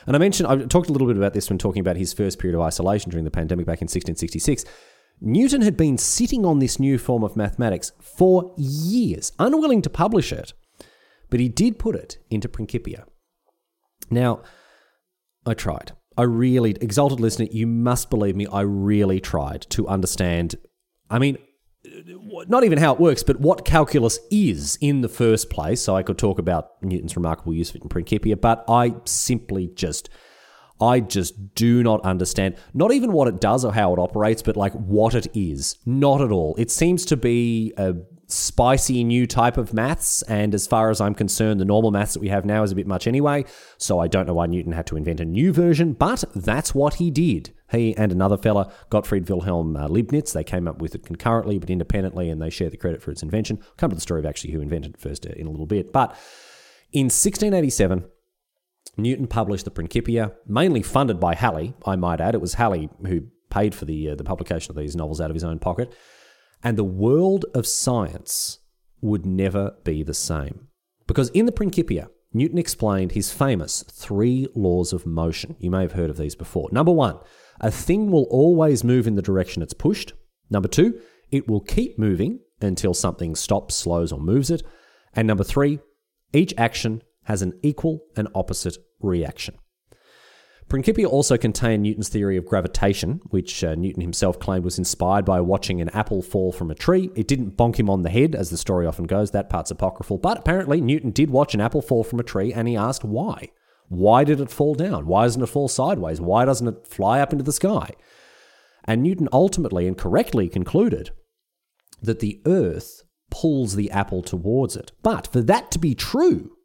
And 0.06 0.16
I 0.16 0.18
mentioned, 0.18 0.48
I 0.48 0.56
talked 0.66 0.88
a 0.88 0.92
little 0.92 1.06
bit 1.06 1.16
about 1.16 1.32
this 1.32 1.48
when 1.48 1.58
talking 1.58 1.80
about 1.80 1.96
his 1.96 2.12
first 2.12 2.38
period 2.38 2.56
of 2.56 2.62
isolation 2.62 3.10
during 3.10 3.24
the 3.24 3.30
pandemic 3.30 3.66
back 3.66 3.80
in 3.80 3.86
1666. 3.86 4.64
Newton 5.20 5.62
had 5.62 5.76
been 5.76 5.96
sitting 5.98 6.44
on 6.44 6.58
this 6.58 6.80
new 6.80 6.98
form 6.98 7.22
of 7.22 7.36
mathematics 7.36 7.92
for 8.00 8.52
years, 8.56 9.32
unwilling 9.38 9.82
to 9.82 9.90
publish 9.90 10.32
it, 10.32 10.52
but 11.30 11.38
he 11.38 11.48
did 11.48 11.78
put 11.78 11.94
it 11.94 12.18
into 12.28 12.48
Principia. 12.48 13.06
Now, 14.10 14.42
I 15.46 15.54
tried. 15.54 15.92
I 16.16 16.22
really, 16.24 16.72
exalted 16.80 17.20
listener, 17.20 17.46
you 17.50 17.66
must 17.66 18.10
believe 18.10 18.36
me, 18.36 18.46
I 18.46 18.62
really 18.62 19.20
tried 19.20 19.62
to 19.70 19.88
understand. 19.88 20.56
I 21.08 21.18
mean, 21.18 21.38
not 22.48 22.64
even 22.64 22.78
how 22.78 22.92
it 22.94 23.00
works, 23.00 23.22
but 23.22 23.40
what 23.40 23.64
calculus 23.64 24.18
is 24.30 24.78
in 24.80 25.00
the 25.00 25.08
first 25.08 25.50
place. 25.50 25.80
So 25.80 25.96
I 25.96 26.02
could 26.02 26.18
talk 26.18 26.38
about 26.38 26.82
Newton's 26.82 27.16
remarkable 27.16 27.54
use 27.54 27.70
of 27.70 27.76
it 27.76 27.82
in 27.82 27.88
Principia, 27.88 28.36
but 28.36 28.64
I 28.68 28.94
simply 29.04 29.68
just, 29.68 30.08
I 30.80 31.00
just 31.00 31.54
do 31.54 31.82
not 31.82 32.00
understand, 32.02 32.56
not 32.74 32.92
even 32.92 33.12
what 33.12 33.28
it 33.28 33.40
does 33.40 33.64
or 33.64 33.72
how 33.72 33.92
it 33.92 33.98
operates, 33.98 34.42
but 34.42 34.56
like 34.56 34.72
what 34.72 35.14
it 35.14 35.28
is. 35.34 35.78
Not 35.86 36.20
at 36.20 36.32
all. 36.32 36.54
It 36.58 36.70
seems 36.70 37.04
to 37.06 37.16
be 37.16 37.72
a 37.76 37.94
spicy 38.26 39.04
new 39.04 39.26
type 39.26 39.58
of 39.58 39.74
maths. 39.74 40.22
And 40.22 40.54
as 40.54 40.66
far 40.66 40.90
as 40.90 41.00
I'm 41.00 41.14
concerned, 41.14 41.60
the 41.60 41.64
normal 41.64 41.90
maths 41.90 42.14
that 42.14 42.20
we 42.20 42.28
have 42.28 42.44
now 42.44 42.62
is 42.62 42.72
a 42.72 42.74
bit 42.74 42.86
much 42.86 43.06
anyway. 43.06 43.44
So 43.76 43.98
I 43.98 44.08
don't 44.08 44.26
know 44.26 44.34
why 44.34 44.46
Newton 44.46 44.72
had 44.72 44.86
to 44.86 44.96
invent 44.96 45.20
a 45.20 45.24
new 45.24 45.52
version, 45.52 45.92
but 45.92 46.24
that's 46.34 46.74
what 46.74 46.94
he 46.94 47.10
did. 47.10 47.52
He 47.72 47.96
and 47.96 48.12
another 48.12 48.36
fella, 48.36 48.72
Gottfried 48.90 49.28
Wilhelm 49.28 49.76
uh, 49.76 49.88
Leibniz, 49.88 50.32
they 50.32 50.44
came 50.44 50.68
up 50.68 50.80
with 50.80 50.94
it 50.94 51.04
concurrently 51.04 51.58
but 51.58 51.70
independently, 51.70 52.30
and 52.30 52.40
they 52.40 52.50
share 52.50 52.70
the 52.70 52.76
credit 52.76 53.02
for 53.02 53.10
its 53.10 53.22
invention. 53.22 53.58
I'll 53.60 53.74
come 53.76 53.90
to 53.90 53.96
the 53.96 54.00
story 54.00 54.20
of 54.20 54.26
actually 54.26 54.52
who 54.52 54.60
invented 54.60 54.94
it 54.94 55.00
first 55.00 55.26
uh, 55.26 55.30
in 55.30 55.46
a 55.46 55.50
little 55.50 55.66
bit. 55.66 55.92
But 55.92 56.10
in 56.92 57.06
1687, 57.06 58.04
Newton 58.98 59.26
published 59.26 59.64
the 59.64 59.70
Principia, 59.70 60.32
mainly 60.46 60.82
funded 60.82 61.18
by 61.18 61.34
Halley, 61.34 61.74
I 61.86 61.96
might 61.96 62.20
add. 62.20 62.34
It 62.34 62.40
was 62.42 62.54
Halley 62.54 62.90
who 63.06 63.22
paid 63.50 63.74
for 63.74 63.86
the, 63.86 64.10
uh, 64.10 64.14
the 64.14 64.24
publication 64.24 64.70
of 64.70 64.76
these 64.76 64.94
novels 64.94 65.20
out 65.20 65.30
of 65.30 65.34
his 65.34 65.44
own 65.44 65.58
pocket 65.58 65.94
and 66.62 66.76
the 66.76 66.84
world 66.84 67.44
of 67.54 67.66
science 67.66 68.58
would 69.00 69.26
never 69.26 69.74
be 69.84 70.02
the 70.02 70.14
same. 70.14 70.68
Because 71.06 71.28
in 71.30 71.46
the 71.46 71.52
Principia, 71.52 72.08
Newton 72.32 72.58
explained 72.58 73.12
his 73.12 73.32
famous 73.32 73.82
three 73.90 74.46
laws 74.54 74.92
of 74.92 75.04
motion. 75.04 75.56
You 75.58 75.70
may 75.70 75.82
have 75.82 75.92
heard 75.92 76.10
of 76.10 76.16
these 76.16 76.34
before. 76.34 76.68
Number 76.72 76.92
one, 76.92 77.18
a 77.62 77.70
thing 77.70 78.10
will 78.10 78.26
always 78.30 78.84
move 78.84 79.06
in 79.06 79.14
the 79.14 79.22
direction 79.22 79.62
it's 79.62 79.72
pushed. 79.72 80.12
Number 80.50 80.68
two, 80.68 81.00
it 81.30 81.48
will 81.48 81.60
keep 81.60 81.98
moving 81.98 82.40
until 82.60 82.94
something 82.94 83.34
stops, 83.34 83.74
slows, 83.74 84.12
or 84.12 84.20
moves 84.20 84.50
it. 84.50 84.62
And 85.14 85.26
number 85.26 85.44
three, 85.44 85.78
each 86.32 86.52
action 86.58 87.02
has 87.24 87.42
an 87.42 87.58
equal 87.62 88.00
and 88.16 88.28
opposite 88.34 88.76
reaction. 89.00 89.56
Principia 90.68 91.06
also 91.06 91.36
contained 91.36 91.82
Newton's 91.82 92.08
theory 92.08 92.36
of 92.36 92.46
gravitation, 92.46 93.20
which 93.28 93.62
uh, 93.62 93.74
Newton 93.74 94.00
himself 94.00 94.38
claimed 94.38 94.64
was 94.64 94.78
inspired 94.78 95.24
by 95.24 95.40
watching 95.40 95.80
an 95.80 95.90
apple 95.90 96.22
fall 96.22 96.50
from 96.50 96.70
a 96.70 96.74
tree. 96.74 97.10
It 97.14 97.28
didn't 97.28 97.56
bonk 97.56 97.76
him 97.76 97.90
on 97.90 98.02
the 98.02 98.10
head, 98.10 98.34
as 98.34 98.48
the 98.48 98.56
story 98.56 98.86
often 98.86 99.04
goes, 99.04 99.32
that 99.32 99.50
part's 99.50 99.70
apocryphal, 99.70 100.18
but 100.18 100.38
apparently 100.38 100.80
Newton 100.80 101.10
did 101.10 101.30
watch 101.30 101.52
an 101.52 101.60
apple 101.60 101.82
fall 101.82 102.04
from 102.04 102.20
a 102.20 102.24
tree 102.24 102.52
and 102.54 102.66
he 102.68 102.76
asked 102.76 103.04
why. 103.04 103.50
Why 103.92 104.24
did 104.24 104.40
it 104.40 104.50
fall 104.50 104.74
down? 104.74 105.06
Why 105.06 105.24
doesn't 105.24 105.42
it 105.42 105.48
fall 105.50 105.68
sideways? 105.68 106.18
Why 106.18 106.46
doesn't 106.46 106.66
it 106.66 106.86
fly 106.86 107.20
up 107.20 107.30
into 107.32 107.44
the 107.44 107.52
sky? 107.52 107.90
And 108.84 109.02
Newton 109.02 109.28
ultimately 109.32 109.86
and 109.86 109.98
correctly 109.98 110.48
concluded 110.48 111.10
that 112.00 112.20
the 112.20 112.40
earth 112.46 113.02
pulls 113.30 113.76
the 113.76 113.90
apple 113.90 114.22
towards 114.22 114.76
it. 114.76 114.92
But 115.02 115.26
for 115.26 115.42
that 115.42 115.70
to 115.72 115.78
be 115.78 115.94
true, 115.94 116.56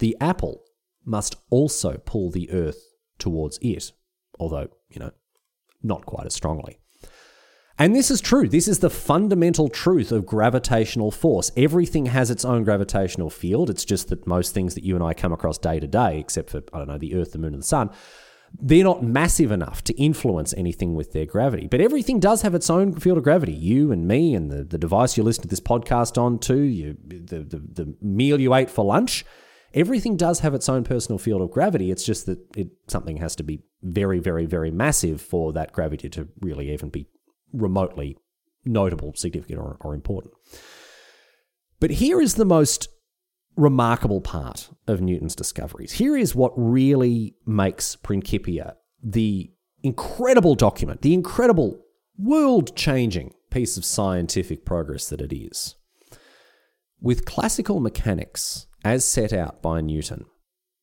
the 0.00 0.14
apple 0.20 0.64
must 1.02 1.36
also 1.48 1.96
pull 2.04 2.30
the 2.30 2.50
earth 2.50 2.82
towards 3.18 3.58
it, 3.62 3.92
although, 4.38 4.68
you 4.90 5.00
know, 5.00 5.12
not 5.82 6.04
quite 6.04 6.26
as 6.26 6.34
strongly. 6.34 6.78
And 7.80 7.96
this 7.96 8.10
is 8.10 8.20
true. 8.20 8.46
This 8.46 8.68
is 8.68 8.80
the 8.80 8.90
fundamental 8.90 9.70
truth 9.70 10.12
of 10.12 10.26
gravitational 10.26 11.10
force. 11.10 11.50
Everything 11.56 12.04
has 12.06 12.30
its 12.30 12.44
own 12.44 12.62
gravitational 12.62 13.30
field. 13.30 13.70
It's 13.70 13.86
just 13.86 14.10
that 14.10 14.26
most 14.26 14.52
things 14.52 14.74
that 14.74 14.84
you 14.84 14.96
and 14.96 15.02
I 15.02 15.14
come 15.14 15.32
across 15.32 15.56
day 15.56 15.80
to 15.80 15.86
day, 15.86 16.18
except 16.18 16.50
for, 16.50 16.62
I 16.74 16.78
don't 16.78 16.88
know, 16.88 16.98
the 16.98 17.14
Earth, 17.14 17.32
the 17.32 17.38
Moon, 17.38 17.54
and 17.54 17.62
the 17.62 17.66
Sun, 17.66 17.88
they're 18.60 18.84
not 18.84 19.02
massive 19.02 19.50
enough 19.50 19.82
to 19.84 19.94
influence 19.94 20.52
anything 20.58 20.94
with 20.94 21.12
their 21.12 21.24
gravity. 21.24 21.68
But 21.68 21.80
everything 21.80 22.20
does 22.20 22.42
have 22.42 22.54
its 22.54 22.68
own 22.68 23.00
field 23.00 23.16
of 23.16 23.24
gravity. 23.24 23.54
You 23.54 23.92
and 23.92 24.06
me 24.06 24.34
and 24.34 24.50
the, 24.50 24.62
the 24.62 24.76
device 24.76 25.16
you 25.16 25.22
listen 25.22 25.42
to 25.44 25.48
this 25.48 25.58
podcast 25.58 26.20
on 26.20 26.38
to, 26.40 26.58
you, 26.58 26.98
the, 27.06 27.38
the, 27.44 27.62
the 27.84 27.94
meal 28.02 28.38
you 28.38 28.54
ate 28.54 28.68
for 28.68 28.84
lunch, 28.84 29.24
everything 29.72 30.18
does 30.18 30.40
have 30.40 30.52
its 30.52 30.68
own 30.68 30.84
personal 30.84 31.18
field 31.18 31.40
of 31.40 31.50
gravity. 31.50 31.90
It's 31.90 32.04
just 32.04 32.26
that 32.26 32.40
it 32.54 32.72
something 32.88 33.16
has 33.16 33.34
to 33.36 33.42
be 33.42 33.62
very, 33.82 34.18
very, 34.18 34.44
very 34.44 34.70
massive 34.70 35.22
for 35.22 35.54
that 35.54 35.72
gravity 35.72 36.10
to 36.10 36.28
really 36.42 36.70
even 36.74 36.90
be 36.90 37.06
remotely 37.52 38.16
notable, 38.64 39.12
significant, 39.14 39.58
or, 39.58 39.76
or 39.80 39.94
important. 39.94 40.34
But 41.78 41.90
here 41.92 42.20
is 42.20 42.34
the 42.34 42.44
most 42.44 42.88
remarkable 43.56 44.20
part 44.20 44.70
of 44.86 45.00
Newton's 45.00 45.34
discoveries. 45.34 45.92
Here 45.92 46.16
is 46.16 46.34
what 46.34 46.52
really 46.56 47.36
makes 47.46 47.96
Principia 47.96 48.76
the 49.02 49.50
incredible 49.82 50.54
document, 50.54 51.02
the 51.02 51.14
incredible 51.14 51.80
world 52.18 52.76
changing 52.76 53.32
piece 53.50 53.76
of 53.76 53.84
scientific 53.84 54.64
progress 54.64 55.08
that 55.08 55.20
it 55.20 55.34
is. 55.34 55.76
With 57.00 57.24
classical 57.24 57.80
mechanics, 57.80 58.66
as 58.84 59.04
set 59.04 59.32
out 59.32 59.62
by 59.62 59.80
Newton, 59.80 60.26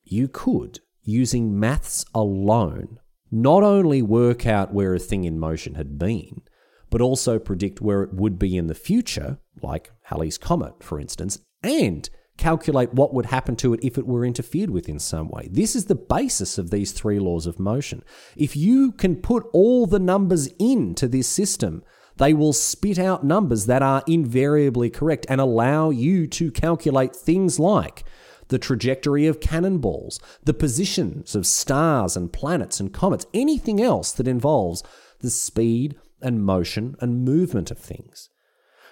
you 0.04 0.28
could, 0.28 0.80
using 1.04 1.60
maths 1.60 2.06
alone, 2.14 3.00
not 3.30 3.62
only 3.62 4.02
work 4.02 4.46
out 4.46 4.74
where 4.74 4.96
a 4.96 5.00
thing 5.00 5.26
in 5.26 5.40
motion 5.40 5.76
had 5.76 6.00
been, 6.00 6.42
but 6.90 7.02
also 7.02 7.40
predict 7.40 7.82
where 7.82 8.04
it 8.04 8.14
would 8.14 8.40
be 8.40 8.58
in 8.58 8.68
the 8.68 8.76
future, 8.76 9.38
like 9.62 9.92
Halley's 10.04 10.38
Comet, 10.38 10.84
for 10.84 11.00
instance, 11.00 11.40
and 11.64 12.10
calculate 12.38 12.94
what 12.94 13.14
would 13.14 13.26
happen 13.28 13.56
to 13.58 13.74
it 13.74 13.80
if 13.84 13.98
it 13.98 14.06
were 14.06 14.24
interfered 14.24 14.70
with 14.70 14.88
in 14.88 15.00
some 15.00 15.28
way. 15.28 15.50
This 15.52 15.76
is 15.76 15.86
the 15.86 15.96
basis 15.96 16.58
of 16.58 16.70
these 16.70 16.92
three 16.92 17.20
laws 17.20 17.48
of 17.48 17.60
motion. 17.60 18.04
If 18.36 18.56
you 18.56 18.92
can 18.92 19.16
put 19.16 19.46
all 19.54 19.88
the 19.88 20.00
numbers 20.00 20.48
into 20.60 21.08
this 21.08 21.28
system, 21.28 21.84
they 22.18 22.34
will 22.34 22.54
spit 22.54 23.00
out 23.00 23.24
numbers 23.24 23.66
that 23.66 23.82
are 23.82 24.04
invariably 24.08 24.90
correct 24.90 25.26
and 25.30 25.42
allow 25.42 25.90
you 25.90 26.28
to 26.28 26.52
calculate 26.52 27.16
things 27.16 27.60
like 27.60 28.04
the 28.50 28.58
trajectory 28.60 29.28
of 29.28 29.40
cannonballs, 29.40 30.20
the 30.44 30.54
positions 30.54 31.36
of 31.36 31.46
stars 31.46 32.16
and 32.16 32.32
planets 32.32 32.80
and 32.80 32.94
comets, 32.94 33.26
anything 33.34 33.82
else 33.82 34.12
that 34.14 34.28
involves 34.28 34.84
the 35.20 35.30
speed 35.30 35.96
and 36.22 36.44
motion 36.44 36.96
and 37.00 37.24
movement 37.24 37.72
of 37.72 37.78
things. 37.78 38.30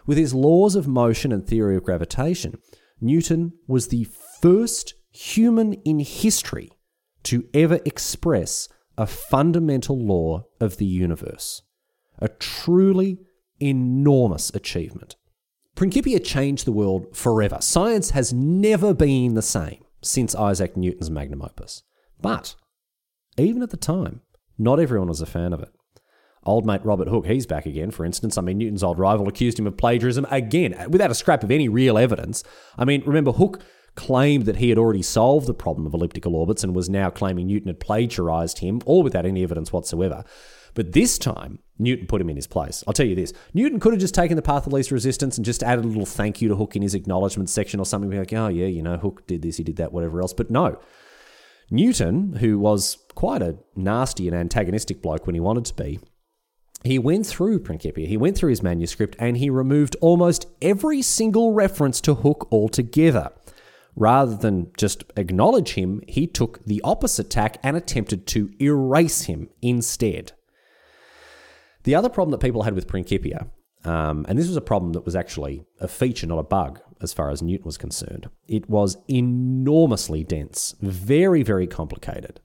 With 0.05 0.17
his 0.17 0.33
laws 0.33 0.75
of 0.75 0.87
motion 0.87 1.31
and 1.31 1.45
theory 1.45 1.75
of 1.75 1.83
gravitation, 1.83 2.59
Newton 3.01 3.53
was 3.67 3.87
the 3.87 4.07
first 4.41 4.93
human 5.11 5.73
in 5.83 5.99
history 5.99 6.71
to 7.23 7.47
ever 7.53 7.79
express 7.85 8.69
a 8.97 9.07
fundamental 9.07 9.97
law 9.97 10.45
of 10.59 10.77
the 10.77 10.85
universe. 10.85 11.61
A 12.19 12.29
truly 12.29 13.19
enormous 13.59 14.51
achievement. 14.53 15.15
Principia 15.75 16.19
changed 16.19 16.65
the 16.65 16.71
world 16.71 17.07
forever. 17.15 17.57
Science 17.59 18.11
has 18.11 18.31
never 18.31 18.93
been 18.93 19.33
the 19.33 19.41
same 19.41 19.83
since 20.01 20.35
Isaac 20.35 20.77
Newton's 20.77 21.09
magnum 21.09 21.41
opus. 21.41 21.83
But 22.21 22.55
even 23.37 23.61
at 23.61 23.71
the 23.71 23.77
time, 23.77 24.21
not 24.57 24.79
everyone 24.79 25.09
was 25.09 25.21
a 25.21 25.25
fan 25.25 25.51
of 25.51 25.61
it. 25.61 25.74
Old 26.45 26.65
mate 26.65 26.85
Robert 26.85 27.07
Hooke, 27.07 27.25
he's 27.25 27.45
back 27.45 27.65
again, 27.65 27.91
for 27.91 28.05
instance. 28.05 28.37
I 28.37 28.41
mean, 28.41 28.57
Newton's 28.57 28.83
old 28.83 28.99
rival 28.99 29.27
accused 29.27 29.57
him 29.57 29.67
of 29.67 29.77
plagiarism 29.77 30.25
again, 30.29 30.75
without 30.89 31.11
a 31.11 31.15
scrap 31.15 31.43
of 31.43 31.51
any 31.51 31.67
real 31.67 31.97
evidence. 31.97 32.43
I 32.77 32.85
mean, 32.85 33.03
remember, 33.05 33.31
Hooke 33.31 33.61
claimed 33.95 34.45
that 34.45 34.57
he 34.57 34.69
had 34.69 34.77
already 34.77 35.01
solved 35.01 35.47
the 35.47 35.53
problem 35.53 35.87
of 35.87 35.93
elliptical 35.93 36.35
orbits 36.35 36.63
and 36.63 36.75
was 36.75 36.89
now 36.89 37.09
claiming 37.09 37.47
Newton 37.47 37.67
had 37.67 37.79
plagiarized 37.79 38.59
him, 38.59 38.81
all 38.85 39.01
without 39.03 39.25
any 39.25 39.41
evidence 39.41 39.73
whatsoever. 39.73 40.23
But 40.75 40.91
this 40.91 41.17
time, 41.17 41.59
Newton 41.79 42.05
put 42.05 42.21
him 42.21 42.29
in 42.29 42.35
his 42.35 42.47
place. 42.47 42.83
I'll 42.85 42.93
tell 42.93 43.05
you 43.05 43.15
this 43.15 43.33
Newton 43.53 43.79
could 43.79 43.93
have 43.93 44.01
just 44.01 44.13
taken 44.13 44.35
the 44.35 44.41
path 44.41 44.67
of 44.67 44.73
least 44.73 44.91
resistance 44.91 45.37
and 45.37 45.45
just 45.45 45.63
added 45.63 45.85
a 45.85 45.87
little 45.87 46.05
thank 46.05 46.41
you 46.41 46.49
to 46.49 46.55
Hooke 46.55 46.75
in 46.75 46.81
his 46.81 46.93
acknowledgement 46.93 47.49
section 47.49 47.79
or 47.79 47.85
something, 47.85 48.11
like, 48.11 48.33
oh, 48.33 48.49
yeah, 48.49 48.67
you 48.67 48.83
know, 48.83 48.97
Hooke 48.97 49.25
did 49.25 49.41
this, 49.41 49.57
he 49.57 49.63
did 49.63 49.77
that, 49.77 49.93
whatever 49.93 50.21
else. 50.21 50.33
But 50.33 50.51
no. 50.51 50.77
Newton, 51.71 52.33
who 52.33 52.59
was 52.59 52.97
quite 53.15 53.41
a 53.41 53.57
nasty 53.75 54.27
and 54.27 54.37
antagonistic 54.37 55.01
bloke 55.01 55.25
when 55.25 55.33
he 55.33 55.39
wanted 55.39 55.65
to 55.65 55.73
be, 55.73 55.99
he 56.87 56.99
went 56.99 57.25
through 57.25 57.59
Principia, 57.59 58.07
he 58.07 58.17
went 58.17 58.37
through 58.37 58.49
his 58.49 58.63
manuscript, 58.63 59.15
and 59.19 59.37
he 59.37 59.49
removed 59.49 59.95
almost 60.01 60.47
every 60.61 61.01
single 61.01 61.53
reference 61.53 62.01
to 62.01 62.15
Hooke 62.15 62.47
altogether. 62.51 63.31
Rather 63.95 64.35
than 64.35 64.71
just 64.77 65.05
acknowledge 65.15 65.73
him, 65.73 66.01
he 66.07 66.27
took 66.27 66.63
the 66.65 66.81
opposite 66.83 67.29
tack 67.29 67.57
and 67.63 67.77
attempted 67.77 68.27
to 68.27 68.51
erase 68.59 69.23
him 69.23 69.49
instead. 69.61 70.33
The 71.83 71.95
other 71.95 72.09
problem 72.09 72.31
that 72.31 72.45
people 72.45 72.63
had 72.63 72.75
with 72.75 72.87
Principia, 72.87 73.47
um, 73.85 74.25
and 74.27 74.37
this 74.37 74.47
was 74.47 74.57
a 74.57 74.61
problem 74.61 74.93
that 74.93 75.05
was 75.05 75.15
actually 75.15 75.63
a 75.79 75.87
feature, 75.87 76.27
not 76.27 76.39
a 76.39 76.43
bug, 76.43 76.81
as 77.01 77.13
far 77.13 77.29
as 77.29 77.41
Newton 77.41 77.65
was 77.65 77.77
concerned, 77.77 78.29
it 78.47 78.69
was 78.69 78.97
enormously 79.07 80.23
dense, 80.23 80.75
very, 80.81 81.43
very 81.43 81.67
complicated. 81.67 82.41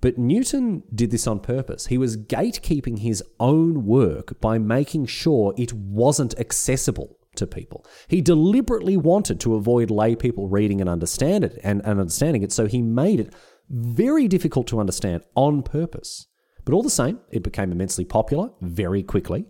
But 0.00 0.18
Newton 0.18 0.82
did 0.94 1.10
this 1.10 1.26
on 1.26 1.40
purpose. 1.40 1.86
He 1.86 1.98
was 1.98 2.16
gatekeeping 2.16 2.98
his 2.98 3.22
own 3.40 3.86
work 3.86 4.40
by 4.40 4.58
making 4.58 5.06
sure 5.06 5.54
it 5.56 5.72
wasn't 5.72 6.38
accessible 6.38 7.16
to 7.36 7.46
people. 7.46 7.84
He 8.08 8.20
deliberately 8.20 8.96
wanted 8.96 9.40
to 9.40 9.54
avoid 9.54 9.90
lay 9.90 10.16
people 10.16 10.48
reading 10.48 10.80
and 10.80 10.90
understand 10.90 11.44
it 11.44 11.58
and, 11.62 11.80
and 11.84 12.00
understanding 12.00 12.42
it, 12.42 12.52
so 12.52 12.66
he 12.66 12.82
made 12.82 13.20
it 13.20 13.32
very 13.68 14.28
difficult 14.28 14.66
to 14.68 14.80
understand 14.80 15.22
on 15.34 15.62
purpose. 15.62 16.26
But 16.64 16.74
all 16.74 16.82
the 16.82 16.90
same, 16.90 17.20
it 17.30 17.42
became 17.42 17.72
immensely 17.72 18.04
popular 18.04 18.50
very 18.60 19.02
quickly. 19.02 19.46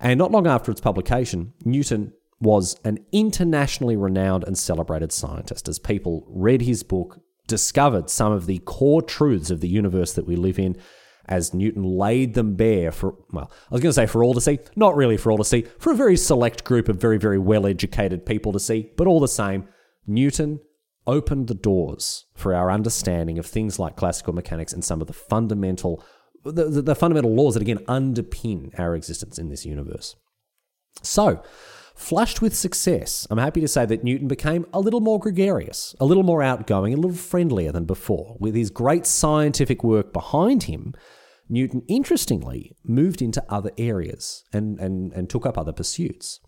And 0.00 0.18
not 0.18 0.32
long 0.32 0.46
after 0.46 0.70
its 0.70 0.80
publication, 0.80 1.54
Newton 1.64 2.12
was 2.40 2.78
an 2.84 2.98
internationally 3.12 3.96
renowned 3.96 4.44
and 4.44 4.58
celebrated 4.58 5.12
scientist 5.12 5.68
as 5.68 5.78
people 5.78 6.26
read 6.28 6.62
his 6.62 6.82
book, 6.82 7.20
discovered 7.46 8.10
some 8.10 8.32
of 8.32 8.46
the 8.46 8.58
core 8.58 9.02
truths 9.02 9.50
of 9.50 9.60
the 9.60 9.68
universe 9.68 10.12
that 10.14 10.26
we 10.26 10.36
live 10.36 10.58
in 10.58 10.76
as 11.26 11.54
Newton 11.54 11.82
laid 11.82 12.34
them 12.34 12.54
bare 12.54 12.92
for, 12.92 13.16
well, 13.32 13.50
I 13.70 13.74
was 13.74 13.80
going 13.80 13.90
to 13.90 13.94
say 13.94 14.06
for 14.06 14.22
all 14.22 14.34
to 14.34 14.40
see, 14.40 14.58
not 14.76 14.94
really 14.94 15.16
for 15.16 15.30
all 15.30 15.38
to 15.38 15.44
see, 15.44 15.62
for 15.78 15.92
a 15.92 15.96
very 15.96 16.16
select 16.16 16.64
group 16.64 16.88
of 16.88 17.00
very, 17.00 17.18
very 17.18 17.38
well 17.38 17.66
educated 17.66 18.26
people 18.26 18.52
to 18.52 18.60
see, 18.60 18.90
but 18.96 19.06
all 19.06 19.20
the 19.20 19.28
same, 19.28 19.66
Newton 20.06 20.60
opened 21.06 21.48
the 21.48 21.54
doors 21.54 22.26
for 22.34 22.54
our 22.54 22.70
understanding 22.70 23.38
of 23.38 23.46
things 23.46 23.78
like 23.78 23.96
classical 23.96 24.32
mechanics 24.32 24.72
and 24.72 24.84
some 24.84 25.00
of 25.00 25.06
the 25.06 25.12
fundamental 25.12 26.02
the, 26.44 26.82
the, 26.82 26.94
fundamental 26.94 27.34
laws 27.34 27.54
that 27.54 27.62
again 27.62 27.78
underpin 27.88 28.78
our 28.78 28.94
existence 28.94 29.38
in 29.38 29.48
this 29.48 29.64
universe. 29.64 30.14
So, 31.02 31.42
Flushed 31.94 32.42
with 32.42 32.56
success, 32.56 33.26
I'm 33.30 33.38
happy 33.38 33.60
to 33.60 33.68
say 33.68 33.86
that 33.86 34.02
Newton 34.02 34.26
became 34.26 34.66
a 34.72 34.80
little 34.80 35.00
more 35.00 35.20
gregarious, 35.20 35.94
a 36.00 36.04
little 36.04 36.24
more 36.24 36.42
outgoing, 36.42 36.92
a 36.92 36.96
little 36.96 37.16
friendlier 37.16 37.70
than 37.70 37.84
before. 37.84 38.36
With 38.40 38.56
his 38.56 38.70
great 38.70 39.06
scientific 39.06 39.84
work 39.84 40.12
behind 40.12 40.64
him, 40.64 40.94
Newton, 41.48 41.82
interestingly, 41.86 42.76
moved 42.84 43.22
into 43.22 43.44
other 43.48 43.70
areas 43.78 44.44
and, 44.52 44.78
and, 44.80 45.12
and 45.12 45.30
took 45.30 45.46
up 45.46 45.56
other 45.56 45.72
pursuits. 45.72 46.40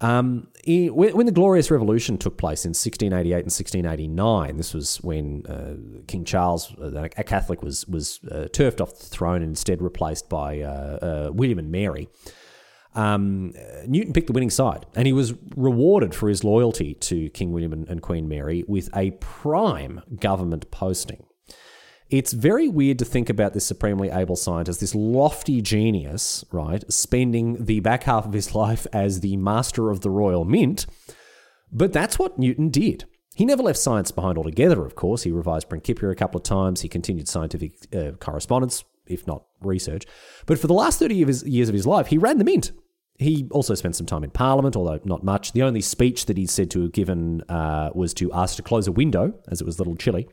Um, 0.00 0.48
when 0.66 1.26
the 1.26 1.32
Glorious 1.32 1.70
Revolution 1.70 2.18
took 2.18 2.36
place 2.36 2.64
in 2.64 2.70
1688 2.70 3.32
and 3.32 3.44
1689, 3.44 4.56
this 4.56 4.74
was 4.74 4.96
when 5.02 5.46
uh, 5.46 6.02
King 6.06 6.24
Charles, 6.24 6.74
uh, 6.78 7.08
a 7.16 7.24
Catholic, 7.24 7.62
was 7.62 7.86
was 7.86 8.20
uh, 8.30 8.48
turfed 8.52 8.80
off 8.80 8.98
the 8.98 9.06
throne 9.06 9.36
and 9.36 9.50
instead 9.50 9.80
replaced 9.80 10.28
by 10.28 10.60
uh, 10.60 10.68
uh, 11.28 11.30
William 11.32 11.58
and 11.58 11.70
Mary 11.70 12.08
um, 12.94 13.52
Newton 13.86 14.12
picked 14.12 14.28
the 14.28 14.32
winning 14.32 14.50
side, 14.50 14.86
and 14.94 15.06
he 15.06 15.12
was 15.12 15.34
rewarded 15.56 16.14
for 16.14 16.28
his 16.28 16.44
loyalty 16.44 16.94
to 16.94 17.28
King 17.30 17.52
William 17.52 17.72
and, 17.72 17.88
and 17.88 18.02
Queen 18.02 18.28
Mary 18.28 18.64
with 18.68 18.88
a 18.96 19.12
prime 19.12 20.00
government 20.20 20.70
posting. 20.70 21.24
it's 22.10 22.32
very 22.32 22.68
weird 22.68 22.98
to 23.00 23.04
think 23.04 23.28
about 23.28 23.54
this 23.54 23.66
supremely 23.66 24.10
able 24.10 24.36
scientist, 24.36 24.80
this 24.80 24.94
lofty 24.94 25.60
genius, 25.60 26.44
right, 26.52 26.84
spending 26.92 27.64
the 27.64 27.80
back 27.80 28.04
half 28.04 28.26
of 28.26 28.32
his 28.32 28.54
life 28.64 28.86
as 28.92 29.20
the 29.20 29.36
master 29.36 29.90
of 29.90 30.00
the 30.00 30.10
Royal 30.10 30.44
Mint. 30.44 30.86
But 31.72 31.92
that's 31.92 32.18
what 32.18 32.38
Newton 32.38 32.68
did. 32.68 33.06
He 33.34 33.44
never 33.44 33.64
left 33.64 33.80
science 33.80 34.12
behind 34.12 34.38
altogether, 34.38 34.86
of 34.86 34.94
course. 34.94 35.24
He 35.24 35.32
revised 35.32 35.68
Principia 35.68 36.08
a 36.10 36.14
couple 36.14 36.38
of 36.38 36.44
times. 36.44 36.82
He 36.82 36.88
continued 36.88 37.26
scientific 37.26 37.72
uh, 37.92 38.12
correspondence, 38.20 38.84
if 39.08 39.26
not 39.26 39.42
research. 39.60 40.04
But 40.46 40.60
for 40.60 40.68
the 40.68 40.74
last 40.74 41.00
30 41.00 41.22
of 41.22 41.28
his, 41.28 41.42
years 41.42 41.68
of 41.68 41.74
his 41.74 41.86
life, 41.86 42.06
he 42.06 42.18
ran 42.18 42.38
the 42.38 42.44
mint. 42.44 42.70
He 43.18 43.46
also 43.50 43.74
spent 43.74 43.94
some 43.94 44.06
time 44.06 44.24
in 44.24 44.30
Parliament, 44.30 44.76
although 44.76 44.98
not 45.04 45.22
much. 45.22 45.52
The 45.52 45.62
only 45.62 45.80
speech 45.80 46.26
that 46.26 46.36
he's 46.36 46.50
said 46.50 46.70
to 46.72 46.82
have 46.82 46.92
given 46.92 47.42
uh, 47.48 47.90
was 47.94 48.12
to 48.14 48.32
ask 48.32 48.56
to 48.56 48.62
close 48.62 48.88
a 48.88 48.92
window, 48.92 49.34
as 49.48 49.60
it 49.60 49.64
was 49.64 49.78
a 49.78 49.80
little 49.80 49.96
chilly. 49.96 50.28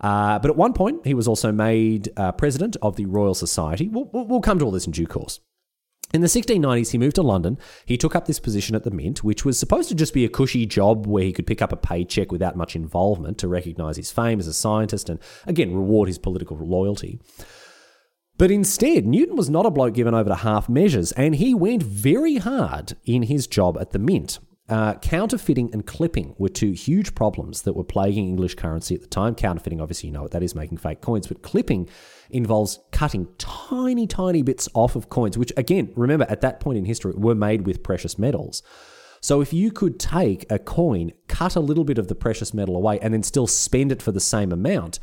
Uh, 0.00 0.38
but 0.38 0.50
at 0.50 0.56
one 0.56 0.72
point, 0.72 1.06
he 1.06 1.14
was 1.14 1.28
also 1.28 1.52
made 1.52 2.10
uh, 2.16 2.32
president 2.32 2.76
of 2.82 2.96
the 2.96 3.06
Royal 3.06 3.34
Society. 3.34 3.88
We'll, 3.88 4.08
we'll 4.12 4.40
come 4.40 4.58
to 4.58 4.64
all 4.64 4.70
this 4.70 4.86
in 4.86 4.92
due 4.92 5.06
course. 5.06 5.40
In 6.12 6.22
the 6.22 6.26
1690s, 6.26 6.90
he 6.90 6.98
moved 6.98 7.14
to 7.16 7.22
London. 7.22 7.56
He 7.86 7.96
took 7.96 8.16
up 8.16 8.26
this 8.26 8.40
position 8.40 8.74
at 8.74 8.82
the 8.82 8.90
Mint, 8.90 9.22
which 9.22 9.44
was 9.44 9.58
supposed 9.58 9.88
to 9.90 9.94
just 9.94 10.12
be 10.12 10.24
a 10.24 10.28
cushy 10.28 10.66
job 10.66 11.06
where 11.06 11.22
he 11.22 11.32
could 11.32 11.46
pick 11.46 11.62
up 11.62 11.72
a 11.72 11.76
paycheck 11.76 12.32
without 12.32 12.56
much 12.56 12.74
involvement 12.74 13.38
to 13.38 13.48
recognise 13.48 13.96
his 13.96 14.10
fame 14.10 14.40
as 14.40 14.48
a 14.48 14.52
scientist 14.52 15.08
and, 15.08 15.20
again, 15.46 15.72
reward 15.72 16.08
his 16.08 16.18
political 16.18 16.56
loyalty. 16.56 17.20
But 18.40 18.50
instead, 18.50 19.04
Newton 19.04 19.36
was 19.36 19.50
not 19.50 19.66
a 19.66 19.70
bloke 19.70 19.92
given 19.92 20.14
over 20.14 20.30
to 20.30 20.34
half 20.34 20.66
measures, 20.66 21.12
and 21.12 21.34
he 21.34 21.52
went 21.52 21.82
very 21.82 22.36
hard 22.36 22.96
in 23.04 23.24
his 23.24 23.46
job 23.46 23.76
at 23.78 23.90
the 23.90 23.98
Mint. 23.98 24.38
Uh, 24.66 24.94
counterfeiting 24.94 25.68
and 25.74 25.86
clipping 25.86 26.34
were 26.38 26.48
two 26.48 26.72
huge 26.72 27.14
problems 27.14 27.60
that 27.60 27.74
were 27.74 27.84
plaguing 27.84 28.26
English 28.26 28.54
currency 28.54 28.94
at 28.94 29.02
the 29.02 29.06
time. 29.06 29.34
Counterfeiting, 29.34 29.78
obviously, 29.78 30.06
you 30.06 30.14
know 30.14 30.22
what 30.22 30.30
that 30.30 30.42
is, 30.42 30.54
making 30.54 30.78
fake 30.78 31.02
coins, 31.02 31.26
but 31.26 31.42
clipping 31.42 31.86
involves 32.30 32.78
cutting 32.92 33.28
tiny, 33.36 34.06
tiny 34.06 34.40
bits 34.40 34.70
off 34.72 34.96
of 34.96 35.10
coins, 35.10 35.36
which, 35.36 35.52
again, 35.58 35.92
remember, 35.94 36.24
at 36.30 36.40
that 36.40 36.60
point 36.60 36.78
in 36.78 36.86
history, 36.86 37.12
were 37.14 37.34
made 37.34 37.66
with 37.66 37.82
precious 37.82 38.18
metals. 38.18 38.62
So 39.20 39.42
if 39.42 39.52
you 39.52 39.70
could 39.70 40.00
take 40.00 40.50
a 40.50 40.58
coin, 40.58 41.12
cut 41.28 41.56
a 41.56 41.60
little 41.60 41.84
bit 41.84 41.98
of 41.98 42.08
the 42.08 42.14
precious 42.14 42.54
metal 42.54 42.74
away, 42.74 42.98
and 43.00 43.12
then 43.12 43.22
still 43.22 43.46
spend 43.46 43.92
it 43.92 44.00
for 44.00 44.12
the 44.12 44.18
same 44.18 44.50
amount, 44.50 44.98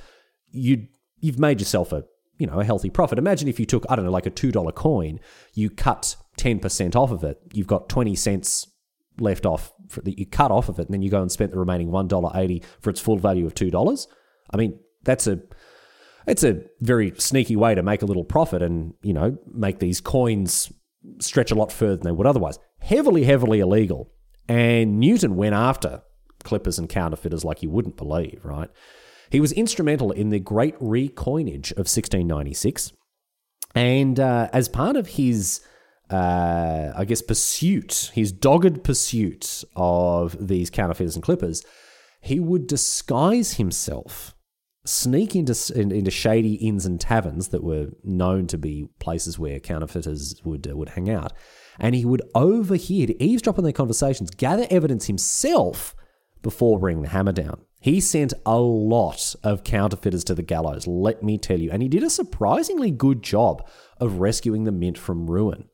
you 0.50 0.88
you've 1.20 1.38
made 1.38 1.60
yourself 1.60 1.92
a 1.92 2.04
you 2.38 2.48
know 2.48 2.60
a 2.60 2.66
healthy 2.66 2.90
profit. 2.90 3.18
Imagine 3.18 3.48
if 3.48 3.60
you 3.60 3.66
took 3.66 3.86
I 3.90 3.96
don't 3.96 4.06
know 4.06 4.12
like 4.12 4.26
a 4.26 4.32
two 4.32 4.52
dollar 4.52 4.72
coin, 4.72 5.20
you 5.54 5.70
cut 5.70 6.16
ten 6.38 6.60
percent 6.60 6.96
off 6.96 7.12
of 7.12 7.24
it, 7.24 7.40
you've 7.54 7.68
got 7.68 7.90
twenty 7.90 8.16
cents 8.16 8.68
left 9.20 9.46
off 9.46 9.74
that 10.04 10.20
you 10.20 10.26
cut 10.26 10.52
off 10.52 10.70
of 10.70 10.80
it, 10.80 10.88
and 10.88 10.94
then 10.94 11.02
you 11.02 11.10
go 11.10 11.22
and 11.22 11.32
spend 11.32 11.52
the 11.52 11.60
remaining 11.60 11.92
one 11.92 12.08
dollar 12.08 12.32
eighty 12.36 12.64
for 12.82 12.90
its 12.90 13.00
full 13.00 13.18
value 13.18 13.46
of 13.46 13.56
two 13.56 13.72
dollars. 13.72 14.08
I 14.52 14.58
mean, 14.58 14.80
that's 15.04 15.28
a 15.28 15.40
it's 16.28 16.44
a 16.44 16.62
very 16.82 17.14
sneaky 17.18 17.56
way 17.56 17.74
to 17.74 17.84
make 17.84 18.02
a 18.02 18.06
little 18.06 18.26
profit 18.26 18.62
and 18.62 18.94
you 19.02 19.14
know 19.14 19.38
make 19.52 19.80
these 19.80 20.02
coins 20.02 20.72
stretch 21.20 21.52
a 21.52 21.56
lot 21.56 21.72
further 21.72 21.96
than 21.96 22.06
they 22.06 22.12
would 22.12 22.28
otherwise. 22.28 22.60
Heavily, 22.80 23.24
heavily 23.24 23.60
illegal. 23.60 24.12
And 24.50 25.00
Newton 25.00 25.36
went 25.36 25.56
after 25.56 26.04
clippers 26.44 26.80
and 26.80 26.88
counterfeiters 26.88 27.44
like 27.44 27.64
you 27.64 27.70
wouldn't 27.70 27.98
believe, 27.98 28.40
right? 28.44 28.70
He 29.30 29.40
was 29.40 29.52
instrumental 29.52 30.12
in 30.12 30.30
the 30.30 30.40
Great 30.40 30.78
Recoinage 30.80 31.72
of 31.72 31.88
1696. 31.88 32.94
And 33.76 34.20
uh, 34.20 34.50
as 34.54 34.70
part 34.70 34.96
of 34.96 35.08
his 35.08 35.62
uh, 36.10 36.94
I 36.96 37.06
guess, 37.06 37.22
pursuit, 37.22 38.12
his 38.14 38.32
dogged 38.32 38.84
pursuit 38.84 39.64
of 39.76 40.48
these 40.48 40.70
counterfeiters 40.70 41.16
and 41.16 41.24
clippers, 41.24 41.64
he 42.22 42.40
would 42.40 42.68
disguise 42.68 43.54
himself, 43.54 44.34
sneak 44.86 45.36
into, 45.36 45.54
into 45.76 46.12
shady 46.12 46.56
inns 46.56 46.86
and 46.86 47.00
taverns 47.00 47.50
that 47.50 47.64
were 47.64 47.90
known 48.04 48.48
to 48.48 48.58
be 48.58 48.88
places 49.00 49.38
where 49.38 49.60
counterfeiters 49.60 50.42
would, 50.44 50.68
uh, 50.70 50.76
would 50.76 50.90
hang 50.90 51.10
out, 51.10 51.34
and 51.78 51.94
he 51.94 52.06
would 52.06 52.22
overhear, 52.34 53.08
eavesdrop 53.20 53.58
on 53.58 53.64
their 53.64 53.74
conversations, 53.74 54.30
gather 54.30 54.66
evidence 54.70 55.08
himself 55.08 55.94
before 56.42 56.80
bringing 56.80 57.04
the 57.04 57.10
hammer 57.10 57.34
down. 57.34 57.60
He 57.80 58.02
sent 58.02 58.34
a 58.46 58.60
lot 58.60 59.36
of 59.44 59.64
counterfeiters 59.64 60.24
to 60.26 60.36
the 60.36 60.42
gallows, 60.42 60.88
let 60.88 61.22
me 61.22 61.38
tell 61.38 61.60
you, 61.60 61.70
and 61.72 61.84
he 61.84 61.88
did 61.88 62.04
a 62.04 62.10
surprisingly 62.10 62.90
good 62.90 63.22
job 63.22 63.68
of 64.00 64.20
rescuing 64.20 64.64
the 64.64 64.72
mint 64.72 64.98
from 64.98 65.30
ruin. 65.30 65.70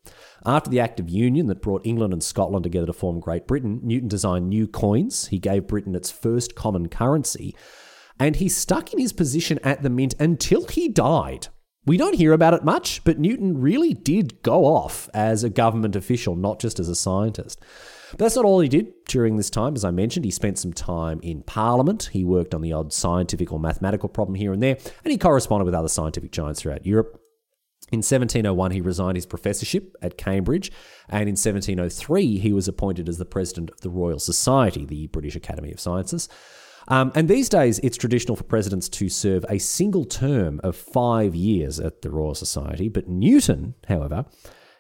After 0.46 0.70
the 0.70 0.82
Act 0.82 1.00
of 1.00 1.10
Union 1.10 1.48
that 1.48 1.62
brought 1.62 1.86
England 1.86 2.12
and 2.12 2.22
Scotland 2.22 2.64
together 2.64 2.88
to 2.88 2.94
form 2.94 3.22
Great 3.22 3.48
Britain, 3.48 3.80
Newton 3.84 4.10
designed 4.10 4.50
new 4.50 4.68
coins. 4.68 5.28
He 5.28 5.40
gave 5.40 5.68
Britain 5.68 5.96
its 5.96 6.12
first 6.12 6.56
common 6.56 6.90
currency, 6.90 7.56
and 8.20 8.36
he 8.36 8.50
stuck 8.50 8.92
in 8.92 9.00
his 9.00 9.14
position 9.14 9.58
at 9.64 9.82
the 9.82 9.90
mint 9.90 10.14
until 10.20 10.68
he 10.68 10.90
died. 10.90 11.48
We 11.86 11.98
don't 11.98 12.16
hear 12.16 12.34
about 12.34 12.54
it 12.54 12.64
much, 12.64 13.04
but 13.04 13.20
Newton 13.20 13.60
really 13.60 13.94
did 13.94 14.42
go 14.42 14.66
off 14.66 15.10
as 15.14 15.44
a 15.44 15.50
government 15.50 15.96
official, 15.96 16.36
not 16.36 16.60
just 16.60 16.80
as 16.80 16.90
a 16.90 16.96
scientist. 16.96 17.62
But 18.14 18.20
that's 18.20 18.36
not 18.36 18.46
all 18.46 18.60
he 18.60 18.70
did 18.70 18.94
during 19.08 19.38
this 19.38 19.50
time. 19.50 19.74
As 19.74 19.84
I 19.84 19.90
mentioned, 19.90 20.24
he 20.24 20.30
spent 20.30 20.60
some 20.60 20.72
time 20.72 21.20
in 21.24 21.42
Parliament. 21.42 22.12
He 22.14 22.24
worked 22.24 22.54
on 22.54 22.62
the 22.62 22.72
odd 22.72 22.94
scientific 22.94 23.52
or 23.52 23.60
mathematical 23.60 24.08
problem 24.08 24.36
here 24.36 24.54
and 24.54 24.62
there, 24.62 24.78
and 25.04 25.12
he 25.12 25.18
corresponded 25.18 25.66
with 25.66 25.74
other 25.74 25.88
scientific 25.88 26.32
giants 26.32 26.62
throughout 26.62 26.86
Europe. 26.86 27.20
In 27.92 27.98
1701, 27.98 28.72
he 28.72 28.82
resigned 28.82 29.18
his 29.18 29.26
professorship 29.26 29.96
at 30.00 30.16
Cambridge, 30.16 30.72
and 31.10 31.24
in 31.24 31.34
1703, 31.34 32.38
he 32.38 32.54
was 32.54 32.68
appointed 32.68 33.10
as 33.10 33.18
the 33.18 33.26
president 33.26 33.72
of 33.72 33.82
the 33.82 33.90
Royal 33.90 34.20
Society, 34.20 34.86
the 34.86 35.08
British 35.08 35.36
Academy 35.36 35.72
of 35.72 35.80
Sciences. 35.80 36.30
Um, 36.88 37.12
and 37.16 37.28
these 37.28 37.50
days, 37.50 37.80
it's 37.80 37.98
traditional 37.98 38.36
for 38.36 38.44
presidents 38.44 38.90
to 38.90 39.10
serve 39.10 39.44
a 39.50 39.58
single 39.58 40.06
term 40.06 40.62
of 40.64 40.76
five 40.76 41.34
years 41.34 41.80
at 41.80 42.04
the 42.04 42.12
Royal 42.12 42.36
Society. 42.36 42.90
But 42.90 43.08
Newton, 43.08 43.74
however, 43.88 44.26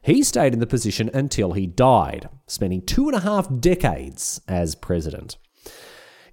he 0.03 0.21
stayed 0.21 0.53
in 0.53 0.59
the 0.59 0.67
position 0.67 1.09
until 1.13 1.53
he 1.53 1.65
died, 1.65 2.27
spending 2.45 2.81
two 2.81 3.07
and 3.07 3.15
a 3.15 3.21
half 3.21 3.47
decades 3.59 4.41
as 4.47 4.75
president. 4.75 5.37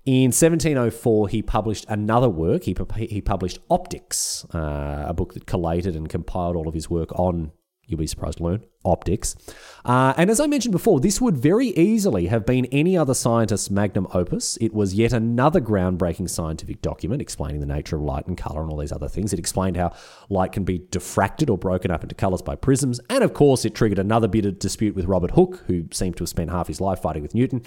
In 0.04 0.32
1704, 0.32 1.28
he 1.28 1.40
published 1.40 1.84
another 1.88 2.28
work. 2.28 2.64
He, 2.64 2.76
he 2.96 3.20
published 3.20 3.58
Opticks, 3.68 4.44
uh, 4.54 5.08
a 5.08 5.14
book 5.14 5.34
that 5.34 5.46
collated 5.46 5.94
and 5.94 6.08
compiled 6.08 6.56
all 6.56 6.66
of 6.66 6.74
his 6.74 6.90
work 6.90 7.16
on, 7.18 7.52
you'll 7.90 7.98
be 7.98 8.06
surprised 8.06 8.38
to 8.38 8.44
learn, 8.44 8.64
optics. 8.84 9.36
Uh, 9.84 10.14
and 10.16 10.30
as 10.30 10.40
I 10.40 10.46
mentioned 10.46 10.72
before, 10.72 11.00
this 11.00 11.20
would 11.20 11.36
very 11.36 11.68
easily 11.68 12.26
have 12.26 12.46
been 12.46 12.66
any 12.66 12.96
other 12.96 13.14
scientist's 13.14 13.70
magnum 13.70 14.06
opus. 14.14 14.56
It 14.60 14.72
was 14.72 14.94
yet 14.94 15.12
another 15.12 15.60
groundbreaking 15.60 16.30
scientific 16.30 16.80
document 16.80 17.20
explaining 17.20 17.60
the 17.60 17.66
nature 17.66 17.96
of 17.96 18.02
light 18.02 18.26
and 18.26 18.38
colour 18.38 18.62
and 18.62 18.70
all 18.70 18.78
these 18.78 18.92
other 18.92 19.08
things. 19.08 19.32
It 19.32 19.38
explained 19.38 19.76
how 19.76 19.92
light 20.28 20.52
can 20.52 20.64
be 20.64 20.78
diffracted 20.78 21.50
or 21.50 21.58
broken 21.58 21.90
up 21.90 22.02
into 22.02 22.14
colours 22.14 22.42
by 22.42 22.54
prisms. 22.54 23.00
And 23.10 23.24
of 23.24 23.34
course, 23.34 23.64
it 23.64 23.74
triggered 23.74 23.98
another 23.98 24.28
bit 24.28 24.46
of 24.46 24.58
dispute 24.58 24.94
with 24.94 25.06
Robert 25.06 25.32
Hooke, 25.32 25.64
who 25.66 25.86
seemed 25.90 26.16
to 26.16 26.22
have 26.22 26.28
spent 26.28 26.50
half 26.50 26.68
his 26.68 26.80
life 26.80 27.00
fighting 27.00 27.22
with 27.22 27.34
Newton. 27.34 27.62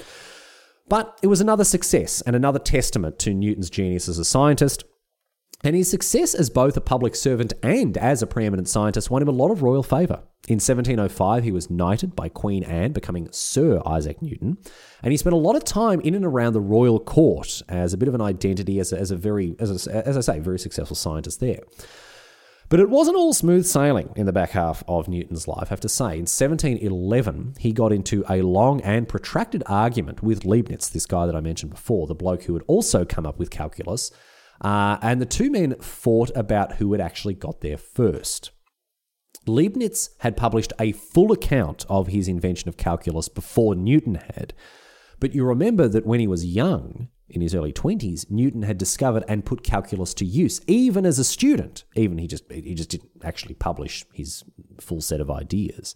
But 0.89 1.17
it 1.23 1.27
was 1.27 1.41
another 1.41 1.63
success 1.63 2.21
and 2.21 2.35
another 2.35 2.59
testament 2.59 3.17
to 3.19 3.33
Newton's 3.33 3.69
genius 3.69 4.09
as 4.09 4.19
a 4.19 4.25
scientist. 4.25 4.83
And 5.65 5.77
his 5.77 5.89
success 5.89 6.33
as 6.33 6.49
both 6.49 6.75
a 6.75 6.81
public 6.81 7.15
servant 7.15 7.53
and 7.63 7.97
as 7.97 8.21
a 8.21 8.27
preeminent 8.27 8.67
scientist 8.67 9.09
won 9.09 9.21
him 9.21 9.29
a 9.29 9.31
lot 9.31 9.49
of 9.49 9.63
royal 9.63 9.83
favour. 9.83 10.23
In 10.49 10.55
1705, 10.55 11.45
he 11.45 11.53
was 11.53 11.69
knighted 11.69 12.17
by 12.17 12.27
Queen 12.27 12.65
Anne, 12.65 12.91
becoming 12.91 13.29
Sir 13.31 13.81
Isaac 13.85 14.21
Newton, 14.21 14.57
and 15.01 15.13
he 15.13 15.17
spent 15.17 15.33
a 15.33 15.37
lot 15.37 15.55
of 15.55 15.63
time 15.63 16.01
in 16.01 16.15
and 16.15 16.25
around 16.25 16.51
the 16.51 16.59
royal 16.59 16.99
court 16.99 17.61
as 17.69 17.93
a 17.93 17.97
bit 17.97 18.09
of 18.09 18.13
an 18.15 18.19
identity, 18.19 18.77
as 18.77 18.91
a, 18.91 18.99
as 18.99 19.09
a 19.09 19.15
very, 19.15 19.55
as, 19.57 19.87
a, 19.87 20.05
as 20.05 20.17
I 20.17 20.33
say, 20.33 20.39
very 20.39 20.59
successful 20.59 20.97
scientist 20.97 21.39
there. 21.39 21.61
But 22.67 22.81
it 22.81 22.89
wasn't 22.89 23.15
all 23.15 23.33
smooth 23.33 23.65
sailing 23.65 24.11
in 24.17 24.25
the 24.25 24.33
back 24.33 24.49
half 24.49 24.83
of 24.85 25.07
Newton's 25.07 25.47
life, 25.47 25.67
I 25.67 25.69
have 25.69 25.79
to 25.81 25.89
say. 25.89 26.15
In 26.15 26.25
1711, 26.25 27.55
he 27.59 27.71
got 27.71 27.93
into 27.93 28.25
a 28.29 28.41
long 28.41 28.81
and 28.81 29.07
protracted 29.07 29.63
argument 29.67 30.21
with 30.21 30.43
Leibniz, 30.43 30.89
this 30.89 31.05
guy 31.05 31.25
that 31.25 31.35
I 31.35 31.39
mentioned 31.39 31.71
before, 31.71 32.05
the 32.07 32.15
bloke 32.15 32.43
who 32.43 32.53
had 32.53 32.63
also 32.67 33.05
come 33.05 33.25
up 33.25 33.39
with 33.39 33.49
calculus. 33.49 34.11
Uh, 34.63 34.97
and 35.01 35.21
the 35.21 35.25
two 35.25 35.51
men 35.51 35.75
fought 35.81 36.31
about 36.35 36.75
who 36.75 36.93
had 36.93 37.01
actually 37.01 37.33
got 37.33 37.61
there 37.61 37.77
first. 37.77 38.51
Leibniz 39.45 40.11
had 40.19 40.37
published 40.37 40.71
a 40.79 40.93
full 40.93 41.31
account 41.31 41.85
of 41.89 42.07
his 42.07 42.27
invention 42.27 42.69
of 42.69 42.77
calculus 42.77 43.27
before 43.27 43.75
Newton 43.75 44.15
had. 44.15 44.53
But 45.19 45.35
you 45.35 45.43
remember 45.43 45.87
that 45.89 46.05
when 46.05 46.19
he 46.19 46.27
was 46.27 46.45
young, 46.45 47.09
in 47.29 47.41
his 47.41 47.55
early 47.55 47.73
20s, 47.73 48.29
Newton 48.29 48.63
had 48.63 48.77
discovered 48.77 49.23
and 49.27 49.45
put 49.45 49.63
calculus 49.63 50.13
to 50.15 50.25
use, 50.25 50.61
even 50.67 51.05
as 51.05 51.19
a 51.19 51.23
student. 51.23 51.83
Even 51.95 52.17
he 52.17 52.27
just 52.27 52.49
he 52.51 52.75
just 52.75 52.89
didn't 52.89 53.09
actually 53.23 53.55
publish 53.55 54.05
his 54.13 54.43
full 54.79 55.01
set 55.01 55.19
of 55.19 55.31
ideas. 55.31 55.95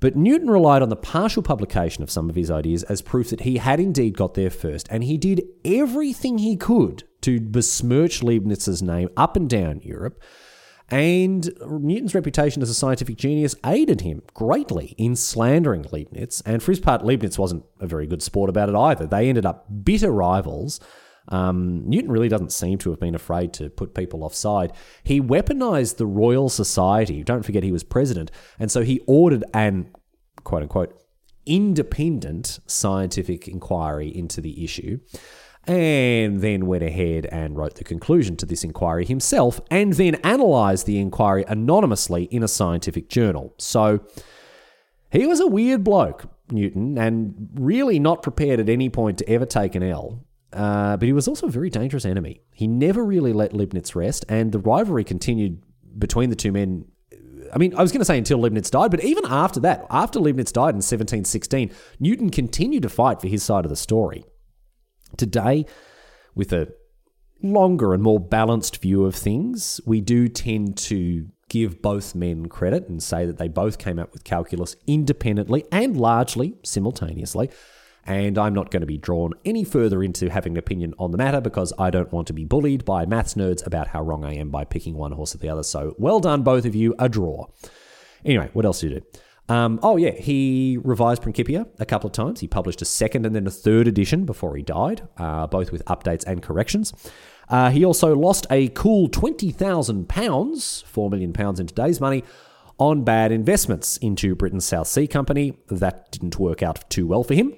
But 0.00 0.16
Newton 0.16 0.50
relied 0.50 0.82
on 0.82 0.88
the 0.88 0.96
partial 0.96 1.42
publication 1.42 2.02
of 2.02 2.10
some 2.10 2.30
of 2.30 2.36
his 2.36 2.50
ideas 2.50 2.82
as 2.84 3.02
proof 3.02 3.30
that 3.30 3.42
he 3.42 3.58
had 3.58 3.78
indeed 3.78 4.16
got 4.16 4.34
there 4.34 4.50
first, 4.50 4.88
and 4.90 5.04
he 5.04 5.18
did 5.18 5.42
everything 5.64 6.38
he 6.38 6.56
could 6.56 7.04
to 7.22 7.40
besmirch 7.40 8.22
Leibniz's 8.22 8.82
name 8.82 9.08
up 9.16 9.36
and 9.36 9.48
down 9.48 9.80
Europe 9.82 10.22
and 10.90 11.50
Newton's 11.60 12.14
reputation 12.14 12.62
as 12.62 12.70
a 12.70 12.74
scientific 12.74 13.16
genius 13.16 13.54
aided 13.64 14.00
him 14.00 14.22
greatly 14.34 14.94
in 14.98 15.14
slandering 15.14 15.86
Leibniz. 15.92 16.42
And 16.44 16.62
for 16.62 16.72
his 16.72 16.80
part, 16.80 17.04
Leibniz 17.04 17.38
wasn't 17.38 17.64
a 17.78 17.86
very 17.86 18.06
good 18.06 18.22
sport 18.22 18.50
about 18.50 18.68
it 18.68 18.74
either. 18.74 19.06
They 19.06 19.28
ended 19.28 19.46
up 19.46 19.66
bitter 19.84 20.10
rivals. 20.10 20.80
Um, 21.28 21.88
Newton 21.88 22.10
really 22.10 22.28
doesn't 22.28 22.52
seem 22.52 22.78
to 22.78 22.90
have 22.90 22.98
been 22.98 23.14
afraid 23.14 23.52
to 23.54 23.70
put 23.70 23.94
people 23.94 24.24
offside. 24.24 24.72
He 25.04 25.20
weaponized 25.20 25.96
the 25.96 26.06
Royal 26.06 26.48
Society. 26.48 27.22
Don't 27.22 27.44
forget 27.44 27.62
he 27.62 27.70
was 27.70 27.84
president. 27.84 28.32
And 28.58 28.70
so 28.70 28.82
he 28.82 29.00
ordered 29.06 29.44
an 29.54 29.92
quote 30.42 30.62
unquote 30.62 31.00
independent 31.46 32.58
scientific 32.66 33.46
inquiry 33.46 34.08
into 34.14 34.40
the 34.40 34.64
issue 34.64 34.98
and 35.66 36.40
then 36.40 36.66
went 36.66 36.82
ahead 36.82 37.26
and 37.26 37.56
wrote 37.56 37.74
the 37.74 37.84
conclusion 37.84 38.36
to 38.36 38.46
this 38.46 38.64
inquiry 38.64 39.04
himself 39.04 39.60
and 39.70 39.92
then 39.94 40.16
analysed 40.24 40.86
the 40.86 40.98
inquiry 40.98 41.44
anonymously 41.48 42.24
in 42.24 42.42
a 42.42 42.48
scientific 42.48 43.08
journal. 43.08 43.54
So 43.58 44.00
he 45.10 45.26
was 45.26 45.40
a 45.40 45.46
weird 45.46 45.84
bloke, 45.84 46.26
Newton, 46.50 46.96
and 46.96 47.50
really 47.54 47.98
not 47.98 48.22
prepared 48.22 48.60
at 48.60 48.68
any 48.68 48.88
point 48.88 49.18
to 49.18 49.28
ever 49.28 49.46
take 49.46 49.74
an 49.74 49.82
L. 49.82 50.24
Uh, 50.52 50.96
but 50.96 51.06
he 51.06 51.12
was 51.12 51.28
also 51.28 51.46
a 51.46 51.50
very 51.50 51.70
dangerous 51.70 52.04
enemy. 52.04 52.40
He 52.52 52.66
never 52.66 53.04
really 53.04 53.32
let 53.32 53.52
Leibniz 53.52 53.94
rest, 53.94 54.24
and 54.28 54.50
the 54.50 54.58
rivalry 54.58 55.04
continued 55.04 55.62
between 55.98 56.30
the 56.30 56.36
two 56.36 56.52
men. 56.52 56.86
I 57.52 57.58
mean, 57.58 57.74
I 57.74 57.82
was 57.82 57.92
going 57.92 58.00
to 58.00 58.04
say 58.04 58.18
until 58.18 58.38
Leibniz 58.38 58.70
died, 58.70 58.90
but 58.90 59.04
even 59.04 59.24
after 59.26 59.60
that, 59.60 59.86
after 59.90 60.18
Leibniz 60.18 60.52
died 60.52 60.70
in 60.70 60.82
1716, 60.82 61.70
Newton 61.98 62.30
continued 62.30 62.82
to 62.82 62.88
fight 62.88 63.20
for 63.20 63.28
his 63.28 63.42
side 63.42 63.64
of 63.64 63.68
the 63.68 63.76
story. 63.76 64.24
Today, 65.16 65.66
with 66.34 66.52
a 66.52 66.72
longer 67.42 67.94
and 67.94 68.02
more 68.02 68.20
balanced 68.20 68.80
view 68.80 69.04
of 69.04 69.14
things, 69.14 69.80
we 69.86 70.00
do 70.00 70.28
tend 70.28 70.76
to 70.76 71.28
give 71.48 71.82
both 71.82 72.14
men 72.14 72.46
credit 72.46 72.88
and 72.88 73.02
say 73.02 73.26
that 73.26 73.38
they 73.38 73.48
both 73.48 73.78
came 73.78 73.98
up 73.98 74.12
with 74.12 74.24
calculus 74.24 74.76
independently 74.86 75.64
and 75.72 75.96
largely 75.96 76.54
simultaneously. 76.62 77.50
And 78.06 78.38
I'm 78.38 78.54
not 78.54 78.70
going 78.70 78.80
to 78.80 78.86
be 78.86 78.96
drawn 78.96 79.34
any 79.44 79.62
further 79.62 80.02
into 80.02 80.30
having 80.30 80.54
an 80.54 80.58
opinion 80.58 80.94
on 80.98 81.10
the 81.10 81.18
matter 81.18 81.40
because 81.40 81.72
I 81.78 81.90
don't 81.90 82.12
want 82.12 82.28
to 82.28 82.32
be 82.32 82.44
bullied 82.44 82.84
by 82.84 83.04
maths 83.04 83.34
nerds 83.34 83.66
about 83.66 83.88
how 83.88 84.02
wrong 84.02 84.24
I 84.24 84.34
am 84.34 84.50
by 84.50 84.64
picking 84.64 84.94
one 84.94 85.12
horse 85.12 85.34
or 85.34 85.38
the 85.38 85.50
other. 85.50 85.62
So 85.62 85.94
well 85.98 86.18
done, 86.18 86.42
both 86.42 86.64
of 86.64 86.74
you. 86.74 86.94
A 86.98 87.08
draw. 87.08 87.46
Anyway, 88.24 88.48
what 88.52 88.64
else 88.64 88.80
do 88.80 88.88
you 88.88 89.00
do? 89.00 89.06
Um, 89.50 89.80
oh, 89.82 89.96
yeah, 89.96 90.12
he 90.12 90.78
revised 90.84 91.22
Principia 91.22 91.66
a 91.80 91.84
couple 91.84 92.06
of 92.06 92.12
times. 92.12 92.38
He 92.38 92.46
published 92.46 92.82
a 92.82 92.84
second 92.84 93.26
and 93.26 93.34
then 93.34 93.48
a 93.48 93.50
third 93.50 93.88
edition 93.88 94.24
before 94.24 94.54
he 94.54 94.62
died, 94.62 95.08
uh, 95.16 95.48
both 95.48 95.72
with 95.72 95.84
updates 95.86 96.24
and 96.24 96.40
corrections. 96.40 96.92
Uh, 97.48 97.68
he 97.70 97.84
also 97.84 98.14
lost 98.14 98.46
a 98.48 98.68
cool 98.68 99.08
£20,000, 99.08 100.06
£4 100.06 101.10
million 101.10 101.32
in 101.58 101.66
today's 101.66 102.00
money, 102.00 102.22
on 102.78 103.02
bad 103.02 103.32
investments 103.32 103.96
into 103.96 104.36
Britain's 104.36 104.64
South 104.64 104.86
Sea 104.86 105.08
Company. 105.08 105.58
That 105.66 106.12
didn't 106.12 106.38
work 106.38 106.62
out 106.62 106.88
too 106.88 107.08
well 107.08 107.24
for 107.24 107.34
him. 107.34 107.52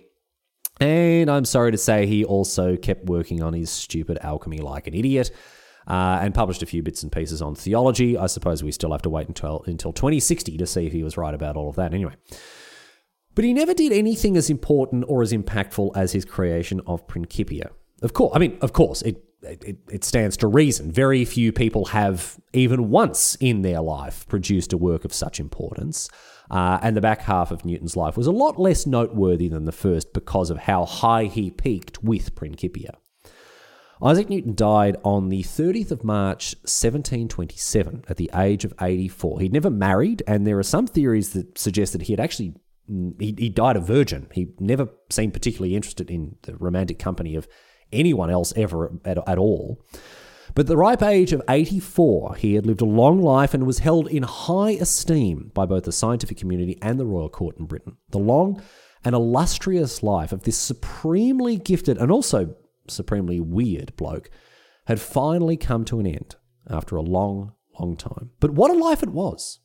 And 0.81 1.31
I'm 1.31 1.45
sorry 1.45 1.73
to 1.73 1.79
say, 1.79 2.07
he 2.07 2.25
also 2.25 2.79
kept 2.79 3.05
working 3.05 3.43
on 3.43 3.53
his 3.53 3.69
stupid 3.71 4.17
alchemy 4.23 4.59
like 4.59 4.87
an 4.87 4.95
idiot 4.95 5.31
uh, 5.87 6.19
and 6.23 6.35
published 6.35 6.63
a 6.63 6.67
few 6.67 6.83
bits 6.83 7.03
and 7.03 7.11
pieces 7.11 7.43
on 7.43 7.55
theology. 7.55 8.17
I 8.17 8.27
suppose 8.27 8.63
we 8.63 8.73
still 8.73 8.93
have 8.93 9.03
to 9.03 9.11
wait 9.11 9.29
until, 9.29 9.65
until 9.67 9.93
2060 9.93 10.57
to 10.57 10.67
see 10.67 10.87
if 10.87 10.93
he 10.93 11.03
was 11.03 11.17
right 11.17 11.35
about 11.35 11.57
all 11.57 11.69
of 11.69 11.77
that 11.77 11.95
anyway. 11.95 12.15
But 13.35 13.45
he 13.45 13.53
never 13.55 13.75
did 13.75 13.93
anything 13.93 14.37
as 14.37 14.51
important 14.51 15.05
or 15.09 15.23
as 15.23 15.33
impactful 15.33 15.93
as 15.97 16.13
his 16.13 16.25
creation 16.25 16.81
of 16.87 17.07
Principia. 17.07 17.71
Of 18.03 18.13
course, 18.13 18.33
I 18.35 18.39
mean, 18.39 18.59
of 18.61 18.73
course, 18.73 19.01
it, 19.03 19.25
it, 19.43 19.79
it 19.91 20.05
stands 20.05 20.37
to 20.39 20.47
reason. 20.47 20.91
Very 20.93 21.25
few 21.25 21.53
people 21.53 21.87
have, 21.87 22.39
even 22.53 22.91
once 22.91 23.37
in 23.41 23.63
their 23.63 23.81
life, 23.81 24.27
produced 24.29 24.73
a 24.73 24.77
work 24.77 25.05
of 25.05 25.15
such 25.15 25.41
importance. 25.41 26.11
Uh, 26.51 26.79
and 26.83 26.95
the 26.97 27.01
back 27.01 27.23
half 27.23 27.51
of 27.51 27.65
Newton's 27.65 27.97
life 27.97 28.17
was 28.17 28.27
a 28.27 28.33
lot 28.33 28.61
less 28.61 28.87
noteworthy 28.87 29.49
than 29.49 29.65
the 29.65 29.73
first 29.73 30.13
because 30.13 30.51
of 30.51 30.59
how 30.59 30.85
high 30.85 31.25
he 31.25 31.51
peaked 31.51 32.03
with 32.03 32.35
Principia. 32.35 32.99
Isaac 34.03 34.29
Newton 34.29 34.55
died 34.55 34.97
on 35.05 35.29
the 35.29 35.45
30th 35.45 35.93
of 35.93 36.03
March 36.03 36.57
1727 36.63 38.05
at 38.09 38.17
the 38.17 38.31
age 38.35 38.65
of 38.65 38.75
84. 38.81 39.41
He'd 39.41 39.53
never 39.53 39.71
married, 39.71 40.25
and 40.27 40.45
there 40.45 40.59
are 40.59 40.65
some 40.65 40.89
theories 40.89 41.35
that 41.35 41.57
suggest 41.57 41.93
that 41.93 42.03
he 42.03 42.13
had 42.13 42.21
actually 42.21 42.55
he, 43.19 43.35
he 43.39 43.49
died 43.49 43.77
a 43.77 43.81
virgin. 43.81 44.27
He 44.33 44.49
never 44.59 44.89
seemed 45.09 45.33
particularly 45.33 45.77
interested 45.77 46.11
in 46.11 46.37
the 46.43 46.57
romantic 46.57 46.99
company 46.99 47.37
of 47.37 47.47
anyone 47.93 48.29
else 48.29 48.53
ever 48.57 48.93
at, 49.05 49.19
at 49.29 49.39
all. 49.39 49.81
But 50.55 50.63
at 50.63 50.67
the 50.67 50.77
ripe 50.77 51.03
age 51.03 51.33
of 51.33 51.43
84, 51.49 52.35
he 52.37 52.55
had 52.55 52.67
lived 52.67 52.81
a 52.81 52.87
long 52.87 53.23
life 53.23 53.55
and 53.55 53.67
was 53.67 53.79
held 53.79 54.09
in 54.09 54.25
high 54.25 54.73
esteem 54.73 55.53
by 55.55 55.65
both 55.65 55.85
the 55.85 55.93
scientific 55.93 56.37
community 56.37 56.77
and 56.83 56.99
the 56.99 57.07
royal 57.07 57.31
court 57.31 57.57
in 57.59 57.67
Britain. 57.67 57.97
The 58.11 58.19
long 58.19 58.61
and 59.05 59.15
illustrious 59.15 60.03
life 60.03 60.33
of 60.33 60.43
this 60.43 60.59
supremely 60.59 61.57
gifted 61.57 61.99
and 61.99 62.11
also 62.11 62.55
supremely 62.93 63.41
weird 63.41 63.95
bloke, 63.97 64.31
had 64.87 65.01
finally 65.01 65.57
come 65.57 65.85
to 65.87 66.01
an 66.01 66.07
end 66.07 66.37
after 66.69 66.97
a 66.97 67.03
long, 67.03 67.53
long 67.79 67.97
time. 67.97 68.31
But 68.41 68.53
what 68.53 68.71
a 68.71 68.75
life 68.75 69.03
it 69.03 69.11
was! 69.11 69.61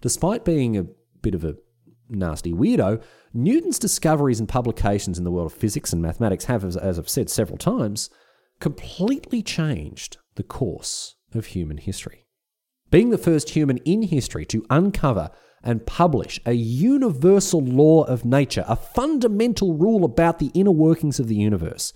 Despite 0.00 0.44
being 0.44 0.76
a 0.76 0.86
bit 1.22 1.34
of 1.34 1.44
a 1.44 1.56
nasty 2.08 2.52
weirdo, 2.52 3.02
Newton's 3.34 3.78
discoveries 3.78 4.40
and 4.40 4.48
publications 4.48 5.18
in 5.18 5.24
the 5.24 5.30
world 5.30 5.52
of 5.52 5.58
physics 5.58 5.92
and 5.92 6.00
mathematics 6.00 6.46
have, 6.46 6.64
as 6.64 6.76
I've 6.76 7.08
said 7.08 7.28
several 7.28 7.58
times, 7.58 8.10
completely 8.60 9.42
changed 9.42 10.18
the 10.36 10.42
course 10.42 11.16
of 11.34 11.46
human 11.46 11.78
history. 11.78 12.26
Being 12.90 13.10
the 13.10 13.18
first 13.18 13.50
human 13.50 13.78
in 13.78 14.02
history 14.02 14.46
to 14.46 14.64
uncover 14.70 15.30
and 15.62 15.84
publish 15.84 16.40
a 16.46 16.52
universal 16.52 17.60
law 17.60 18.04
of 18.04 18.24
nature, 18.24 18.64
a 18.66 18.76
fundamental 18.76 19.76
rule 19.76 20.04
about 20.04 20.38
the 20.38 20.50
inner 20.54 20.70
workings 20.70 21.20
of 21.20 21.28
the 21.28 21.34
universe, 21.34 21.92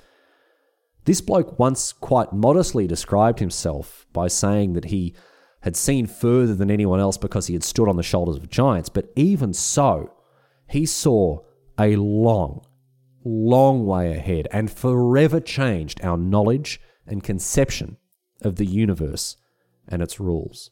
this 1.05 1.21
bloke 1.21 1.59
once 1.59 1.93
quite 1.93 2.33
modestly 2.33 2.87
described 2.87 3.41
himself 3.41 4.07
by 4.13 4.29
saying 4.29 4.75
that 4.75 4.87
he 4.87 5.15
had 5.63 5.77
seen 5.77 6.07
further 6.07 6.55
than 6.55 6.71
anyone 6.71 7.01
else 7.01 7.17
because 7.17 7.47
he 7.47 7.55
had 7.55 7.65
stood 7.65 7.89
on 7.89 7.97
the 7.97 8.03
shoulders 8.03 8.37
of 8.37 8.51
giants, 8.51 8.89
but 8.89 9.11
even 9.17 9.53
so, 9.53 10.13
he 10.69 10.87
saw 10.87 11.39
a 11.79 11.97
long, 11.97 12.65
long 13.25 13.87
way 13.87 14.13
ahead 14.13 14.49
and 14.53 14.71
forever 14.71 15.41
changed 15.41 16.01
our 16.03 16.17
knowledge 16.17 16.81
and 17.07 17.23
conception 17.23 17.97
of 18.43 18.57
the 18.57 18.67
universe 18.67 19.37
and 19.89 20.03
its 20.03 20.21
rules. 20.21 20.71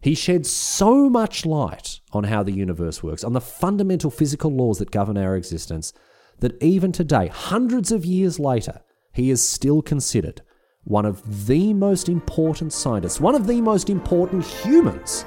He 0.00 0.14
shed 0.14 0.46
so 0.46 1.08
much 1.08 1.46
light 1.46 2.00
on 2.12 2.24
how 2.24 2.42
the 2.42 2.52
universe 2.52 3.02
works, 3.02 3.22
on 3.22 3.34
the 3.34 3.40
fundamental 3.40 4.10
physical 4.10 4.50
laws 4.50 4.78
that 4.78 4.90
govern 4.90 5.16
our 5.16 5.36
existence, 5.36 5.92
that 6.40 6.60
even 6.62 6.92
today, 6.92 7.28
hundreds 7.28 7.92
of 7.92 8.04
years 8.04 8.40
later, 8.40 8.80
he 9.12 9.30
is 9.30 9.46
still 9.46 9.82
considered 9.82 10.42
one 10.84 11.06
of 11.06 11.46
the 11.46 11.72
most 11.74 12.08
important 12.08 12.72
scientists, 12.72 13.20
one 13.20 13.34
of 13.34 13.46
the 13.46 13.60
most 13.60 13.88
important 13.88 14.44
humans 14.44 15.24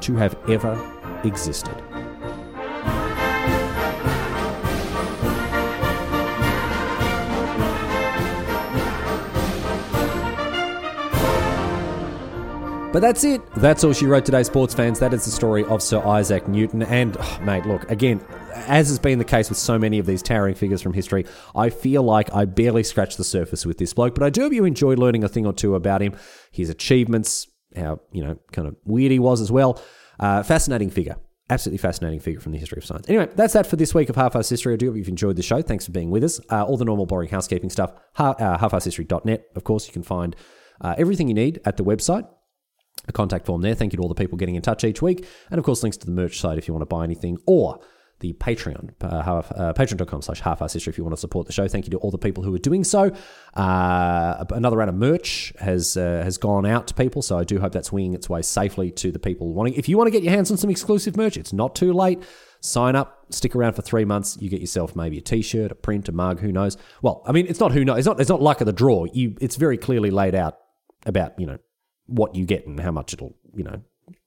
to 0.00 0.14
have 0.16 0.36
ever 0.48 0.78
existed. 1.24 1.74
But 12.92 13.02
that's 13.02 13.22
it. 13.22 13.40
That's 13.54 13.84
all 13.84 13.92
she 13.92 14.06
wrote 14.06 14.24
today, 14.24 14.42
sports 14.42 14.74
fans. 14.74 14.98
That 14.98 15.14
is 15.14 15.24
the 15.24 15.30
story 15.30 15.64
of 15.64 15.80
Sir 15.80 16.04
Isaac 16.04 16.48
Newton. 16.48 16.82
And, 16.82 17.16
oh, 17.20 17.40
mate, 17.44 17.64
look, 17.64 17.88
again, 17.90 18.20
as 18.66 18.88
has 18.88 18.98
been 18.98 19.18
the 19.18 19.24
case 19.24 19.48
with 19.48 19.58
so 19.58 19.78
many 19.78 19.98
of 19.98 20.06
these 20.06 20.22
towering 20.22 20.54
figures 20.54 20.82
from 20.82 20.92
history, 20.92 21.26
I 21.54 21.70
feel 21.70 22.02
like 22.02 22.32
I 22.34 22.44
barely 22.44 22.82
scratched 22.82 23.16
the 23.16 23.24
surface 23.24 23.66
with 23.66 23.78
this 23.78 23.92
bloke. 23.92 24.14
But 24.14 24.24
I 24.24 24.30
do 24.30 24.42
hope 24.42 24.52
you 24.52 24.64
enjoyed 24.64 24.98
learning 24.98 25.24
a 25.24 25.28
thing 25.28 25.46
or 25.46 25.52
two 25.52 25.74
about 25.74 26.02
him, 26.02 26.14
his 26.50 26.70
achievements, 26.70 27.48
how, 27.76 28.00
you 28.12 28.24
know, 28.24 28.36
kind 28.52 28.68
of 28.68 28.76
weird 28.84 29.12
he 29.12 29.18
was 29.18 29.40
as 29.40 29.50
well. 29.50 29.82
Uh, 30.18 30.42
fascinating 30.42 30.90
figure. 30.90 31.16
Absolutely 31.48 31.78
fascinating 31.78 32.20
figure 32.20 32.40
from 32.40 32.52
the 32.52 32.58
history 32.58 32.78
of 32.78 32.84
science. 32.84 33.08
Anyway, 33.08 33.28
that's 33.34 33.54
that 33.54 33.66
for 33.66 33.76
this 33.76 33.92
week 33.92 34.08
of 34.08 34.16
Half-Arsed 34.16 34.50
History. 34.50 34.74
I 34.74 34.76
do 34.76 34.86
hope 34.86 34.96
you've 34.96 35.08
enjoyed 35.08 35.34
the 35.36 35.42
show. 35.42 35.62
Thanks 35.62 35.86
for 35.86 35.92
being 35.92 36.10
with 36.10 36.22
us. 36.22 36.40
Uh, 36.50 36.64
all 36.64 36.76
the 36.76 36.84
normal 36.84 37.06
boring 37.06 37.28
housekeeping 37.28 37.70
stuff, 37.70 37.92
ha- 38.14 38.36
uh, 38.38 38.58
halfarsedhistory.net. 38.58 39.46
Of 39.56 39.64
course, 39.64 39.86
you 39.88 39.92
can 39.92 40.04
find 40.04 40.36
uh, 40.80 40.94
everything 40.96 41.26
you 41.26 41.34
need 41.34 41.60
at 41.64 41.76
the 41.76 41.84
website 41.84 42.28
a 43.08 43.12
contact 43.12 43.46
form 43.46 43.62
there. 43.62 43.74
Thank 43.74 43.92
you 43.92 43.96
to 43.96 44.02
all 44.02 44.08
the 44.08 44.14
people 44.14 44.38
getting 44.38 44.54
in 44.54 44.62
touch 44.62 44.84
each 44.84 45.02
week. 45.02 45.26
And 45.50 45.58
of 45.58 45.64
course, 45.64 45.82
links 45.82 45.96
to 45.98 46.06
the 46.06 46.12
merch 46.12 46.38
site 46.38 46.58
if 46.58 46.68
you 46.68 46.74
want 46.74 46.82
to 46.82 46.86
buy 46.86 47.04
anything 47.04 47.38
or 47.46 47.80
the 48.20 48.34
Patreon, 48.34 48.90
uh, 49.02 49.06
uh, 49.06 49.72
patreon.com 49.72 50.22
slash 50.22 50.40
half 50.40 50.60
history 50.60 50.90
if 50.90 50.98
you 50.98 51.04
want 51.04 51.16
to 51.16 51.20
support 51.20 51.46
the 51.46 51.52
show. 51.52 51.66
Thank 51.66 51.86
you 51.86 51.90
to 51.90 51.98
all 51.98 52.10
the 52.10 52.18
people 52.18 52.44
who 52.44 52.54
are 52.54 52.58
doing 52.58 52.84
so. 52.84 53.10
Uh, 53.54 54.44
another 54.50 54.76
round 54.76 54.90
of 54.90 54.94
merch 54.94 55.52
has 55.58 55.96
uh, 55.96 56.22
has 56.22 56.38
gone 56.38 56.66
out 56.66 56.86
to 56.88 56.94
people, 56.94 57.22
so 57.22 57.38
I 57.38 57.44
do 57.44 57.58
hope 57.58 57.72
that's 57.72 57.90
winging 57.90 58.14
its 58.14 58.28
way 58.28 58.42
safely 58.42 58.90
to 58.92 59.10
the 59.10 59.18
people 59.18 59.52
wanting. 59.52 59.74
If 59.74 59.88
you 59.88 59.96
want 59.98 60.06
to 60.06 60.12
get 60.12 60.22
your 60.22 60.32
hands 60.32 60.50
on 60.50 60.56
some 60.56 60.70
exclusive 60.70 61.16
merch, 61.16 61.36
it's 61.36 61.52
not 61.52 61.74
too 61.74 61.92
late. 61.92 62.22
Sign 62.60 62.94
up, 62.94 63.24
stick 63.30 63.56
around 63.56 63.72
for 63.72 63.82
three 63.82 64.04
months. 64.04 64.36
You 64.38 64.50
get 64.50 64.60
yourself 64.60 64.94
maybe 64.94 65.16
a 65.16 65.22
t-shirt, 65.22 65.72
a 65.72 65.74
print, 65.74 66.10
a 66.10 66.12
mug. 66.12 66.40
Who 66.40 66.52
knows? 66.52 66.76
Well, 67.00 67.22
I 67.26 67.32
mean, 67.32 67.46
it's 67.46 67.58
not 67.58 67.72
who 67.72 67.84
knows. 67.86 68.00
It's 68.00 68.06
not. 68.06 68.20
It's 68.20 68.28
not 68.28 68.42
luck 68.42 68.60
of 68.60 68.66
the 68.66 68.72
draw. 68.72 69.06
You. 69.12 69.36
It's 69.40 69.56
very 69.56 69.78
clearly 69.78 70.10
laid 70.10 70.34
out 70.34 70.58
about 71.06 71.38
you 71.40 71.46
know 71.46 71.58
what 72.06 72.34
you 72.34 72.44
get 72.44 72.66
and 72.66 72.78
how 72.78 72.90
much 72.90 73.14
it'll, 73.14 73.34
you 73.54 73.64
know, 73.64 73.80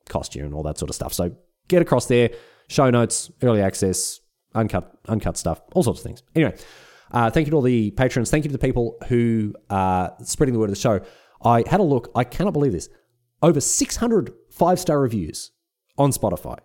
cost 0.09 0.35
you 0.35 0.43
and 0.43 0.53
all 0.53 0.63
that 0.63 0.77
sort 0.77 0.89
of 0.89 0.95
stuff. 0.95 1.13
So 1.13 1.35
get 1.67 1.81
across 1.81 2.07
there, 2.07 2.29
show 2.69 2.89
notes, 2.89 3.31
early 3.41 3.61
access, 3.61 4.19
uncut, 4.55 4.91
uncut 5.07 5.37
stuff, 5.37 5.61
all 5.73 5.83
sorts 5.83 5.99
of 5.99 6.03
things. 6.05 6.23
Anyway, 6.35 6.55
Uh, 7.11 7.29
thank 7.29 7.45
you 7.45 7.51
to 7.51 7.55
all 7.57 7.61
the 7.61 7.91
patrons. 7.91 8.31
Thank 8.31 8.43
you 8.43 8.49
to 8.49 8.57
the 8.57 8.65
people 8.67 8.97
who 9.07 9.53
are 9.69 10.15
spreading 10.23 10.53
the 10.53 10.59
word 10.59 10.69
of 10.71 10.75
the 10.75 10.81
show. 10.81 10.99
I 11.43 11.63
had 11.67 11.79
a 11.79 11.83
look. 11.83 12.09
I 12.15 12.23
cannot 12.23 12.53
believe 12.53 12.71
this. 12.71 12.89
Over 13.43 13.59
600 13.61 14.33
five 14.49 14.79
star 14.79 14.99
reviews 14.99 15.51
on 15.97 16.11
Spotify. 16.11 16.57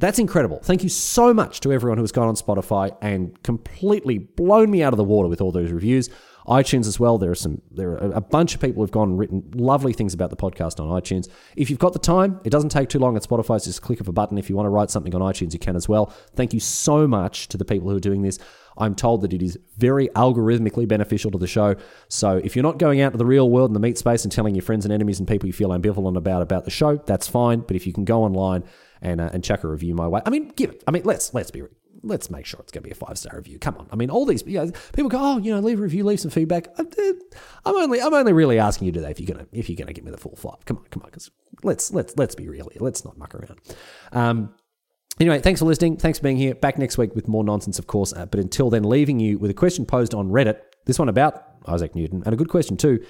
That's 0.00 0.18
incredible. 0.18 0.58
Thank 0.62 0.82
you 0.82 0.88
so 0.88 1.32
much 1.32 1.60
to 1.60 1.72
everyone 1.72 1.98
who 1.98 2.02
has 2.02 2.10
gone 2.10 2.26
on 2.26 2.34
Spotify 2.34 2.96
and 3.00 3.40
completely 3.44 4.18
blown 4.18 4.70
me 4.72 4.82
out 4.82 4.92
of 4.92 4.96
the 4.96 5.04
water 5.04 5.28
with 5.28 5.40
all 5.40 5.52
those 5.52 5.70
reviews. 5.70 6.10
iTunes 6.46 6.86
as 6.86 7.00
well. 7.00 7.18
There 7.18 7.30
are 7.30 7.36
some 7.36 7.60
there 7.70 7.90
are 7.92 8.12
a 8.12 8.20
bunch 8.20 8.54
of 8.54 8.60
people 8.60 8.82
who've 8.82 8.90
gone 8.90 9.10
and 9.10 9.18
written 9.18 9.50
lovely 9.54 9.92
things 9.92 10.14
about 10.14 10.30
the 10.30 10.36
podcast 10.36 10.80
on 10.80 10.88
iTunes. 11.00 11.28
If 11.56 11.70
you've 11.70 11.78
got 11.78 11.92
the 11.92 11.98
time, 11.98 12.40
it 12.44 12.50
doesn't 12.50 12.70
take 12.70 12.88
too 12.88 12.98
long 12.98 13.16
at 13.16 13.22
Spotify. 13.22 13.56
It's 13.56 13.64
just 13.64 13.78
a 13.78 13.82
click 13.82 14.00
of 14.00 14.08
a 14.08 14.12
button. 14.12 14.38
If 14.38 14.48
you 14.48 14.56
want 14.56 14.66
to 14.66 14.70
write 14.70 14.90
something 14.90 15.14
on 15.14 15.20
iTunes, 15.20 15.52
you 15.52 15.58
can 15.58 15.76
as 15.76 15.88
well. 15.88 16.12
Thank 16.34 16.54
you 16.54 16.60
so 16.60 17.06
much 17.08 17.48
to 17.48 17.56
the 17.56 17.64
people 17.64 17.90
who 17.90 17.96
are 17.96 18.00
doing 18.00 18.22
this. 18.22 18.38
I'm 18.78 18.94
told 18.94 19.22
that 19.22 19.32
it 19.32 19.42
is 19.42 19.58
very 19.78 20.08
algorithmically 20.08 20.86
beneficial 20.86 21.30
to 21.30 21.38
the 21.38 21.46
show. 21.46 21.76
So 22.08 22.40
if 22.44 22.54
you're 22.54 22.62
not 22.62 22.78
going 22.78 23.00
out 23.00 23.12
to 23.12 23.18
the 23.18 23.26
real 23.26 23.50
world 23.50 23.70
in 23.70 23.74
the 23.74 23.80
meat 23.80 23.98
space 23.98 24.24
and 24.24 24.30
telling 24.30 24.54
your 24.54 24.62
friends 24.62 24.84
and 24.84 24.92
enemies 24.92 25.18
and 25.18 25.26
people 25.26 25.46
you 25.46 25.52
feel 25.52 25.70
ambivalent 25.70 26.16
about 26.16 26.42
about 26.42 26.64
the 26.64 26.70
show, 26.70 26.96
that's 26.96 27.26
fine. 27.26 27.60
But 27.60 27.76
if 27.76 27.86
you 27.86 27.92
can 27.92 28.04
go 28.04 28.22
online 28.22 28.64
and 29.00 29.20
uh, 29.20 29.30
and 29.32 29.42
chuck 29.42 29.64
a 29.64 29.68
review 29.68 29.94
my 29.94 30.06
way, 30.06 30.20
I 30.24 30.30
mean, 30.30 30.52
give 30.56 30.70
it. 30.70 30.84
I 30.86 30.90
mean, 30.90 31.02
let's 31.04 31.32
let's 31.32 31.50
be 31.50 31.62
let's 32.06 32.30
make 32.30 32.46
sure 32.46 32.60
it's 32.60 32.72
going 32.72 32.82
to 32.82 32.88
be 32.88 32.92
a 32.92 32.94
five 32.94 33.18
star 33.18 33.36
review. 33.36 33.58
Come 33.58 33.76
on. 33.76 33.88
I 33.90 33.96
mean, 33.96 34.10
all 34.10 34.24
these 34.24 34.42
you 34.46 34.58
know, 34.58 34.70
people 34.92 35.08
go, 35.08 35.18
oh, 35.20 35.38
you 35.38 35.54
know, 35.54 35.60
leave 35.60 35.78
a 35.78 35.82
review, 35.82 36.04
leave 36.04 36.20
some 36.20 36.30
feedback. 36.30 36.68
I'm, 36.78 36.88
I'm 37.64 37.76
only 37.76 38.00
I'm 38.00 38.14
only 38.14 38.32
really 38.32 38.58
asking 38.58 38.86
you 38.86 38.92
today 38.92 39.10
if 39.10 39.20
you're 39.20 39.32
gonna 39.32 39.46
if 39.52 39.68
you're 39.68 39.76
gonna 39.76 39.92
give 39.92 40.04
me 40.04 40.10
the 40.10 40.18
full 40.18 40.36
five. 40.36 40.64
Come 40.64 40.78
on, 40.78 40.84
come 40.90 41.02
on, 41.02 41.10
because 41.10 41.30
let's 41.62 41.92
let's 41.92 42.16
let's 42.16 42.34
be 42.34 42.48
real 42.48 42.68
here. 42.70 42.80
Let's 42.80 43.04
not 43.04 43.18
muck 43.18 43.34
around. 43.34 43.60
Um, 44.12 44.54
Anyway, 45.18 45.40
thanks 45.40 45.60
for 45.60 45.64
listening. 45.64 45.96
Thanks 45.96 46.18
for 46.18 46.24
being 46.24 46.36
here. 46.36 46.54
Back 46.54 46.76
next 46.76 46.98
week 46.98 47.14
with 47.14 47.26
more 47.26 47.42
nonsense, 47.42 47.78
of 47.78 47.86
course. 47.86 48.12
Uh, 48.12 48.26
but 48.26 48.38
until 48.38 48.68
then, 48.68 48.84
leaving 48.84 49.18
you 49.18 49.38
with 49.38 49.50
a 49.50 49.54
question 49.54 49.86
posed 49.86 50.12
on 50.12 50.28
Reddit. 50.28 50.58
This 50.84 50.98
one 50.98 51.08
about 51.08 51.42
Isaac 51.66 51.94
Newton, 51.94 52.22
and 52.26 52.34
a 52.34 52.36
good 52.36 52.50
question 52.50 52.76
too. 52.76 53.02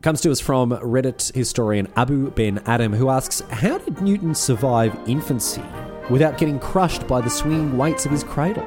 Comes 0.00 0.20
to 0.20 0.30
us 0.30 0.38
from 0.38 0.70
Reddit 0.70 1.34
historian 1.34 1.88
Abu 1.96 2.30
Ben 2.30 2.62
Adam, 2.66 2.92
who 2.92 3.08
asks 3.08 3.40
How 3.50 3.78
did 3.78 4.00
Newton 4.00 4.32
survive 4.32 4.96
infancy 5.08 5.64
without 6.10 6.38
getting 6.38 6.58
crushed 6.58 7.06
by 7.06 7.20
the 7.20 7.30
swinging 7.30 7.76
weights 7.76 8.06
of 8.06 8.12
his 8.12 8.24
cradle? 8.24 8.66